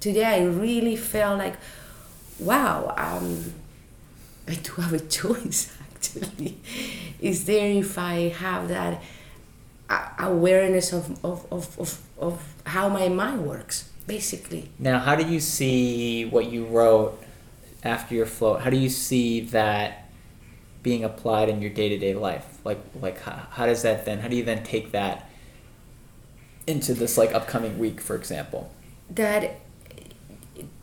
Today 0.00 0.24
I 0.24 0.42
really 0.42 0.96
felt 0.96 1.38
like, 1.38 1.56
wow, 2.40 2.94
um, 2.96 3.54
I 4.48 4.54
do 4.54 4.72
have 4.82 4.92
a 4.92 4.98
choice 5.18 5.72
actually. 5.94 6.58
Is 7.20 7.44
there 7.44 7.70
if 7.70 7.96
I 7.96 8.30
have 8.44 8.66
that 8.68 9.02
awareness 10.18 10.92
of, 10.92 11.24
of, 11.24 11.46
of, 11.52 11.78
of, 11.78 12.00
of 12.18 12.54
how 12.64 12.88
my 12.88 13.08
mind 13.08 13.46
works, 13.46 13.89
basically. 14.10 14.68
Now, 14.78 14.98
how 14.98 15.14
do 15.14 15.24
you 15.24 15.38
see 15.38 16.24
what 16.24 16.50
you 16.50 16.66
wrote 16.66 17.22
after 17.84 18.14
your 18.14 18.26
float? 18.26 18.60
How 18.62 18.70
do 18.70 18.76
you 18.76 18.88
see 18.88 19.40
that 19.58 20.10
being 20.82 21.04
applied 21.04 21.48
in 21.48 21.62
your 21.62 21.70
day 21.70 21.88
to 21.90 21.98
day 21.98 22.14
life? 22.14 22.58
Like, 22.64 22.80
like 23.00 23.20
how, 23.20 23.46
how 23.50 23.66
does 23.66 23.82
that 23.82 24.04
then, 24.04 24.18
how 24.18 24.28
do 24.28 24.34
you 24.34 24.42
then 24.42 24.64
take 24.64 24.90
that 24.90 25.30
into 26.66 26.92
this 26.92 27.16
like 27.16 27.32
upcoming 27.32 27.78
week, 27.78 28.00
for 28.00 28.16
example? 28.16 28.72
That 29.10 29.60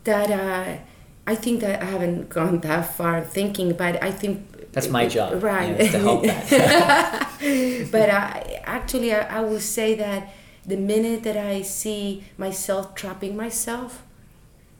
that 0.04 0.30
uh, 0.30 0.78
I 1.26 1.34
think 1.34 1.60
that 1.60 1.82
I 1.82 1.84
haven't 1.84 2.30
gone 2.30 2.60
that 2.60 2.96
far 2.96 3.20
thinking, 3.22 3.74
but 3.74 4.02
I 4.02 4.10
think 4.10 4.72
that's 4.72 4.88
my 4.88 5.06
job, 5.06 5.42
right? 5.42 5.76
To 5.78 5.98
help 5.98 6.22
that. 6.24 7.88
but 7.92 8.10
I, 8.10 8.62
actually, 8.64 9.14
I, 9.14 9.38
I 9.38 9.40
would 9.40 9.62
say 9.62 9.94
that 9.96 10.32
the 10.68 10.76
minute 10.76 11.22
that 11.24 11.36
I 11.36 11.62
see 11.62 12.24
myself 12.36 12.94
trapping 12.94 13.36
myself, 13.36 14.04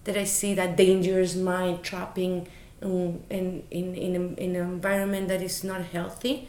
that 0.04 0.16
I 0.16 0.24
see 0.24 0.54
that 0.54 0.76
dangerous 0.76 1.34
mind 1.34 1.82
trapping 1.82 2.46
um, 2.82 3.20
in 3.30 3.64
in 3.70 3.94
in 3.94 3.94
in, 3.94 4.16
a, 4.16 4.24
in 4.44 4.56
an 4.56 4.62
environment 4.62 5.28
that 5.28 5.42
is 5.42 5.64
not 5.64 5.82
healthy, 5.86 6.48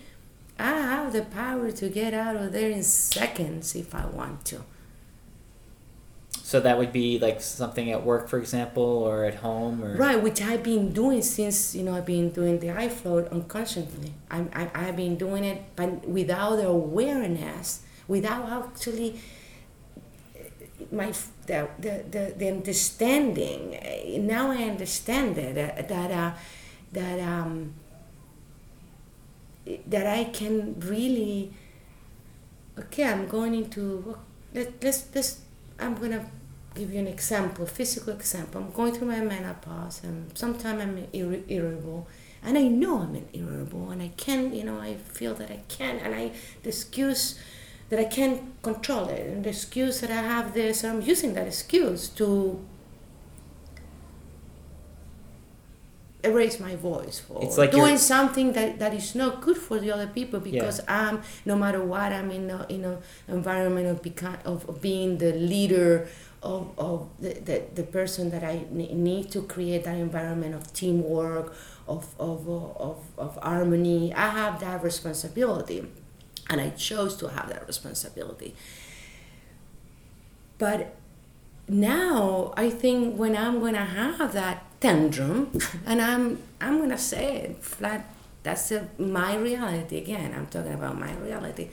I 0.60 0.74
have 0.74 1.14
the 1.14 1.24
power 1.24 1.72
to 1.72 1.90
get 1.90 2.14
out 2.14 2.36
of 2.36 2.52
there 2.52 2.70
in 2.70 2.84
seconds 2.84 3.76
if 3.76 3.96
I 3.96 4.06
want 4.06 4.46
to. 4.46 4.64
So 6.44 6.60
that 6.60 6.78
would 6.78 6.92
be 6.92 7.20
like 7.20 7.42
something 7.42 7.92
at 7.92 8.04
work, 8.04 8.28
for 8.28 8.40
example, 8.40 8.84
or 8.84 9.24
at 9.24 9.36
home, 9.36 9.84
or 9.84 9.96
right, 9.96 10.22
which 10.22 10.42
I've 10.42 10.64
been 10.64 10.92
doing 10.92 11.22
since 11.22 11.76
you 11.76 11.84
know 11.84 11.96
I've 11.96 12.06
been 12.06 12.32
doing 12.32 12.60
the 12.60 12.68
iFloat 12.68 13.32
unconsciously. 13.32 14.14
I'm, 14.30 14.50
I 14.54 14.70
I've 14.74 14.98
been 14.98 15.16
doing 15.16 15.44
it, 15.44 15.62
but 15.76 16.08
without 16.08 16.58
the 16.58 16.68
awareness, 16.68 17.84
without 18.10 18.50
actually 18.50 19.22
my 20.92 21.14
the 21.46 21.70
the 21.80 22.34
the, 22.38 22.48
understanding. 22.50 23.78
Now 24.28 24.52
I 24.52 24.64
understand 24.64 25.38
it 25.38 25.56
that 25.56 25.88
that 25.88 26.12
uh, 26.12 26.32
that 26.92 27.20
um 27.20 27.74
that 29.88 30.08
I 30.08 30.26
can 30.26 30.80
really 30.80 31.54
okay 32.78 33.04
I'm 33.04 33.28
going 33.28 33.54
into 33.54 34.18
let, 34.54 34.84
let's 34.84 35.06
let's 35.14 35.42
I'm 35.80 35.96
gonna 35.96 36.26
give 36.76 36.94
you 36.94 37.00
an 37.00 37.08
example 37.08 37.66
physical 37.66 38.14
example 38.14 38.62
I'm 38.62 38.72
going 38.72 38.94
through 38.94 39.08
my 39.08 39.20
menopause 39.20 40.02
and 40.04 40.36
sometimes 40.38 40.82
I'm 40.82 40.98
ir- 41.14 41.44
irritable 41.48 42.08
and 42.42 42.58
I 42.58 42.64
know 42.64 43.00
I'm 43.00 43.28
irritable 43.34 43.92
and 43.92 44.02
I 44.02 44.12
can 44.18 44.54
you 44.54 44.64
know 44.64 44.80
I 44.80 44.96
feel 44.96 45.36
that 45.36 45.52
I 45.52 45.60
can 45.68 45.98
and 46.00 46.16
I 46.16 46.32
the 46.64 46.70
excuse 46.70 47.40
that 47.90 48.00
I 48.00 48.06
can't 48.06 48.62
control 48.62 49.08
it. 49.10 49.28
And 49.28 49.44
the 49.44 49.50
excuse 49.50 50.02
that 50.02 50.12
I 50.12 50.22
have 50.22 50.54
this 50.54 50.84
I'm 50.84 51.02
using 51.02 51.34
that 51.34 51.48
excuse 51.48 52.08
to 52.10 52.66
erase 56.22 56.60
my 56.60 56.76
voice 56.76 57.18
for 57.20 57.42
it's 57.42 57.58
like 57.58 57.72
doing 57.72 57.98
something 57.98 58.52
that, 58.52 58.78
that 58.80 58.94
is 58.94 59.16
not 59.16 59.42
good 59.42 59.58
for 59.58 59.80
the 59.80 59.90
other 59.90 60.08
people 60.08 60.40
because 60.40 60.80
yeah. 60.80 61.10
I'm 61.10 61.22
no 61.46 61.56
matter 61.56 61.82
what 61.82 62.12
I'm 62.12 62.30
in 62.30 62.50
a 62.50 62.66
in 62.68 62.84
an 62.84 62.98
environment 63.30 63.88
of, 63.88 64.02
beca- 64.02 64.44
of, 64.44 64.82
being 64.82 65.18
the 65.18 65.32
leader 65.32 66.10
of, 66.44 66.78
of 66.78 67.10
the, 67.20 67.34
the, 67.34 67.64
the 67.74 67.84
person 67.84 68.32
that 68.32 68.44
I 68.44 68.66
need 68.70 69.32
to 69.32 69.44
create 69.44 69.86
that 69.86 69.96
environment 69.96 70.56
of 70.56 70.74
teamwork 70.74 71.56
of, 71.88 72.14
of, 72.20 72.48
of, 72.50 73.00
of 73.18 73.38
harmony. 73.42 74.14
I 74.14 74.30
have 74.30 74.60
that 74.60 74.84
responsibility 74.84 75.88
and 76.50 76.60
I 76.60 76.70
chose 76.72 77.16
to 77.18 77.28
have 77.30 77.50
that 77.50 77.68
responsibility 77.68 78.56
but 80.60 80.96
now 81.68 82.54
I 82.56 82.70
think 82.70 83.18
when 83.18 83.36
I'm 83.36 83.60
gonna 83.60 83.86
have 83.86 84.34
that 84.34 84.66
tantrum, 84.80 85.58
and 85.86 86.02
I'm 86.02 86.40
I'm 86.62 86.80
gonna 86.80 86.98
say 86.98 87.38
it 87.38 87.64
flat. 87.64 88.14
That's 88.44 88.72
a, 88.72 88.88
my 88.98 89.36
reality 89.36 89.98
again. 89.98 90.34
I'm 90.36 90.48
talking 90.48 90.74
about 90.74 91.00
my 91.00 91.14
reality. 91.16 91.70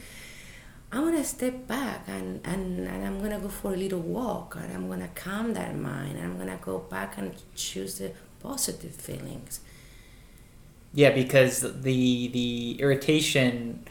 I'm 0.93 1.05
gonna 1.05 1.25
step 1.25 1.67
back 1.67 2.05
and, 2.07 2.41
and, 2.45 2.87
and 2.87 3.05
I'm 3.05 3.21
gonna 3.21 3.41
go 3.41 3.49
for 3.49 3.75
a 3.75 3.77
little 3.77 4.01
walk 4.01 4.57
and 4.57 4.73
I'm 4.73 4.89
gonna 4.89 5.11
calm 5.15 5.55
that 5.55 5.77
mind. 5.77 6.19
I'm 6.23 6.39
gonna 6.39 6.59
go 6.61 6.79
back 6.79 7.19
and 7.19 7.35
choose 7.55 7.99
the 7.99 8.13
positive 8.41 8.95
feelings. 8.95 9.61
Yeah, 10.95 11.11
because 11.11 11.61
the 11.61 12.29
the 12.29 12.77
irritation 12.81 13.87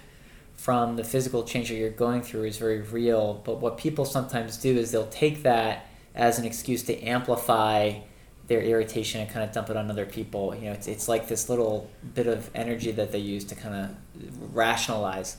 from 0.66 0.96
the 0.96 1.04
physical 1.04 1.44
change 1.44 1.70
that 1.70 1.76
you're 1.76 1.92
going 1.92 2.24
through 2.24 2.44
is 2.44 2.58
very 2.58 2.82
real. 2.82 3.40
But 3.46 3.62
what 3.62 3.78
people 3.78 4.04
sometimes 4.04 4.58
do 4.58 4.76
is 4.76 4.90
they'll 4.90 5.06
take 5.06 5.44
that 5.44 5.86
as 6.16 6.40
an 6.40 6.46
excuse 6.46 6.82
to 6.86 7.00
amplify 7.04 8.00
their 8.48 8.64
irritation 8.64 9.22
and 9.22 9.30
kind 9.30 9.48
of 9.48 9.54
dump 9.54 9.70
it 9.70 9.78
on 9.78 9.92
other 9.92 10.08
people. 10.08 10.56
You 10.56 10.62
know, 10.62 10.72
it's, 10.72 10.88
it's 10.88 11.08
like 11.08 11.28
this 11.28 11.50
little 11.50 11.88
bit 12.16 12.26
of 12.26 12.50
energy 12.56 12.92
that 12.94 13.12
they 13.12 13.20
use 13.20 13.44
to 13.46 13.56
kind 13.56 13.76
of 13.76 14.56
rationalize 14.56 15.38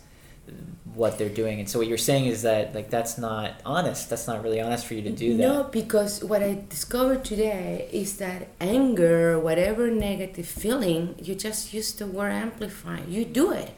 what 0.94 1.18
they're 1.18 1.28
doing. 1.28 1.58
And 1.58 1.68
so 1.68 1.80
what 1.80 1.88
you're 1.88 1.98
saying 1.98 2.26
is 2.26 2.42
that 2.42 2.72
like 2.72 2.88
that's 2.88 3.18
not 3.18 3.60
honest. 3.64 4.08
That's 4.08 4.28
not 4.28 4.44
really 4.44 4.60
honest 4.60 4.86
for 4.86 4.94
you 4.94 5.02
to 5.02 5.10
do 5.10 5.36
that. 5.36 5.42
No, 5.42 5.64
because 5.64 6.22
what 6.22 6.40
I 6.40 6.62
discovered 6.68 7.24
today 7.24 7.88
is 7.92 8.18
that 8.18 8.46
anger, 8.60 9.40
whatever 9.40 9.90
negative 9.90 10.46
feeling, 10.46 11.16
you 11.20 11.34
just 11.34 11.74
use 11.74 11.92
the 11.94 12.06
word 12.06 12.30
amplify. 12.30 13.00
You 13.08 13.24
do 13.24 13.50
it. 13.50 13.72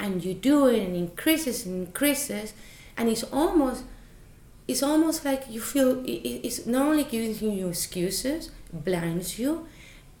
And 0.00 0.24
you 0.24 0.34
do 0.34 0.66
it 0.66 0.80
and 0.82 0.96
increases 0.96 1.66
and 1.66 1.86
increases 1.86 2.54
and 2.96 3.08
it's 3.08 3.24
almost 3.24 3.84
it's 4.68 4.82
almost 4.82 5.24
like 5.24 5.50
you 5.50 5.60
feel 5.60 6.02
it's 6.06 6.66
not 6.66 6.86
only 6.86 7.04
giving 7.04 7.52
you 7.52 7.68
excuses, 7.68 8.50
blinds 8.72 9.38
you, 9.38 9.66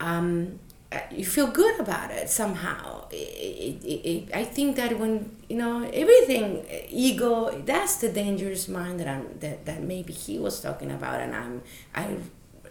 um, 0.00 0.58
uh, 0.90 0.98
you 1.12 1.24
feel 1.24 1.46
good 1.46 1.78
about 1.78 2.10
it 2.10 2.28
somehow. 2.28 3.06
It, 3.12 3.78
it, 3.84 4.08
it, 4.10 4.34
I 4.34 4.42
think 4.44 4.74
that 4.76 4.98
when 4.98 5.36
you 5.48 5.56
know 5.56 5.82
everything, 5.92 6.66
ego, 6.90 7.62
that's 7.64 7.96
the 7.98 8.08
dangerous 8.08 8.66
mind 8.68 8.98
that 9.00 9.06
I'm 9.08 9.38
that, 9.38 9.66
that 9.66 9.82
maybe 9.82 10.12
he 10.12 10.38
was 10.38 10.60
talking 10.60 10.90
about, 10.90 11.20
and 11.20 11.34
I'm 11.34 11.62
I 11.94 12.16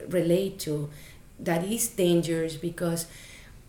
relate 0.10 0.60
to. 0.62 0.89
That 1.41 1.64
is 1.64 1.88
dangerous 1.88 2.57
because 2.57 3.05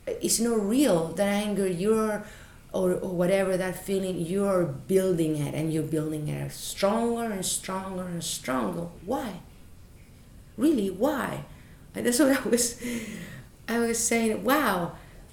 it's 0.07 0.41
not 0.41 0.61
real. 0.61 1.09
That 1.09 1.29
anger, 1.29 1.67
you're 1.67 2.25
or, 2.73 2.93
or 2.93 3.11
whatever 3.11 3.57
that 3.57 3.85
feeling, 3.85 4.21
you're 4.21 4.65
building 4.65 5.37
it, 5.37 5.55
and 5.55 5.73
you're 5.73 5.83
building 5.83 6.29
it 6.29 6.53
stronger 6.53 7.25
and 7.25 7.45
stronger 7.45 8.03
and 8.03 8.23
stronger. 8.23 8.89
Why? 9.05 9.41
Really, 10.57 10.91
why? 10.91 11.45
And 11.95 12.07
that's 12.07 12.19
what 12.19 12.47
I 12.47 12.49
was 12.49 12.81
I 13.69 13.79
was 13.79 13.99
saying, 13.99 14.45
wow, 14.45 14.93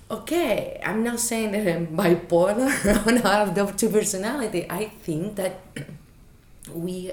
okay, 0.10 0.80
I'm 0.86 1.04
not 1.04 1.20
saying 1.20 1.52
that 1.52 1.68
I'm 1.68 1.88
bipolar 1.88 2.70
or 3.08 3.12
not 3.12 3.24
have 3.24 3.56
the 3.56 3.66
two 3.66 3.90
personality. 3.90 4.66
I 4.70 4.86
think 4.86 5.36
that 5.36 5.60
we 6.74 7.12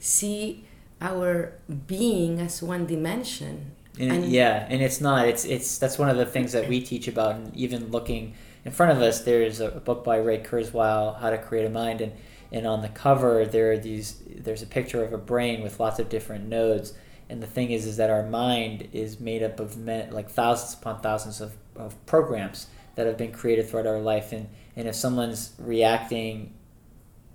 see 0.00 0.64
our 1.00 1.52
being 1.86 2.40
as 2.40 2.62
one 2.62 2.86
dimension. 2.86 3.72
And, 3.98 4.12
and 4.12 4.24
yeah, 4.26 4.66
and 4.68 4.82
it's 4.82 5.00
not. 5.00 5.28
It's 5.28 5.44
it's 5.44 5.78
that's 5.78 5.98
one 5.98 6.10
of 6.10 6.16
the 6.16 6.26
things 6.26 6.52
that 6.52 6.68
we 6.68 6.80
teach 6.80 7.08
about, 7.08 7.36
and 7.36 7.56
even 7.56 7.90
looking 7.90 8.34
in 8.66 8.72
front 8.72 8.92
of 8.92 9.00
us, 9.00 9.22
there's 9.22 9.60
a 9.60 9.70
book 9.70 10.04
by 10.04 10.16
Ray 10.16 10.42
Kurzweil, 10.42 11.18
How 11.20 11.30
to 11.30 11.38
Create 11.38 11.64
a 11.64 11.70
Mind, 11.70 12.00
and 12.00 12.12
and 12.52 12.66
on 12.66 12.80
the 12.80 12.88
cover 12.88 13.44
there 13.44 13.72
are 13.72 13.78
these. 13.78 14.22
There's 14.28 14.62
a 14.62 14.66
picture 14.66 15.02
of 15.02 15.12
a 15.12 15.18
brain 15.18 15.62
with 15.62 15.80
lots 15.80 15.98
of 15.98 16.08
different 16.08 16.48
nodes 16.48 16.92
and 17.28 17.42
the 17.42 17.46
thing 17.46 17.70
is 17.70 17.86
is 17.86 17.96
that 17.96 18.10
our 18.10 18.22
mind 18.22 18.88
is 18.92 19.20
made 19.20 19.42
up 19.42 19.60
of 19.60 19.76
men, 19.76 20.10
like 20.12 20.30
thousands 20.30 20.74
upon 20.74 21.00
thousands 21.00 21.40
of, 21.40 21.56
of 21.74 22.06
programs 22.06 22.66
that 22.94 23.06
have 23.06 23.16
been 23.16 23.32
created 23.32 23.68
throughout 23.68 23.86
our 23.86 24.00
life 24.00 24.32
and, 24.32 24.48
and 24.74 24.88
if 24.88 24.94
someone's 24.94 25.52
reacting 25.58 26.52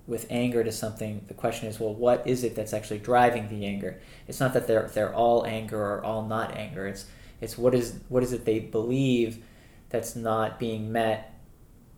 with 0.06 0.26
anger 0.30 0.64
to 0.64 0.72
something 0.72 1.24
the 1.28 1.34
question 1.34 1.68
is 1.68 1.78
well 1.78 1.94
what 1.94 2.26
is 2.26 2.42
it 2.42 2.56
that's 2.56 2.72
actually 2.72 2.98
driving 2.98 3.48
the 3.48 3.64
anger 3.64 4.00
it's 4.26 4.40
not 4.40 4.52
that 4.52 4.66
they're 4.66 4.90
they're 4.94 5.14
all 5.14 5.46
anger 5.46 5.80
or 5.80 6.02
all 6.02 6.26
not 6.26 6.56
anger 6.56 6.88
it's 6.88 7.06
it's 7.40 7.56
what 7.56 7.72
is 7.72 8.00
what 8.08 8.22
is 8.22 8.32
it 8.32 8.44
they 8.44 8.58
believe 8.58 9.44
that's 9.92 10.16
not 10.16 10.58
being 10.58 10.90
met 10.90 11.28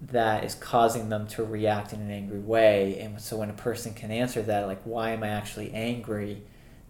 that 0.00 0.44
is 0.44 0.54
causing 0.54 1.08
them 1.08 1.26
to 1.26 1.42
react 1.42 1.92
in 1.92 2.00
an 2.00 2.10
angry 2.10 2.40
way 2.40 2.98
and 2.98 3.20
so 3.20 3.36
when 3.38 3.48
a 3.48 3.54
person 3.54 3.94
can 3.94 4.10
answer 4.10 4.42
that 4.42 4.66
like 4.66 4.82
why 4.82 5.10
am 5.10 5.22
i 5.22 5.28
actually 5.28 5.72
angry 5.72 6.42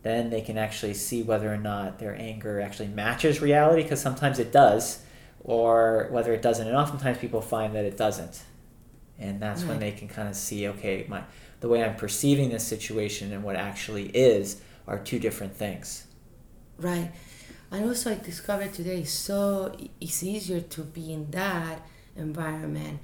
then 0.05 0.29
they 0.29 0.43
can 0.43 0.59
actually 0.59 0.95
see 0.95 1.23
whether 1.23 1.53
or 1.53 1.57
not 1.57 1.99
their 1.99 2.15
anger 2.15 2.61
actually 2.61 2.89
matches 2.89 3.41
reality, 3.41 3.83
because 3.83 4.01
sometimes 4.01 4.39
it 4.39 4.53
does, 4.53 5.03
or 5.43 6.09
whether 6.11 6.33
it 6.35 6.43
doesn't. 6.43 6.69
And 6.69 6.77
oftentimes 6.77 7.19
people 7.19 7.41
find 7.41 7.75
that 7.75 7.87
it 7.87 7.97
doesn't. 7.97 8.43
And 9.19 9.41
that's 9.41 9.63
right. 9.63 9.71
when 9.71 9.81
they 9.81 9.93
can 9.93 10.07
kind 10.07 10.29
of 10.29 10.37
see, 10.37 10.69
okay, 10.69 11.07
my 11.09 11.23
the 11.61 11.69
way 11.69 11.83
I'm 11.83 11.97
perceiving 11.97 12.51
this 12.51 12.67
situation 12.67 13.33
and 13.33 13.43
what 13.43 13.57
actually 13.57 14.09
is 14.09 14.61
are 14.87 14.99
two 14.99 15.19
different 15.19 15.57
things. 15.57 16.07
Right. 16.77 17.11
And 17.75 17.87
also 17.87 18.13
I 18.13 18.15
discovered 18.15 18.73
today 18.73 19.03
so 19.03 19.77
it's 20.01 20.23
easier 20.23 20.61
to 20.61 20.83
be 20.83 21.13
in 21.13 21.29
that 21.33 21.83
environment, 22.15 23.01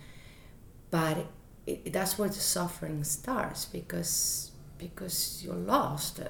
but 0.93 1.27
it, 1.67 1.93
that's 1.93 2.17
where 2.17 2.29
the 2.29 2.37
suffering 2.37 3.03
starts 3.03 3.65
because 3.65 4.53
because 4.79 5.43
you're 5.45 5.57
lost. 5.75 6.21
Uh, 6.21 6.27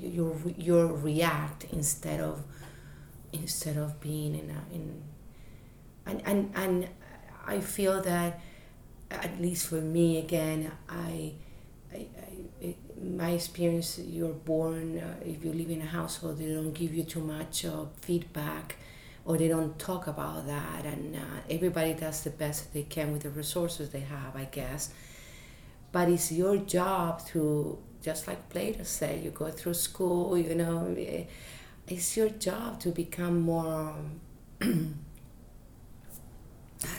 you 0.00 0.54
you 0.56 0.86
react 0.86 1.66
instead 1.70 2.20
of 2.20 2.44
instead 3.34 3.76
of 3.76 4.00
being 4.00 4.34
in 4.34 4.48
a, 4.48 4.74
in 4.74 5.02
and 6.06 6.22
and 6.24 6.52
and 6.54 6.88
I 7.46 7.60
feel 7.60 8.00
that 8.00 8.40
at 9.10 9.38
least 9.38 9.66
for 9.66 9.82
me 9.82 10.16
again 10.18 10.72
I. 10.88 11.34
I, 11.92 12.06
I 12.18 12.35
my 13.02 13.30
experience, 13.30 13.98
you're 13.98 14.32
born, 14.32 14.98
uh, 14.98 15.14
if 15.24 15.44
you 15.44 15.52
live 15.52 15.70
in 15.70 15.82
a 15.82 15.86
household, 15.86 16.38
they 16.38 16.52
don't 16.52 16.72
give 16.72 16.94
you 16.94 17.04
too 17.04 17.20
much 17.20 17.64
uh, 17.64 17.84
feedback 18.00 18.76
or 19.24 19.36
they 19.36 19.48
don't 19.48 19.78
talk 19.78 20.06
about 20.06 20.46
that. 20.46 20.84
And 20.84 21.16
uh, 21.16 21.18
everybody 21.50 21.94
does 21.94 22.22
the 22.22 22.30
best 22.30 22.72
they 22.72 22.84
can 22.84 23.12
with 23.12 23.22
the 23.22 23.30
resources 23.30 23.90
they 23.90 24.00
have, 24.00 24.34
I 24.36 24.44
guess 24.44 24.90
but 25.92 26.08
it's 26.08 26.32
your 26.32 26.56
job 26.58 27.24
to 27.26 27.78
just 28.02 28.26
like 28.28 28.48
plato 28.50 28.82
said 28.82 29.22
you 29.22 29.30
go 29.30 29.50
through 29.50 29.74
school 29.74 30.36
you 30.38 30.54
know 30.54 30.94
eh, 30.98 31.24
it's 31.88 32.16
your 32.16 32.28
job 32.30 32.78
to 32.80 32.90
become 32.90 33.40
more 33.40 33.94
i 34.60 34.66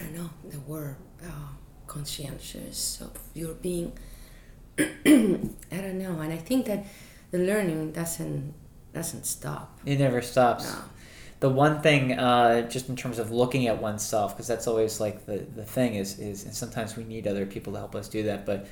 don't 0.01 0.15
know 0.15 0.29
the 0.49 0.59
word 0.61 0.95
uh, 1.23 1.49
conscientious 1.85 3.01
of 3.01 3.11
your 3.33 3.53
being 3.55 3.91
i 4.79 5.77
don't 5.83 5.97
know 5.97 6.19
and 6.19 6.31
i 6.33 6.37
think 6.37 6.65
that 6.65 6.85
the 7.31 7.39
learning 7.39 7.91
doesn't 7.91 8.53
doesn't 8.93 9.25
stop. 9.25 9.79
It 9.85 9.99
never 9.99 10.21
stops. 10.21 10.73
No. 10.73 10.79
the 11.39 11.49
one 11.49 11.81
thing 11.81 12.13
uh, 12.13 12.67
just 12.67 12.89
in 12.89 12.95
terms 12.95 13.19
of 13.19 13.31
looking 13.31 13.67
at 13.67 13.79
oneself 13.79 14.33
because 14.33 14.47
that's 14.47 14.65
always 14.65 14.99
like 14.99 15.25
the, 15.25 15.37
the 15.55 15.63
thing 15.63 15.93
is 15.95 16.19
is 16.19 16.45
and 16.45 16.53
sometimes 16.53 16.95
we 16.97 17.03
need 17.03 17.27
other 17.27 17.45
people 17.45 17.73
to 17.73 17.79
help 17.79 17.95
us 17.95 18.07
do 18.09 18.23
that 18.23 18.45
but 18.45 18.67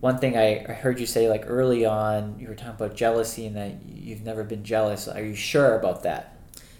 one 0.00 0.18
thing 0.18 0.36
I, 0.36 0.64
I 0.68 0.72
heard 0.72 0.98
you 0.98 1.06
say 1.06 1.28
like 1.28 1.44
early 1.46 1.86
on 1.86 2.36
you 2.38 2.48
were 2.48 2.56
talking 2.56 2.74
about 2.74 2.96
jealousy 2.96 3.46
and 3.46 3.56
that 3.56 3.72
you've 3.86 4.22
never 4.22 4.44
been 4.44 4.64
jealous. 4.64 5.06
Are 5.08 5.22
you 5.22 5.36
sure 5.36 5.78
about 5.78 6.02
that? 6.02 6.36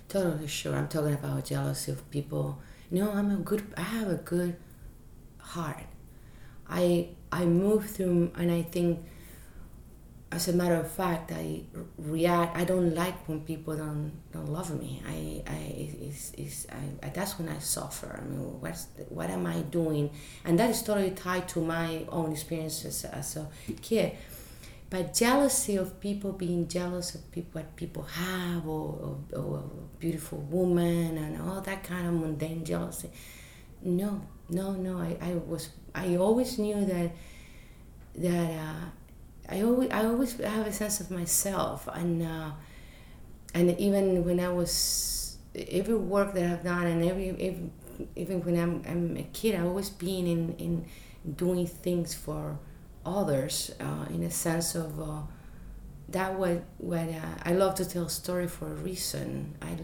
Totally 0.09 0.49
sure. 0.49 0.75
I'm 0.75 0.89
talking 0.89 1.15
about 1.15 1.45
jealousy 1.45 1.93
of 1.93 2.11
people. 2.11 2.59
No 2.91 3.13
i'm 3.13 3.31
a 3.31 3.37
good 3.37 3.63
i 3.77 3.83
have 3.83 4.09
a 4.09 4.17
good 4.17 4.57
heart. 5.39 5.85
I 6.69 7.11
i 7.41 7.45
move 7.45 7.89
through 7.95 8.31
and 8.37 8.51
i 8.51 8.63
think 8.63 8.99
as 10.35 10.49
a 10.49 10.53
matter 10.53 10.75
of 10.75 10.91
fact, 10.91 11.31
I 11.33 11.63
react. 11.97 12.57
I 12.57 12.65
don't 12.65 12.95
like 12.95 13.29
when 13.29 13.41
people 13.43 13.77
don't 13.77 14.13
don't 14.33 14.49
love 14.49 14.71
me. 14.79 15.01
I, 15.07 15.43
I 15.47 15.59
it's, 16.09 16.33
it's, 16.37 16.67
I, 17.03 17.09
that's 17.11 17.39
when 17.39 17.49
I 17.49 17.59
suffer. 17.59 18.21
I 18.21 18.25
mean, 18.29 18.61
what's 18.61 18.89
what 19.09 19.31
am 19.31 19.47
I 19.47 19.61
doing? 19.63 20.11
And 20.45 20.59
that 20.59 20.71
is 20.71 20.83
totally 20.83 21.13
tied 21.13 21.49
to 21.51 21.61
my 21.61 22.05
own 22.09 22.33
experiences 22.33 23.05
as 23.05 23.37
a 23.37 23.47
kid. 23.81 24.13
But 24.91 25.15
jealousy 25.15 25.77
of 25.77 26.01
people 26.01 26.33
being 26.33 26.69
jealous 26.69 27.15
of 27.15 27.31
people 27.31 27.61
what 27.61 27.77
people 27.77 28.03
have, 28.03 28.67
or, 28.67 29.17
or, 29.33 29.39
or 29.41 29.59
a 29.59 29.99
beautiful 29.99 30.39
woman, 30.39 31.17
and 31.17 31.41
all 31.43 31.61
that 31.61 31.85
kind 31.85 32.07
of 32.09 32.15
mundane 32.15 32.65
jealousy. 32.65 33.11
No, 33.83 34.21
no, 34.49 34.73
no. 34.73 34.99
I, 34.99 35.17
I 35.21 35.35
was 35.35 35.69
I 35.95 36.17
always 36.17 36.59
knew 36.59 36.85
that 36.85 37.11
that. 38.17 38.51
Uh, 38.51 38.87
I 39.47 39.61
always 39.63 39.91
I 39.91 40.07
always 40.07 40.37
have 40.41 40.67
a 40.67 40.73
sense 40.73 41.01
of 41.01 41.11
myself 41.11 41.87
and 41.93 42.23
uh, 42.23 42.51
and 43.53 43.79
even 43.79 44.25
when 44.25 44.41
I 44.41 44.49
was 44.49 45.37
every 45.55 45.95
work 45.97 46.35
that 46.35 46.51
I've 46.51 46.65
done 46.65 46.87
and 46.87 47.05
every, 47.05 47.31
every 47.31 47.71
even 48.17 48.43
when 48.45 48.59
I'm, 48.59 48.83
I'm 48.89 49.17
a 49.17 49.23
kid 49.33 49.55
I 49.55 49.63
always 49.63 49.91
been 49.91 50.27
in, 50.27 50.55
in 50.59 50.87
doing 51.37 51.67
things 51.67 52.15
for 52.15 52.59
others 53.07 53.71
uh, 53.81 54.07
in 54.11 54.23
a 54.25 54.31
sense 54.31 54.75
of 54.75 54.99
uh, 55.01 55.21
that 56.09 56.35
what 56.39 56.65
what 56.79 57.09
uh, 57.09 57.35
I 57.45 57.53
love 57.53 57.75
to 57.77 57.85
tell 57.85 58.09
story 58.09 58.49
for 58.49 58.67
a 58.73 58.75
reason 58.75 59.55
I 59.63 59.77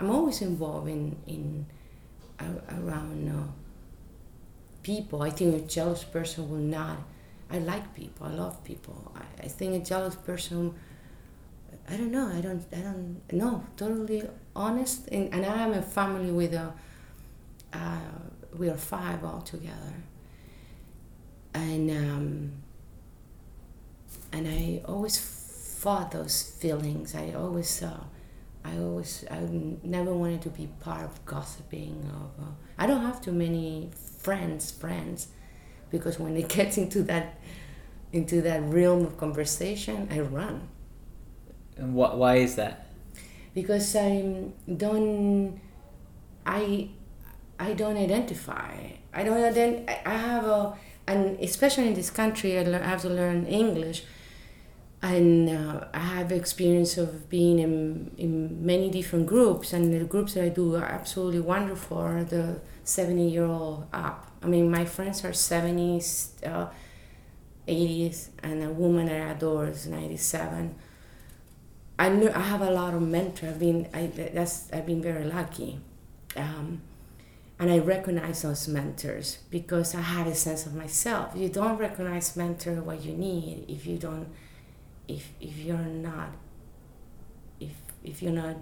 I'm 0.00 0.10
always 0.10 0.42
involved 0.42 0.88
in 0.88 1.16
in 1.26 1.66
around 2.70 3.28
uh, 3.28 3.63
people 4.84 5.22
I 5.22 5.30
think 5.30 5.56
a 5.56 5.66
jealous 5.66 6.04
person 6.04 6.48
will 6.48 6.58
not 6.58 6.98
I 7.50 7.58
like 7.58 7.94
people. 7.94 8.26
I 8.26 8.30
love 8.30 8.62
people. 8.64 9.12
I, 9.14 9.44
I 9.44 9.48
think 9.48 9.80
a 9.80 9.84
jealous 9.84 10.14
person. 10.14 10.74
I 11.88 11.96
don't 11.96 12.10
know. 12.10 12.26
I 12.28 12.40
don't. 12.40 12.64
I 12.72 12.80
don't 12.80 13.20
know. 13.32 13.64
Totally 13.76 14.28
honest. 14.56 15.08
And, 15.08 15.32
and 15.32 15.44
I 15.44 15.62
am 15.62 15.72
a 15.72 15.82
family 15.82 16.32
with 16.32 16.54
a. 16.54 16.72
Uh, 17.72 17.98
we 18.56 18.68
are 18.68 18.76
five 18.76 19.24
all 19.24 19.40
together. 19.42 19.94
And 21.52 21.90
um, 21.90 22.52
and 24.32 24.48
I 24.48 24.82
always 24.86 25.18
fought 25.18 26.10
those 26.10 26.42
feelings. 26.60 27.14
I 27.14 27.34
always 27.34 27.82
uh, 27.82 28.00
I 28.64 28.78
always 28.78 29.24
I 29.30 29.40
never 29.82 30.14
wanted 30.14 30.42
to 30.42 30.50
be 30.50 30.68
part 30.80 31.04
of 31.04 31.24
gossiping. 31.26 32.10
Of 32.10 32.44
uh, 32.44 32.50
I 32.78 32.86
don't 32.86 33.02
have 33.02 33.20
too 33.20 33.32
many 33.32 33.90
friends. 34.24 34.70
Friends 34.70 35.28
because 35.94 36.18
when 36.18 36.36
it 36.36 36.48
gets 36.56 36.76
into 36.76 37.02
that 37.04 37.38
into 38.12 38.40
that 38.42 38.62
realm 38.62 39.04
of 39.04 39.16
conversation, 39.18 40.08
I 40.10 40.20
run. 40.20 40.68
And 41.76 41.94
wh- 41.94 42.16
why 42.16 42.36
is 42.36 42.54
that? 42.54 42.86
Because 43.54 43.96
I 43.96 44.44
don't, 44.76 45.60
I, 46.46 46.90
I 47.58 47.72
don't 47.72 47.96
identify. 47.96 48.72
I 49.12 49.24
don't 49.24 49.38
ident- 49.52 49.88
I 50.06 50.10
have 50.10 50.44
a, 50.44 50.76
and 51.08 51.40
especially 51.40 51.88
in 51.88 51.94
this 51.94 52.08
country, 52.10 52.56
I, 52.56 52.62
learn, 52.62 52.82
I 52.82 52.88
have 52.88 53.02
to 53.02 53.08
learn 53.08 53.46
English. 53.46 54.04
And 55.02 55.50
uh, 55.50 55.86
I 55.92 55.98
have 55.98 56.30
experience 56.30 56.96
of 56.96 57.28
being 57.28 57.58
in, 57.58 58.12
in 58.16 58.64
many 58.64 58.90
different 58.90 59.26
groups, 59.26 59.72
and 59.72 59.92
the 59.92 60.04
groups 60.04 60.34
that 60.34 60.44
I 60.44 60.48
do 60.48 60.76
are 60.76 60.84
absolutely 60.84 61.40
wonderful. 61.40 62.24
The 62.24 62.60
seventy 62.84 63.28
year 63.28 63.46
old 63.46 63.86
up. 63.92 64.30
I 64.42 64.46
mean, 64.46 64.70
my 64.70 64.84
friends 64.84 65.24
are 65.24 65.32
seventies. 65.32 66.32
Uh, 66.44 66.66
80s 67.66 68.28
and 68.42 68.62
a 68.62 68.68
woman 68.70 69.08
I 69.08 69.30
adore 69.32 69.68
is 69.68 69.86
97. 69.86 70.74
I 71.98 72.08
know 72.08 72.30
I 72.34 72.40
have 72.40 72.60
a 72.60 72.70
lot 72.70 72.94
of 72.94 73.02
mentors. 73.02 73.50
I've 73.54 73.58
been 73.60 73.88
I 73.94 74.06
that's 74.08 74.68
I've 74.72 74.84
been 74.86 75.00
very 75.00 75.24
lucky, 75.24 75.78
um, 76.36 76.82
and 77.58 77.70
I 77.70 77.78
recognize 77.78 78.42
those 78.42 78.66
mentors 78.66 79.38
because 79.48 79.94
I 79.94 80.00
have 80.00 80.26
a 80.26 80.34
sense 80.34 80.66
of 80.66 80.74
myself. 80.74 81.34
You 81.36 81.48
don't 81.48 81.78
recognize 81.78 82.36
mentor 82.36 82.82
what 82.82 83.04
you 83.04 83.12
need 83.12 83.64
if 83.68 83.86
you 83.86 83.96
don't, 83.96 84.26
if 85.06 85.30
if 85.40 85.56
you're 85.58 85.78
not, 85.78 86.30
if 87.60 87.70
if 88.02 88.20
you're 88.22 88.32
not 88.32 88.56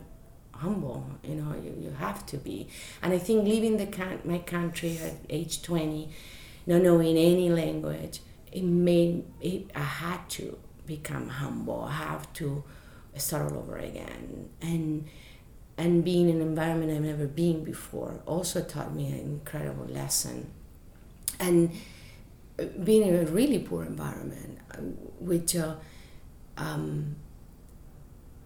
humble. 0.53 1.07
You 1.22 1.36
know 1.36 1.55
you, 1.55 1.74
you 1.80 1.90
have 1.98 2.24
to 2.26 2.36
be. 2.36 2.68
And 3.03 3.12
I 3.12 3.18
think 3.18 3.44
leaving 3.44 3.76
the 3.76 3.86
can- 3.86 4.20
my 4.24 4.38
country 4.38 4.98
at 4.98 5.14
age 5.28 5.62
20, 5.62 6.11
not 6.66 6.82
knowing 6.82 7.16
any 7.16 7.50
language 7.50 8.20
it 8.53 8.62
made 8.64 9.24
it 9.40 9.70
I 9.74 9.80
had 9.80 10.28
to 10.30 10.59
become 10.86 11.28
humble. 11.28 11.84
I 11.84 11.92
have 11.92 12.32
to 12.34 12.62
start 13.16 13.50
all 13.50 13.59
over 13.59 13.76
again. 13.78 14.50
And 14.61 15.07
and 15.78 16.05
being 16.05 16.28
in 16.28 16.36
an 16.36 16.42
environment 16.42 16.92
I've 16.92 17.03
never 17.03 17.26
been 17.26 17.64
before 17.64 18.20
also 18.26 18.62
taught 18.62 18.94
me 18.94 19.09
an 19.09 19.20
incredible 19.20 19.86
lesson. 19.86 20.50
And 21.40 21.72
being 22.84 23.09
in 23.09 23.14
a 23.26 23.30
really 23.30 23.59
poor 23.59 23.84
environment, 23.84 24.59
which 25.18 25.57
uh, 25.57 25.74
um, 26.57 27.16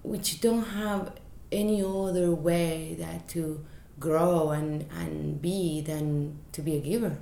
which 0.03 0.41
don't 0.41 0.63
have 0.63 1.13
any 1.53 1.83
other 1.83 2.33
way 2.35 2.97
that 2.99 3.29
to 3.29 3.65
grow 3.99 4.51
and, 4.51 4.87
and 4.91 5.41
be 5.41 5.81
than 5.81 6.39
to 6.53 6.63
be 6.63 6.77
a 6.77 6.81
giver. 6.81 7.19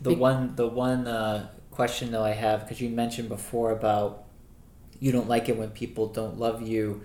The 0.00 0.10
Be- 0.10 0.16
one 0.16 0.56
the 0.56 0.66
one 0.68 1.06
uh, 1.06 1.48
question 1.70 2.12
though 2.12 2.24
I 2.24 2.32
have 2.32 2.62
because 2.62 2.80
you 2.80 2.90
mentioned 2.90 3.28
before 3.28 3.70
about 3.70 4.24
you 5.00 5.12
don't 5.12 5.28
like 5.28 5.48
it 5.48 5.56
when 5.56 5.70
people 5.70 6.08
don't 6.08 6.38
love 6.38 6.60
you. 6.62 7.02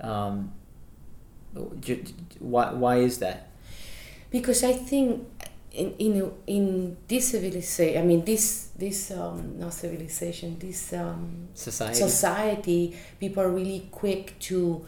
Um, 0.00 0.52
why 2.38 2.72
why 2.72 2.96
is 2.96 3.18
that? 3.18 3.48
Because 4.30 4.62
I 4.62 4.72
think 4.72 5.26
in 5.72 5.94
in 5.98 6.32
in 6.46 6.96
this 7.06 7.28
civilization, 7.28 8.02
I 8.02 8.04
mean 8.04 8.24
this 8.24 8.68
this 8.76 9.10
um, 9.10 9.58
not 9.58 9.74
civilization, 9.74 10.58
this 10.58 10.92
um, 10.92 11.48
society. 11.54 11.98
society, 11.98 12.96
people 13.20 13.42
are 13.42 13.50
really 13.50 13.88
quick 13.90 14.38
to 14.40 14.86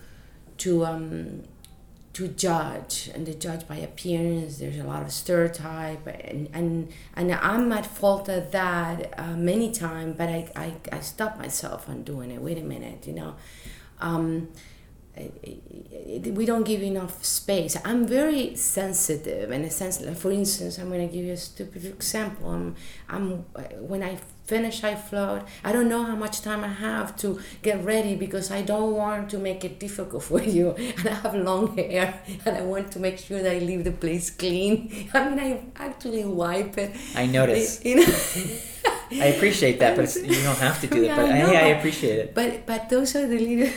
to 0.59 0.85
um, 0.87 1.43
to 2.13 2.29
judge 2.29 3.11
and 3.15 3.27
they 3.27 3.35
judge 3.35 3.67
by 3.69 3.77
appearance. 3.77 4.59
There's 4.59 4.79
a 4.79 4.85
lot 4.85 5.03
of 5.03 5.13
stereotype 5.13 6.07
and 6.07 6.49
and, 6.53 6.93
and 7.15 7.33
i'm 7.33 7.71
at 7.73 7.87
fault 7.87 8.29
of 8.29 8.51
that 8.51 9.15
uh, 9.19 9.37
many 9.37 9.71
times 9.71 10.17
but 10.19 10.29
I, 10.29 10.51
I 10.57 10.75
i 10.93 11.01
stop 11.01 11.39
myself 11.39 11.89
on 11.89 12.03
doing 12.03 12.31
it. 12.31 12.41
Wait 12.43 12.59
a 12.59 12.63
minute 12.63 13.07
you 13.07 13.13
know? 13.13 13.35
Um, 14.01 14.49
we 16.35 16.45
don't 16.47 16.65
give 16.65 16.83
enough 16.83 17.25
space. 17.25 17.77
I'm 17.85 18.07
very 18.07 18.57
sensitive, 18.57 19.51
and 19.51 19.65
a 19.65 19.71
sense. 19.71 19.99
For 20.19 20.31
instance, 20.31 20.79
I'm 20.79 20.89
going 20.89 21.07
to 21.09 21.15
give 21.15 21.25
you 21.25 21.33
a 21.33 21.37
stupid 21.37 21.85
example. 21.85 22.51
I'm, 22.51 22.77
I'm 23.09 23.27
when 23.89 24.03
I 24.03 24.19
finish 24.45 24.83
I 24.83 24.97
float. 24.97 25.43
I 25.65 25.71
don't 25.73 25.89
know 25.89 26.03
how 26.03 26.17
much 26.17 26.43
time 26.43 26.65
I 26.65 26.73
have 26.91 27.17
to 27.19 27.41
get 27.63 27.85
ready 27.85 28.17
because 28.17 28.51
I 28.51 28.63
don't 28.63 28.93
want 29.03 29.31
to 29.31 29.39
make 29.39 29.65
it 29.65 29.79
difficult 29.79 30.23
for 30.31 30.43
you. 30.43 30.71
And 30.99 31.09
I 31.09 31.15
have 31.23 31.35
long 31.35 31.77
hair, 31.77 32.21
and 32.45 32.57
I 32.57 32.63
want 32.63 32.91
to 32.93 32.99
make 32.99 33.19
sure 33.19 33.43
that 33.43 33.53
I 33.53 33.61
leave 33.71 33.85
the 33.85 33.93
place 33.93 34.31
clean. 34.31 35.09
I 35.15 35.29
mean, 35.29 35.39
I 35.39 35.49
actually 35.77 36.25
wipe 36.25 36.77
it. 36.79 36.91
I 37.15 37.27
notice. 37.27 37.85
You 37.85 37.97
know. 37.97 38.15
I 39.13 39.27
appreciate 39.35 39.81
that, 39.81 39.97
but 39.97 40.15
you 40.15 40.43
don't 40.49 40.59
have 40.59 40.81
to 40.83 40.87
do 40.87 41.03
it. 41.03 41.09
But 41.09 41.31
I, 41.31 41.41
I, 41.41 41.51
I 41.51 41.69
appreciate 41.79 42.19
it. 42.19 42.35
But 42.35 42.67
but 42.67 42.89
those 42.89 43.17
are 43.17 43.27
the 43.27 43.39
little 43.39 43.73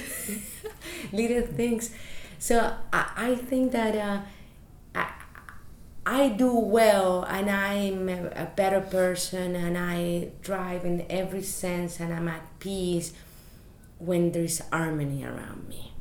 little 1.12 1.42
things. 1.42 1.92
So 2.40 2.76
I, 2.92 3.12
I 3.16 3.36
think 3.36 3.72
that 3.72 3.96
uh, 3.96 4.22
I, 4.96 5.12
I 6.06 6.30
do 6.30 6.54
well 6.54 7.24
and 7.24 7.50
I'm 7.50 8.10
a 8.10 8.52
better 8.56 8.82
person 8.82 9.56
and 9.56 9.78
I 9.78 10.30
drive 10.42 10.84
in 10.86 11.06
every 11.10 11.44
sense 11.44 12.00
and 12.00 12.14
I'm 12.14 12.28
at 12.28 12.60
peace 12.60 13.14
when 14.00 14.32
there's 14.32 14.60
harmony 14.72 15.24
around 15.24 15.70
me. 15.70 15.94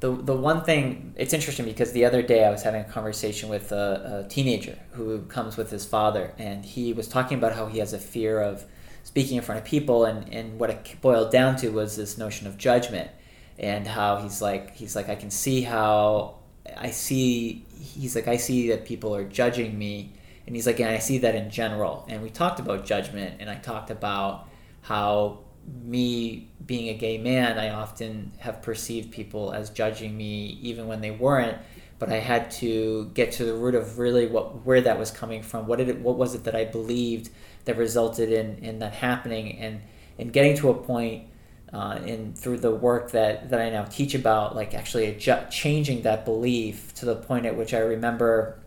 The, 0.00 0.12
the 0.12 0.36
one 0.36 0.62
thing 0.62 1.12
it's 1.16 1.32
interesting 1.32 1.64
because 1.64 1.92
the 1.92 2.04
other 2.04 2.22
day 2.22 2.44
I 2.44 2.50
was 2.50 2.62
having 2.62 2.82
a 2.82 2.84
conversation 2.84 3.48
with 3.48 3.72
a, 3.72 4.24
a 4.24 4.28
teenager 4.28 4.78
who 4.92 5.22
comes 5.22 5.56
with 5.56 5.70
his 5.70 5.84
father 5.84 6.32
and 6.38 6.64
he 6.64 6.92
was 6.92 7.08
talking 7.08 7.36
about 7.36 7.54
how 7.54 7.66
he 7.66 7.80
has 7.80 7.92
a 7.92 7.98
fear 7.98 8.40
of 8.40 8.64
speaking 9.02 9.36
in 9.36 9.42
front 9.42 9.60
of 9.60 9.66
people 9.66 10.04
and, 10.04 10.32
and 10.32 10.58
what 10.58 10.70
it 10.70 10.96
boiled 11.00 11.32
down 11.32 11.56
to 11.56 11.70
was 11.70 11.96
this 11.96 12.16
notion 12.16 12.46
of 12.46 12.56
judgment 12.56 13.10
and 13.58 13.86
how 13.86 14.16
he's 14.16 14.40
like 14.40 14.76
he's 14.76 14.94
like 14.94 15.08
I 15.08 15.16
can 15.16 15.30
see 15.30 15.62
how 15.62 16.36
I 16.76 16.90
see 16.90 17.66
he's 17.78 18.14
like 18.14 18.28
I 18.28 18.36
see 18.36 18.68
that 18.70 18.84
people 18.84 19.14
are 19.14 19.24
judging 19.24 19.78
me 19.78 20.12
and 20.46 20.54
he's 20.54 20.66
like 20.66 20.80
and 20.80 20.88
I 20.88 20.98
see 20.98 21.18
that 21.18 21.34
in 21.34 21.50
general. 21.50 22.06
And 22.08 22.22
we 22.22 22.30
talked 22.30 22.60
about 22.60 22.86
judgment 22.86 23.36
and 23.40 23.50
I 23.50 23.56
talked 23.56 23.90
about 23.90 24.48
how 24.82 25.40
me 25.84 26.48
being 26.64 26.88
a 26.88 26.94
gay 26.94 27.18
man 27.18 27.58
I 27.58 27.70
often 27.70 28.32
have 28.38 28.62
perceived 28.62 29.10
people 29.10 29.52
as 29.52 29.70
judging 29.70 30.16
me 30.16 30.58
even 30.62 30.86
when 30.86 31.00
they 31.00 31.10
weren't 31.10 31.58
but 31.98 32.10
I 32.10 32.18
had 32.18 32.50
to 32.52 33.10
get 33.12 33.32
to 33.32 33.44
the 33.44 33.54
root 33.54 33.74
of 33.74 33.98
really 33.98 34.26
what 34.26 34.64
where 34.64 34.80
that 34.80 34.98
was 34.98 35.10
coming 35.10 35.42
from 35.42 35.66
what 35.66 35.78
did 35.78 35.88
it 35.90 35.98
what 35.98 36.16
was 36.16 36.34
it 36.34 36.44
that 36.44 36.54
I 36.54 36.64
believed 36.64 37.30
that 37.66 37.76
resulted 37.76 38.32
in 38.32 38.58
in 38.64 38.78
that 38.78 38.94
happening 38.94 39.58
and 39.58 39.82
and 40.18 40.32
getting 40.32 40.56
to 40.58 40.70
a 40.70 40.74
point 40.74 41.27
uh, 41.72 41.98
and 42.04 42.36
through 42.36 42.58
the 42.58 42.70
work 42.70 43.10
that, 43.12 43.50
that 43.50 43.60
I 43.60 43.70
now 43.70 43.84
teach 43.84 44.14
about, 44.14 44.56
like 44.56 44.74
actually 44.74 45.12
adju- 45.12 45.50
changing 45.50 46.02
that 46.02 46.24
belief 46.24 46.94
to 46.94 47.04
the 47.04 47.16
point 47.16 47.46
at 47.46 47.56
which 47.56 47.74
I 47.74 47.78
remember 47.78 48.58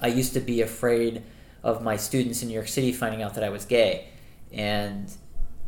I 0.00 0.08
used 0.08 0.34
to 0.34 0.40
be 0.40 0.60
afraid 0.60 1.22
of 1.62 1.82
my 1.82 1.96
students 1.96 2.42
in 2.42 2.48
New 2.48 2.54
York 2.54 2.68
City 2.68 2.92
finding 2.92 3.22
out 3.22 3.34
that 3.34 3.44
I 3.44 3.48
was 3.48 3.64
gay. 3.64 4.08
And 4.52 5.10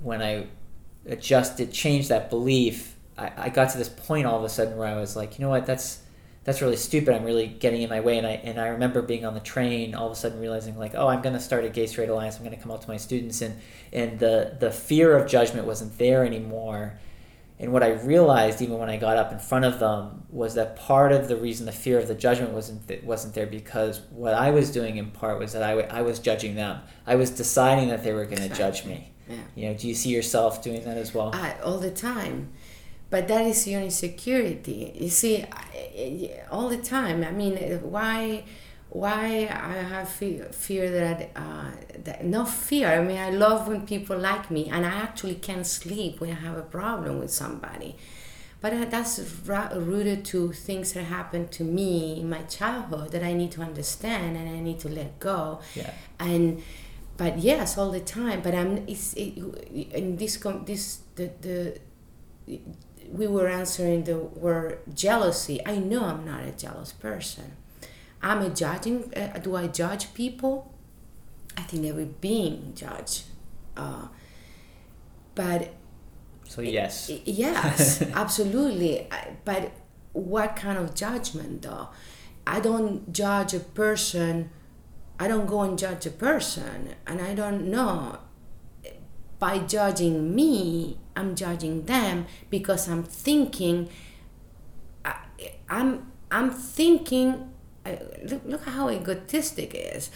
when 0.02 0.20
I 0.20 0.46
adjusted, 1.06 1.72
changed 1.72 2.08
that 2.08 2.30
belief, 2.30 2.96
I, 3.16 3.32
I 3.36 3.48
got 3.48 3.70
to 3.70 3.78
this 3.78 3.88
point 3.88 4.26
all 4.26 4.38
of 4.38 4.44
a 4.44 4.48
sudden 4.48 4.76
where 4.76 4.88
I 4.88 4.96
was 4.96 5.16
like, 5.16 5.38
you 5.38 5.44
know 5.44 5.50
what, 5.50 5.66
that's 5.66 6.00
that's 6.46 6.62
really 6.62 6.76
stupid. 6.76 7.12
I'm 7.12 7.24
really 7.24 7.48
getting 7.48 7.82
in 7.82 7.90
my 7.90 7.98
way. 7.98 8.18
And 8.18 8.26
I, 8.26 8.30
and 8.44 8.60
I 8.60 8.68
remember 8.68 9.02
being 9.02 9.24
on 9.26 9.34
the 9.34 9.40
train, 9.40 9.96
all 9.96 10.06
of 10.06 10.12
a 10.12 10.14
sudden 10.14 10.40
realizing 10.40 10.78
like, 10.78 10.94
oh, 10.94 11.08
I'm 11.08 11.20
going 11.20 11.34
to 11.34 11.40
start 11.40 11.64
a 11.64 11.68
gay 11.68 11.88
straight 11.88 12.08
alliance. 12.08 12.36
I'm 12.36 12.44
going 12.44 12.56
to 12.56 12.62
come 12.62 12.70
out 12.70 12.82
to 12.82 12.88
my 12.88 12.96
students. 12.96 13.42
And, 13.42 13.60
and 13.92 14.20
the, 14.20 14.56
the 14.60 14.70
fear 14.70 15.16
of 15.16 15.28
judgment 15.28 15.66
wasn't 15.66 15.98
there 15.98 16.24
anymore. 16.24 17.00
And 17.58 17.72
what 17.72 17.82
I 17.82 17.94
realized, 17.94 18.62
even 18.62 18.78
when 18.78 18.88
I 18.88 18.96
got 18.96 19.16
up 19.16 19.32
in 19.32 19.40
front 19.40 19.64
of 19.64 19.80
them, 19.80 20.22
was 20.30 20.54
that 20.54 20.76
part 20.76 21.10
of 21.10 21.26
the 21.26 21.36
reason 21.36 21.66
the 21.66 21.72
fear 21.72 21.98
of 21.98 22.06
the 22.06 22.14
judgment 22.14 22.52
wasn't 22.52 22.86
th- 22.86 23.02
wasn't 23.02 23.34
there 23.34 23.46
because 23.46 24.02
what 24.10 24.34
I 24.34 24.50
was 24.50 24.70
doing 24.70 24.98
in 24.98 25.10
part 25.10 25.40
was 25.40 25.52
that 25.54 25.62
I, 25.64 25.70
w- 25.70 25.88
I 25.90 26.02
was 26.02 26.20
judging 26.20 26.54
them. 26.54 26.80
I 27.06 27.16
was 27.16 27.30
deciding 27.30 27.88
that 27.88 28.04
they 28.04 28.12
were 28.12 28.26
going 28.26 28.48
to 28.48 28.54
judge 28.54 28.84
me. 28.84 29.10
Yeah. 29.28 29.36
You 29.54 29.68
know, 29.68 29.74
do 29.74 29.88
you 29.88 29.94
see 29.94 30.10
yourself 30.10 30.62
doing 30.62 30.84
that 30.84 30.98
as 30.98 31.14
well? 31.14 31.30
I, 31.34 31.54
all 31.64 31.78
the 31.78 31.90
time 31.90 32.52
but 33.10 33.28
that 33.28 33.44
is 33.46 33.66
your 33.66 33.80
insecurity 33.80 34.92
you 34.94 35.08
see 35.08 35.44
all 36.50 36.68
the 36.68 36.78
time 36.78 37.22
i 37.24 37.30
mean 37.30 37.56
why 37.82 38.42
why 38.90 39.48
i 39.50 39.74
have 39.74 40.08
fear, 40.08 40.44
fear 40.52 40.90
that, 40.90 41.30
uh, 41.36 41.70
that 42.04 42.24
no 42.24 42.44
fear. 42.44 42.88
I 42.88 43.02
mean 43.02 43.18
i 43.18 43.30
love 43.30 43.68
when 43.68 43.86
people 43.86 44.16
like 44.16 44.50
me 44.50 44.68
and 44.70 44.86
i 44.86 44.90
actually 44.90 45.34
can't 45.34 45.66
sleep 45.66 46.20
when 46.20 46.30
i 46.30 46.34
have 46.34 46.56
a 46.56 46.62
problem 46.62 47.18
with 47.18 47.30
somebody. 47.30 47.96
But 48.62 48.90
that's 48.90 49.20
rooted 49.46 50.24
to 50.26 50.50
things 50.52 50.92
that 50.94 51.04
happened 51.04 51.52
to 51.52 51.62
me 51.62 52.20
in 52.20 52.28
my 52.30 52.42
childhood 52.42 53.12
that 53.12 53.22
i 53.22 53.32
need 53.32 53.52
to 53.52 53.60
understand 53.60 54.36
and 54.36 54.48
i 54.48 54.60
need 54.60 54.78
to 54.80 54.88
let 54.88 55.20
go. 55.20 55.60
Yeah. 55.74 55.90
and 56.18 56.62
but 57.16 57.38
yes 57.38 57.78
all 57.78 57.90
the 57.90 58.00
time 58.00 58.40
but 58.42 58.54
i'm 58.54 58.84
it's 58.86 59.14
it, 59.14 59.38
in 59.92 60.16
this 60.16 60.36
this 60.64 61.00
the 61.16 61.30
the 61.40 61.80
we 63.12 63.26
were 63.26 63.48
answering 63.48 64.04
the 64.04 64.18
word 64.18 64.78
jealousy. 64.94 65.60
I 65.66 65.76
know 65.78 66.04
I'm 66.04 66.24
not 66.24 66.44
a 66.44 66.52
jealous 66.52 66.92
person. 66.92 67.56
I'm 68.22 68.40
a 68.42 68.50
judging. 68.50 69.12
Uh, 69.14 69.38
do 69.38 69.56
I 69.56 69.66
judge 69.68 70.14
people? 70.14 70.72
I 71.56 71.62
think 71.62 71.86
every 71.86 72.04
being 72.20 72.72
judge, 72.74 73.24
Uh, 73.76 74.08
but 75.34 75.74
so 76.44 76.60
yes, 76.62 77.10
yes, 77.24 78.02
absolutely. 78.14 79.08
But 79.44 79.72
what 80.12 80.56
kind 80.56 80.78
of 80.78 80.94
judgment 80.94 81.62
though? 81.62 81.88
I 82.46 82.60
don't 82.60 83.12
judge 83.12 83.54
a 83.54 83.60
person. 83.60 84.50
I 85.18 85.28
don't 85.28 85.46
go 85.46 85.62
and 85.62 85.78
judge 85.78 86.06
a 86.06 86.10
person, 86.10 86.94
and 87.06 87.20
I 87.20 87.34
don't 87.34 87.70
know. 87.70 88.18
By 89.38 89.58
judging 89.58 90.34
me, 90.34 90.98
I'm 91.14 91.34
judging 91.34 91.84
them 91.84 92.26
because 92.50 92.88
I'm 92.88 93.02
thinking. 93.02 93.88
I, 95.04 95.16
I'm 95.68 96.12
I'm 96.30 96.50
thinking. 96.50 97.52
Look, 98.44 98.64
how 98.64 98.88
egotistic 98.88 99.72
is. 99.74 100.10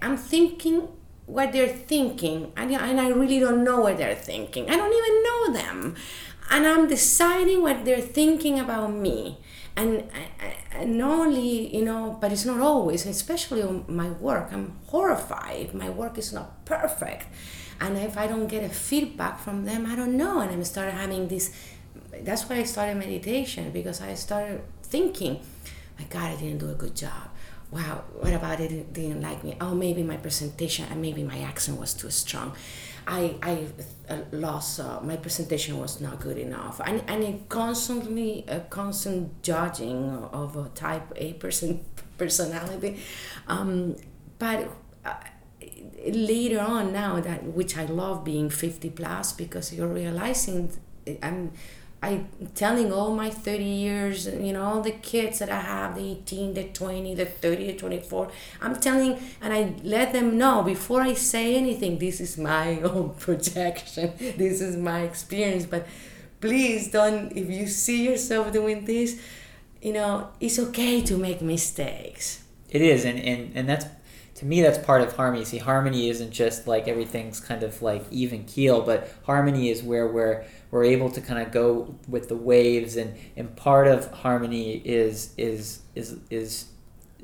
I'm 0.00 0.16
thinking 0.16 0.88
what 1.26 1.52
they're 1.52 1.68
thinking, 1.68 2.52
and, 2.56 2.74
I 2.74 3.08
really 3.08 3.40
don't 3.40 3.64
know 3.64 3.80
what 3.80 3.98
they're 3.98 4.14
thinking. 4.14 4.70
I 4.70 4.76
don't 4.76 4.94
even 4.94 5.22
know 5.24 5.60
them, 5.60 5.96
and 6.50 6.66
I'm 6.66 6.88
deciding 6.88 7.62
what 7.62 7.84
they're 7.84 8.00
thinking 8.00 8.60
about 8.60 8.92
me 8.92 9.38
and, 9.78 10.04
and 10.72 11.00
only 11.00 11.74
you 11.74 11.84
know 11.84 12.18
but 12.20 12.32
it's 12.32 12.44
not 12.44 12.60
always 12.60 13.06
especially 13.06 13.62
on 13.62 13.84
my 13.86 14.10
work 14.10 14.48
i'm 14.52 14.76
horrified 14.86 15.72
my 15.72 15.88
work 15.88 16.18
is 16.18 16.32
not 16.32 16.64
perfect 16.64 17.26
and 17.80 17.96
if 17.96 18.16
i 18.16 18.26
don't 18.26 18.48
get 18.48 18.62
a 18.64 18.68
feedback 18.68 19.38
from 19.38 19.64
them 19.64 19.86
i 19.86 19.94
don't 19.96 20.16
know. 20.16 20.40
And 20.40 20.50
i 20.50 20.62
started 20.62 20.92
having 20.92 21.28
this 21.28 21.52
that's 22.22 22.48
why 22.48 22.56
i 22.56 22.64
started 22.64 22.96
meditation 22.96 23.70
because 23.70 24.00
i 24.00 24.14
started 24.14 24.62
thinking 24.82 25.40
my 25.98 26.04
god 26.04 26.32
i 26.32 26.36
didn't 26.36 26.58
do 26.58 26.70
a 26.70 26.74
good 26.74 26.94
job. 26.94 27.28
Wow 27.70 28.04
what 28.20 28.32
about 28.32 28.60
it 28.60 28.92
didn't 28.92 29.20
like 29.20 29.44
me. 29.44 29.56
Oh 29.60 29.74
maybe 29.74 30.02
my 30.02 30.16
presentation 30.16 30.86
and 30.90 31.00
maybe 31.02 31.22
my 31.22 31.38
accent 31.40 31.78
was 31.78 31.94
too 31.94 32.10
strong. 32.10 32.54
I, 33.08 33.36
I 33.42 33.66
uh, 34.10 34.18
lost, 34.32 34.80
uh, 34.80 35.00
my 35.00 35.16
presentation 35.16 35.78
was 35.78 35.98
not 35.98 36.20
good 36.20 36.36
enough. 36.36 36.78
And, 36.84 37.02
and 37.08 37.24
it 37.24 37.48
constantly, 37.48 38.44
a 38.46 38.60
constant 38.60 39.42
judging 39.42 40.10
of 40.30 40.56
a 40.56 40.68
type 40.74 41.10
A 41.16 41.32
person 41.32 41.84
personality. 42.18 43.00
Um, 43.46 43.96
but 44.38 44.68
uh, 45.06 45.14
later 46.06 46.60
on 46.60 46.92
now 46.92 47.20
that, 47.20 47.44
which 47.44 47.76
I 47.76 47.84
love 47.84 48.24
being 48.24 48.50
50 48.50 48.90
plus 48.90 49.32
because 49.32 49.72
you're 49.72 49.88
realizing 49.88 50.72
I'm 51.22 51.52
I 52.00 52.26
telling 52.54 52.92
all 52.92 53.12
my 53.12 53.28
30 53.28 53.64
years, 53.64 54.26
you 54.26 54.52
know, 54.52 54.62
all 54.62 54.80
the 54.80 54.92
kids 54.92 55.40
that 55.40 55.50
I 55.50 55.60
have, 55.60 55.96
the 55.96 56.12
18, 56.12 56.54
the 56.54 56.64
20, 56.64 57.14
the 57.16 57.26
30, 57.26 57.72
the 57.72 57.76
24, 57.76 58.30
I'm 58.62 58.76
telling, 58.76 59.18
and 59.40 59.52
I 59.52 59.74
let 59.82 60.12
them 60.12 60.38
know 60.38 60.62
before 60.62 61.02
I 61.02 61.14
say 61.14 61.56
anything, 61.56 61.98
this 61.98 62.20
is 62.20 62.38
my 62.38 62.80
own 62.82 63.14
projection, 63.18 64.12
this 64.18 64.60
is 64.60 64.76
my 64.76 65.00
experience. 65.00 65.66
But 65.66 65.88
please 66.40 66.88
don't, 66.88 67.32
if 67.32 67.50
you 67.50 67.66
see 67.66 68.04
yourself 68.04 68.52
doing 68.52 68.84
this, 68.84 69.20
you 69.82 69.92
know, 69.92 70.28
it's 70.38 70.60
okay 70.60 71.02
to 71.02 71.16
make 71.16 71.42
mistakes. 71.42 72.44
It 72.70 72.82
is, 72.82 73.04
and, 73.04 73.18
and, 73.18 73.56
and 73.56 73.68
that's 73.68 73.86
to 74.38 74.46
me 74.46 74.62
that's 74.62 74.78
part 74.78 75.02
of 75.02 75.14
harmony. 75.14 75.44
See 75.44 75.58
harmony 75.58 76.08
isn't 76.08 76.30
just 76.30 76.66
like 76.68 76.86
everything's 76.86 77.40
kind 77.40 77.64
of 77.64 77.82
like 77.82 78.04
even 78.10 78.44
keel 78.44 78.82
but 78.82 79.12
harmony 79.24 79.68
is 79.68 79.82
where 79.82 80.06
we're 80.06 80.44
we're 80.70 80.84
able 80.84 81.10
to 81.10 81.20
kind 81.20 81.44
of 81.44 81.52
go 81.52 81.94
with 82.06 82.28
the 82.28 82.36
waves 82.36 82.96
and 82.96 83.16
and 83.36 83.54
part 83.56 83.88
of 83.88 84.10
harmony 84.12 84.76
is 84.84 85.34
is 85.36 85.80
is 85.96 86.18
is 86.30 86.66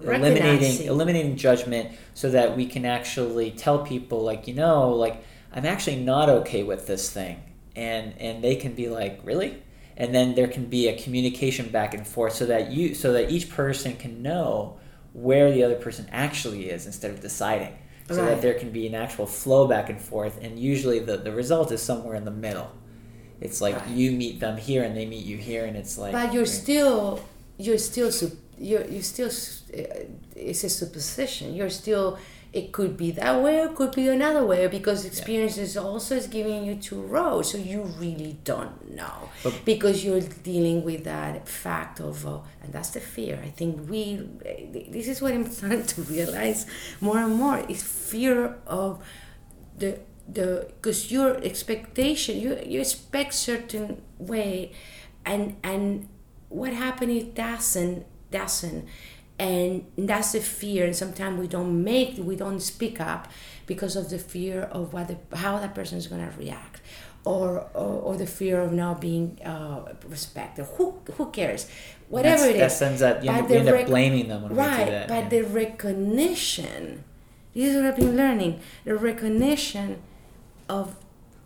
eliminating 0.02 0.86
eliminating 0.86 1.36
judgment 1.36 1.96
so 2.14 2.30
that 2.30 2.56
we 2.56 2.66
can 2.66 2.84
actually 2.84 3.52
tell 3.52 3.84
people 3.84 4.22
like 4.22 4.48
you 4.48 4.54
know 4.54 4.90
like 4.90 5.24
i'm 5.52 5.64
actually 5.64 5.96
not 5.96 6.28
okay 6.28 6.64
with 6.64 6.86
this 6.86 7.10
thing. 7.10 7.40
And 7.76 8.14
and 8.18 8.42
they 8.42 8.56
can 8.56 8.74
be 8.74 8.88
like 8.88 9.20
really? 9.24 9.62
And 9.96 10.12
then 10.12 10.34
there 10.34 10.48
can 10.48 10.66
be 10.66 10.88
a 10.88 11.00
communication 11.00 11.68
back 11.68 11.94
and 11.94 12.04
forth 12.04 12.34
so 12.34 12.46
that 12.46 12.72
you 12.72 12.94
so 12.94 13.12
that 13.12 13.30
each 13.30 13.50
person 13.50 13.96
can 13.96 14.22
know 14.22 14.78
where 15.14 15.50
the 15.50 15.62
other 15.62 15.76
person 15.76 16.06
actually 16.12 16.68
is 16.68 16.86
instead 16.86 17.10
of 17.10 17.20
deciding 17.20 17.74
so 18.10 18.16
right. 18.16 18.26
that 18.26 18.42
there 18.42 18.54
can 18.54 18.70
be 18.70 18.86
an 18.86 18.94
actual 18.94 19.26
flow 19.26 19.66
back 19.66 19.88
and 19.88 20.00
forth 20.00 20.38
and 20.42 20.58
usually 20.58 20.98
the, 20.98 21.16
the 21.16 21.32
result 21.32 21.72
is 21.72 21.80
somewhere 21.80 22.16
in 22.16 22.24
the 22.24 22.30
middle 22.30 22.70
it's 23.40 23.60
like 23.60 23.76
right. 23.76 23.88
you 23.88 24.10
meet 24.12 24.40
them 24.40 24.56
here 24.56 24.82
and 24.82 24.96
they 24.96 25.06
meet 25.06 25.24
you 25.24 25.36
here 25.36 25.64
and 25.64 25.76
it's 25.76 25.96
like 25.96 26.12
but 26.12 26.32
you're 26.34 26.44
still 26.44 27.24
you're 27.56 27.78
still 27.78 28.10
you're, 28.58 28.84
you're 28.86 29.02
still 29.02 29.28
uh, 29.28 30.04
it's 30.36 30.64
a 30.64 30.68
supposition 30.68 31.54
you're 31.54 31.70
still 31.70 32.18
it 32.54 32.70
could 32.70 32.96
be 32.96 33.10
that 33.10 33.42
way 33.42 33.58
or 33.58 33.66
it 33.66 33.74
could 33.74 33.92
be 33.92 34.06
another 34.08 34.44
way 34.46 34.68
because 34.68 35.04
experience 35.04 35.56
yeah. 35.56 35.64
is 35.64 35.76
also 35.76 36.14
is 36.14 36.28
giving 36.28 36.64
you 36.64 36.76
two 36.76 37.02
roads 37.02 37.50
so 37.50 37.58
you 37.58 37.82
really 37.98 38.38
don't 38.44 38.94
know 38.94 39.28
but, 39.42 39.52
because 39.64 40.04
you're 40.04 40.20
dealing 40.20 40.84
with 40.84 41.02
that 41.02 41.48
fact 41.48 42.00
of 42.00 42.24
uh, 42.24 42.38
and 42.62 42.72
that's 42.72 42.90
the 42.90 43.00
fear 43.00 43.40
i 43.42 43.48
think 43.48 43.90
we 43.90 44.16
this 44.92 45.08
is 45.08 45.20
what 45.20 45.32
i'm 45.32 45.50
starting 45.58 45.84
to 45.84 46.00
realize 46.02 46.66
more 47.00 47.18
and 47.18 47.34
more 47.34 47.58
is 47.68 47.82
fear 47.82 48.56
of 48.68 49.04
the 49.76 49.98
the 50.28 50.68
because 50.76 51.10
your 51.10 51.36
expectation 51.42 52.38
you 52.38 52.56
you 52.64 52.80
expect 52.80 53.34
certain 53.34 54.00
way 54.18 54.70
and 55.26 55.56
and 55.64 56.08
what 56.50 56.72
happened 56.72 57.10
it 57.10 57.34
doesn't 57.34 58.06
doesn't 58.30 58.86
and 59.38 59.84
that's 59.96 60.32
the 60.32 60.40
fear 60.40 60.84
and 60.84 60.94
sometimes 60.94 61.40
we 61.40 61.48
don't 61.48 61.82
make 61.82 62.16
we 62.18 62.36
don't 62.36 62.60
speak 62.60 63.00
up 63.00 63.28
because 63.66 63.96
of 63.96 64.08
the 64.10 64.18
fear 64.18 64.62
of 64.62 64.92
what 64.92 65.08
the, 65.08 65.36
how 65.36 65.58
that 65.58 65.74
person 65.74 65.98
is 65.98 66.06
going 66.06 66.20
to 66.20 66.36
react 66.38 66.80
or, 67.24 67.66
or, 67.72 68.02
or 68.02 68.16
the 68.16 68.26
fear 68.26 68.60
of 68.60 68.72
not 68.72 69.00
being 69.00 69.38
uh, 69.42 69.94
respected. 70.06 70.66
Who, 70.76 71.00
who 71.16 71.30
cares? 71.30 71.68
Whatever 72.08 72.42
That's, 72.42 72.54
it 72.54 72.60
is. 72.60 72.78
that 72.78 72.86
ends 72.86 73.02
up 73.02 73.24
you, 73.24 73.30
end, 73.30 73.50
end 73.50 73.68
up 73.68 73.86
blaming 73.86 74.28
them 74.28 74.42
when 74.42 74.54
right 74.54 74.80
we 74.80 74.84
do 74.84 74.90
that 74.90 75.08
but 75.08 75.14
yeah. 75.14 75.28
the 75.30 75.42
recognition 75.42 77.02
this 77.54 77.70
is 77.70 77.76
what 77.76 77.86
i've 77.86 77.96
been 77.96 78.14
learning 78.14 78.60
the 78.84 78.94
recognition 78.94 80.00
of 80.68 80.96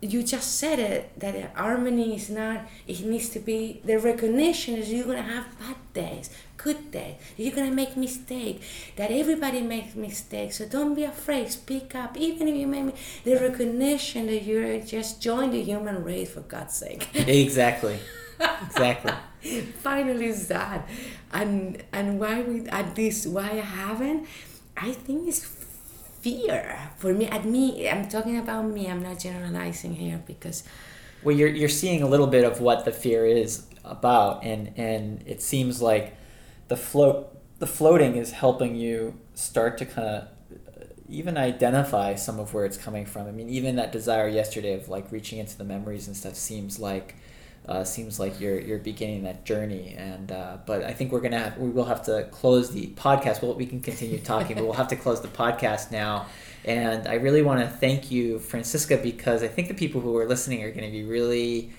you 0.01 0.21
just 0.21 0.59
said 0.59 0.77
it 0.77 1.17
that 1.17 1.55
harmony 1.55 2.13
is 2.13 2.29
not 2.29 2.67
it 2.87 2.99
needs 3.01 3.29
to 3.29 3.39
be 3.39 3.81
the 3.85 3.97
recognition 3.97 4.75
is 4.75 4.91
you're 4.91 5.05
gonna 5.05 5.21
have 5.21 5.47
bad 5.59 5.77
days 5.93 6.29
good 6.63 6.91
days 6.91 7.15
you're 7.37 7.55
gonna 7.55 7.71
make 7.71 7.95
mistake. 7.95 8.61
that 8.97 9.09
everybody 9.11 9.61
makes 9.61 9.95
mistakes. 9.95 10.57
So 10.57 10.65
don't 10.65 10.93
be 10.93 11.03
afraid. 11.03 11.49
Speak 11.49 11.95
up. 11.95 12.17
Even 12.17 12.47
if 12.47 12.55
you 12.55 12.67
make 12.67 12.95
the 13.23 13.35
recognition 13.47 14.27
that 14.27 14.43
you're 14.43 14.79
just 14.81 15.21
join 15.21 15.51
the 15.51 15.61
human 15.63 16.03
race 16.03 16.31
for 16.33 16.41
god's 16.41 16.75
sake. 16.75 17.07
Exactly. 17.43 17.97
Exactly. 18.67 19.13
Finally 19.87 20.31
that 20.53 20.87
and 21.31 21.83
and 21.93 22.19
why 22.19 22.41
we 22.41 22.55
at 22.79 22.95
this 22.95 23.25
why 23.25 23.49
i 23.63 23.63
haven't 23.83 24.27
i 24.77 24.91
think 24.91 25.27
it's 25.27 25.43
fear. 26.21 26.91
For 26.97 27.13
me 27.13 27.25
at 27.27 27.45
me 27.45 27.89
i'm 27.89 28.07
talking 28.09 28.37
about 28.37 28.65
me. 28.65 28.89
I'm 28.91 29.01
not 29.01 29.19
generalizing 29.19 29.93
here 29.95 30.21
because 30.25 30.63
well 31.23 31.35
you're, 31.35 31.49
you're 31.49 31.69
seeing 31.83 32.01
a 32.01 32.07
little 32.07 32.27
bit 32.27 32.43
of 32.43 32.59
what 32.61 32.85
the 32.85 32.91
fear 32.91 33.25
is 33.25 33.63
about 33.85 34.43
and 34.43 34.71
and 34.77 35.23
it 35.25 35.41
seems 35.41 35.81
like 35.81 36.15
the 36.69 36.77
float 36.77 37.35
the 37.59 37.67
floating 37.67 38.15
is 38.15 38.31
helping 38.31 38.75
you 38.75 39.19
start 39.33 39.77
to 39.77 39.85
kind 39.85 40.07
of 40.07 40.27
even 41.09 41.37
identify 41.37 42.15
some 42.15 42.39
of 42.39 42.53
where 42.53 42.65
it's 42.65 42.77
coming 42.77 43.05
from 43.05 43.27
i 43.27 43.31
mean 43.31 43.49
even 43.49 43.75
that 43.75 43.91
desire 43.91 44.27
yesterday 44.27 44.73
of 44.73 44.87
like 44.87 45.11
reaching 45.11 45.39
into 45.39 45.57
the 45.57 45.63
memories 45.63 46.07
and 46.07 46.15
stuff 46.15 46.35
seems 46.35 46.79
like 46.79 47.15
uh, 47.69 47.83
seems 47.83 48.19
like 48.19 48.39
you're 48.39 48.59
you're 48.59 48.79
beginning 48.79 49.23
that 49.23 49.45
journey. 49.45 49.93
And 49.95 50.31
uh, 50.31 50.57
but 50.65 50.83
I 50.83 50.91
think 50.91 51.11
we're 51.11 51.19
gonna 51.19 51.39
have, 51.39 51.57
we 51.57 51.69
will 51.69 51.85
have 51.85 52.03
to 52.05 52.27
close 52.31 52.71
the 52.71 52.87
podcast. 52.95 53.43
Well, 53.43 53.53
we 53.53 53.67
can 53.67 53.79
continue 53.79 54.19
talking, 54.19 54.55
but 54.55 54.63
we'll 54.63 54.73
have 54.73 54.87
to 54.87 54.95
close 54.95 55.21
the 55.21 55.27
podcast 55.27 55.91
now. 55.91 56.25
And 56.65 57.07
I 57.07 57.15
really 57.15 57.43
want 57.43 57.61
to 57.61 57.67
thank 57.67 58.09
you, 58.11 58.39
Francisca, 58.39 58.97
because 58.97 59.43
I 59.43 59.47
think 59.47 59.67
the 59.67 59.75
people 59.75 60.01
who 60.01 60.17
are 60.17 60.27
listening 60.27 60.63
are 60.63 60.71
going 60.71 60.85
to 60.85 60.91
be 60.91 61.03
really 61.03 61.71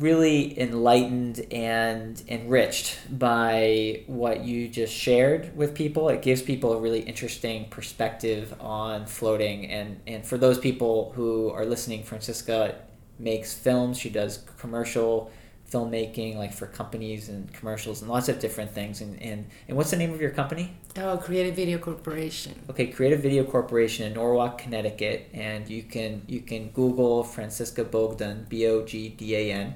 really 0.00 0.58
enlightened 0.58 1.46
and 1.52 2.22
enriched 2.28 2.98
by 3.18 4.02
what 4.06 4.44
you 4.44 4.68
just 4.68 4.92
shared 4.92 5.56
with 5.56 5.74
people. 5.74 6.08
It 6.08 6.22
gives 6.22 6.42
people 6.42 6.72
a 6.72 6.80
really 6.80 7.00
interesting 7.00 7.66
perspective 7.68 8.54
on 8.60 9.06
floating. 9.06 9.66
And, 9.66 10.00
and 10.06 10.24
for 10.24 10.38
those 10.38 10.58
people 10.58 11.12
who 11.14 11.50
are 11.50 11.64
listening, 11.64 12.02
Francisca 12.02 12.76
makes 13.18 13.54
films. 13.54 13.98
She 13.98 14.10
does 14.10 14.44
commercial 14.58 15.30
filmmaking, 15.70 16.36
like 16.36 16.52
for 16.52 16.66
companies 16.66 17.28
and 17.28 17.52
commercials 17.52 18.02
and 18.02 18.10
lots 18.10 18.28
of 18.28 18.40
different 18.40 18.72
things. 18.72 19.00
And, 19.00 19.20
and, 19.22 19.46
and 19.68 19.76
what's 19.76 19.90
the 19.90 19.96
name 19.96 20.12
of 20.12 20.20
your 20.20 20.30
company? 20.30 20.72
Oh, 20.96 21.16
Creative 21.16 21.54
Video 21.54 21.78
Corporation. 21.78 22.60
Okay, 22.68 22.88
Creative 22.88 23.20
Video 23.20 23.44
Corporation 23.44 24.06
in 24.06 24.14
Norwalk, 24.14 24.58
Connecticut, 24.58 25.28
and 25.32 25.68
you 25.68 25.84
can 25.84 26.22
you 26.26 26.40
can 26.40 26.70
Google 26.70 27.22
Francisca 27.22 27.84
Bogdan, 27.84 28.46
B 28.48 28.66
O 28.66 28.84
G 28.84 29.10
D 29.10 29.36
A 29.36 29.52
N, 29.52 29.74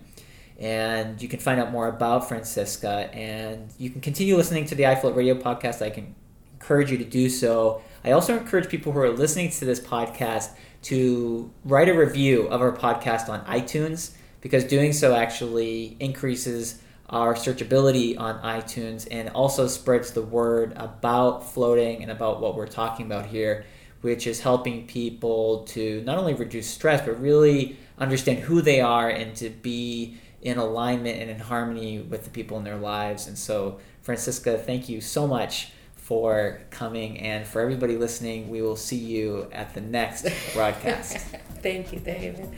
and 0.58 1.20
you 1.20 1.28
can 1.28 1.40
find 1.40 1.60
out 1.60 1.72
more 1.72 1.88
about 1.88 2.28
Francisca. 2.28 3.10
And 3.12 3.72
you 3.78 3.90
can 3.90 4.00
continue 4.00 4.36
listening 4.36 4.66
to 4.66 4.74
the 4.74 4.84
iFloat 4.84 5.16
Radio 5.16 5.34
podcast. 5.34 5.82
I 5.82 5.90
can 5.90 6.14
encourage 6.52 6.90
you 6.90 6.98
to 6.98 7.04
do 7.04 7.28
so. 7.28 7.82
I 8.04 8.12
also 8.12 8.36
encourage 8.38 8.68
people 8.68 8.92
who 8.92 9.00
are 9.00 9.10
listening 9.10 9.50
to 9.50 9.64
this 9.64 9.80
podcast 9.80 10.50
to 10.82 11.50
write 11.64 11.88
a 11.88 11.94
review 11.94 12.46
of 12.48 12.60
our 12.60 12.72
podcast 12.72 13.28
on 13.28 13.44
iTunes 13.46 14.12
because 14.40 14.64
doing 14.64 14.92
so 14.92 15.14
actually 15.14 15.96
increases 16.00 16.80
our 17.08 17.34
searchability 17.34 18.18
on 18.18 18.38
iTunes 18.40 19.06
and 19.10 19.28
also 19.30 19.66
spreads 19.66 20.12
the 20.12 20.22
word 20.22 20.72
about 20.76 21.50
floating 21.50 22.02
and 22.02 22.10
about 22.10 22.40
what 22.40 22.56
we're 22.56 22.66
talking 22.66 23.06
about 23.06 23.26
here, 23.26 23.64
which 24.02 24.26
is 24.26 24.40
helping 24.40 24.86
people 24.86 25.64
to 25.64 26.02
not 26.02 26.18
only 26.18 26.34
reduce 26.34 26.66
stress, 26.66 27.04
but 27.04 27.20
really 27.20 27.76
understand 27.98 28.38
who 28.38 28.60
they 28.60 28.80
are 28.80 29.08
and 29.08 29.34
to 29.36 29.48
be 29.50 30.16
in 30.44 30.58
alignment 30.58 31.20
and 31.20 31.30
in 31.30 31.40
harmony 31.40 31.98
with 31.98 32.24
the 32.24 32.30
people 32.30 32.58
in 32.58 32.64
their 32.64 32.76
lives. 32.76 33.26
And 33.26 33.36
so, 33.36 33.80
Francisca, 34.02 34.58
thank 34.58 34.88
you 34.88 35.00
so 35.00 35.26
much 35.26 35.72
for 35.96 36.60
coming. 36.70 37.18
And 37.18 37.46
for 37.46 37.62
everybody 37.62 37.96
listening, 37.96 38.50
we 38.50 38.60
will 38.60 38.76
see 38.76 38.98
you 38.98 39.48
at 39.52 39.74
the 39.74 39.80
next 39.80 40.28
broadcast. 40.52 41.16
thank 41.62 41.92
you, 41.92 41.98
David. 41.98 42.50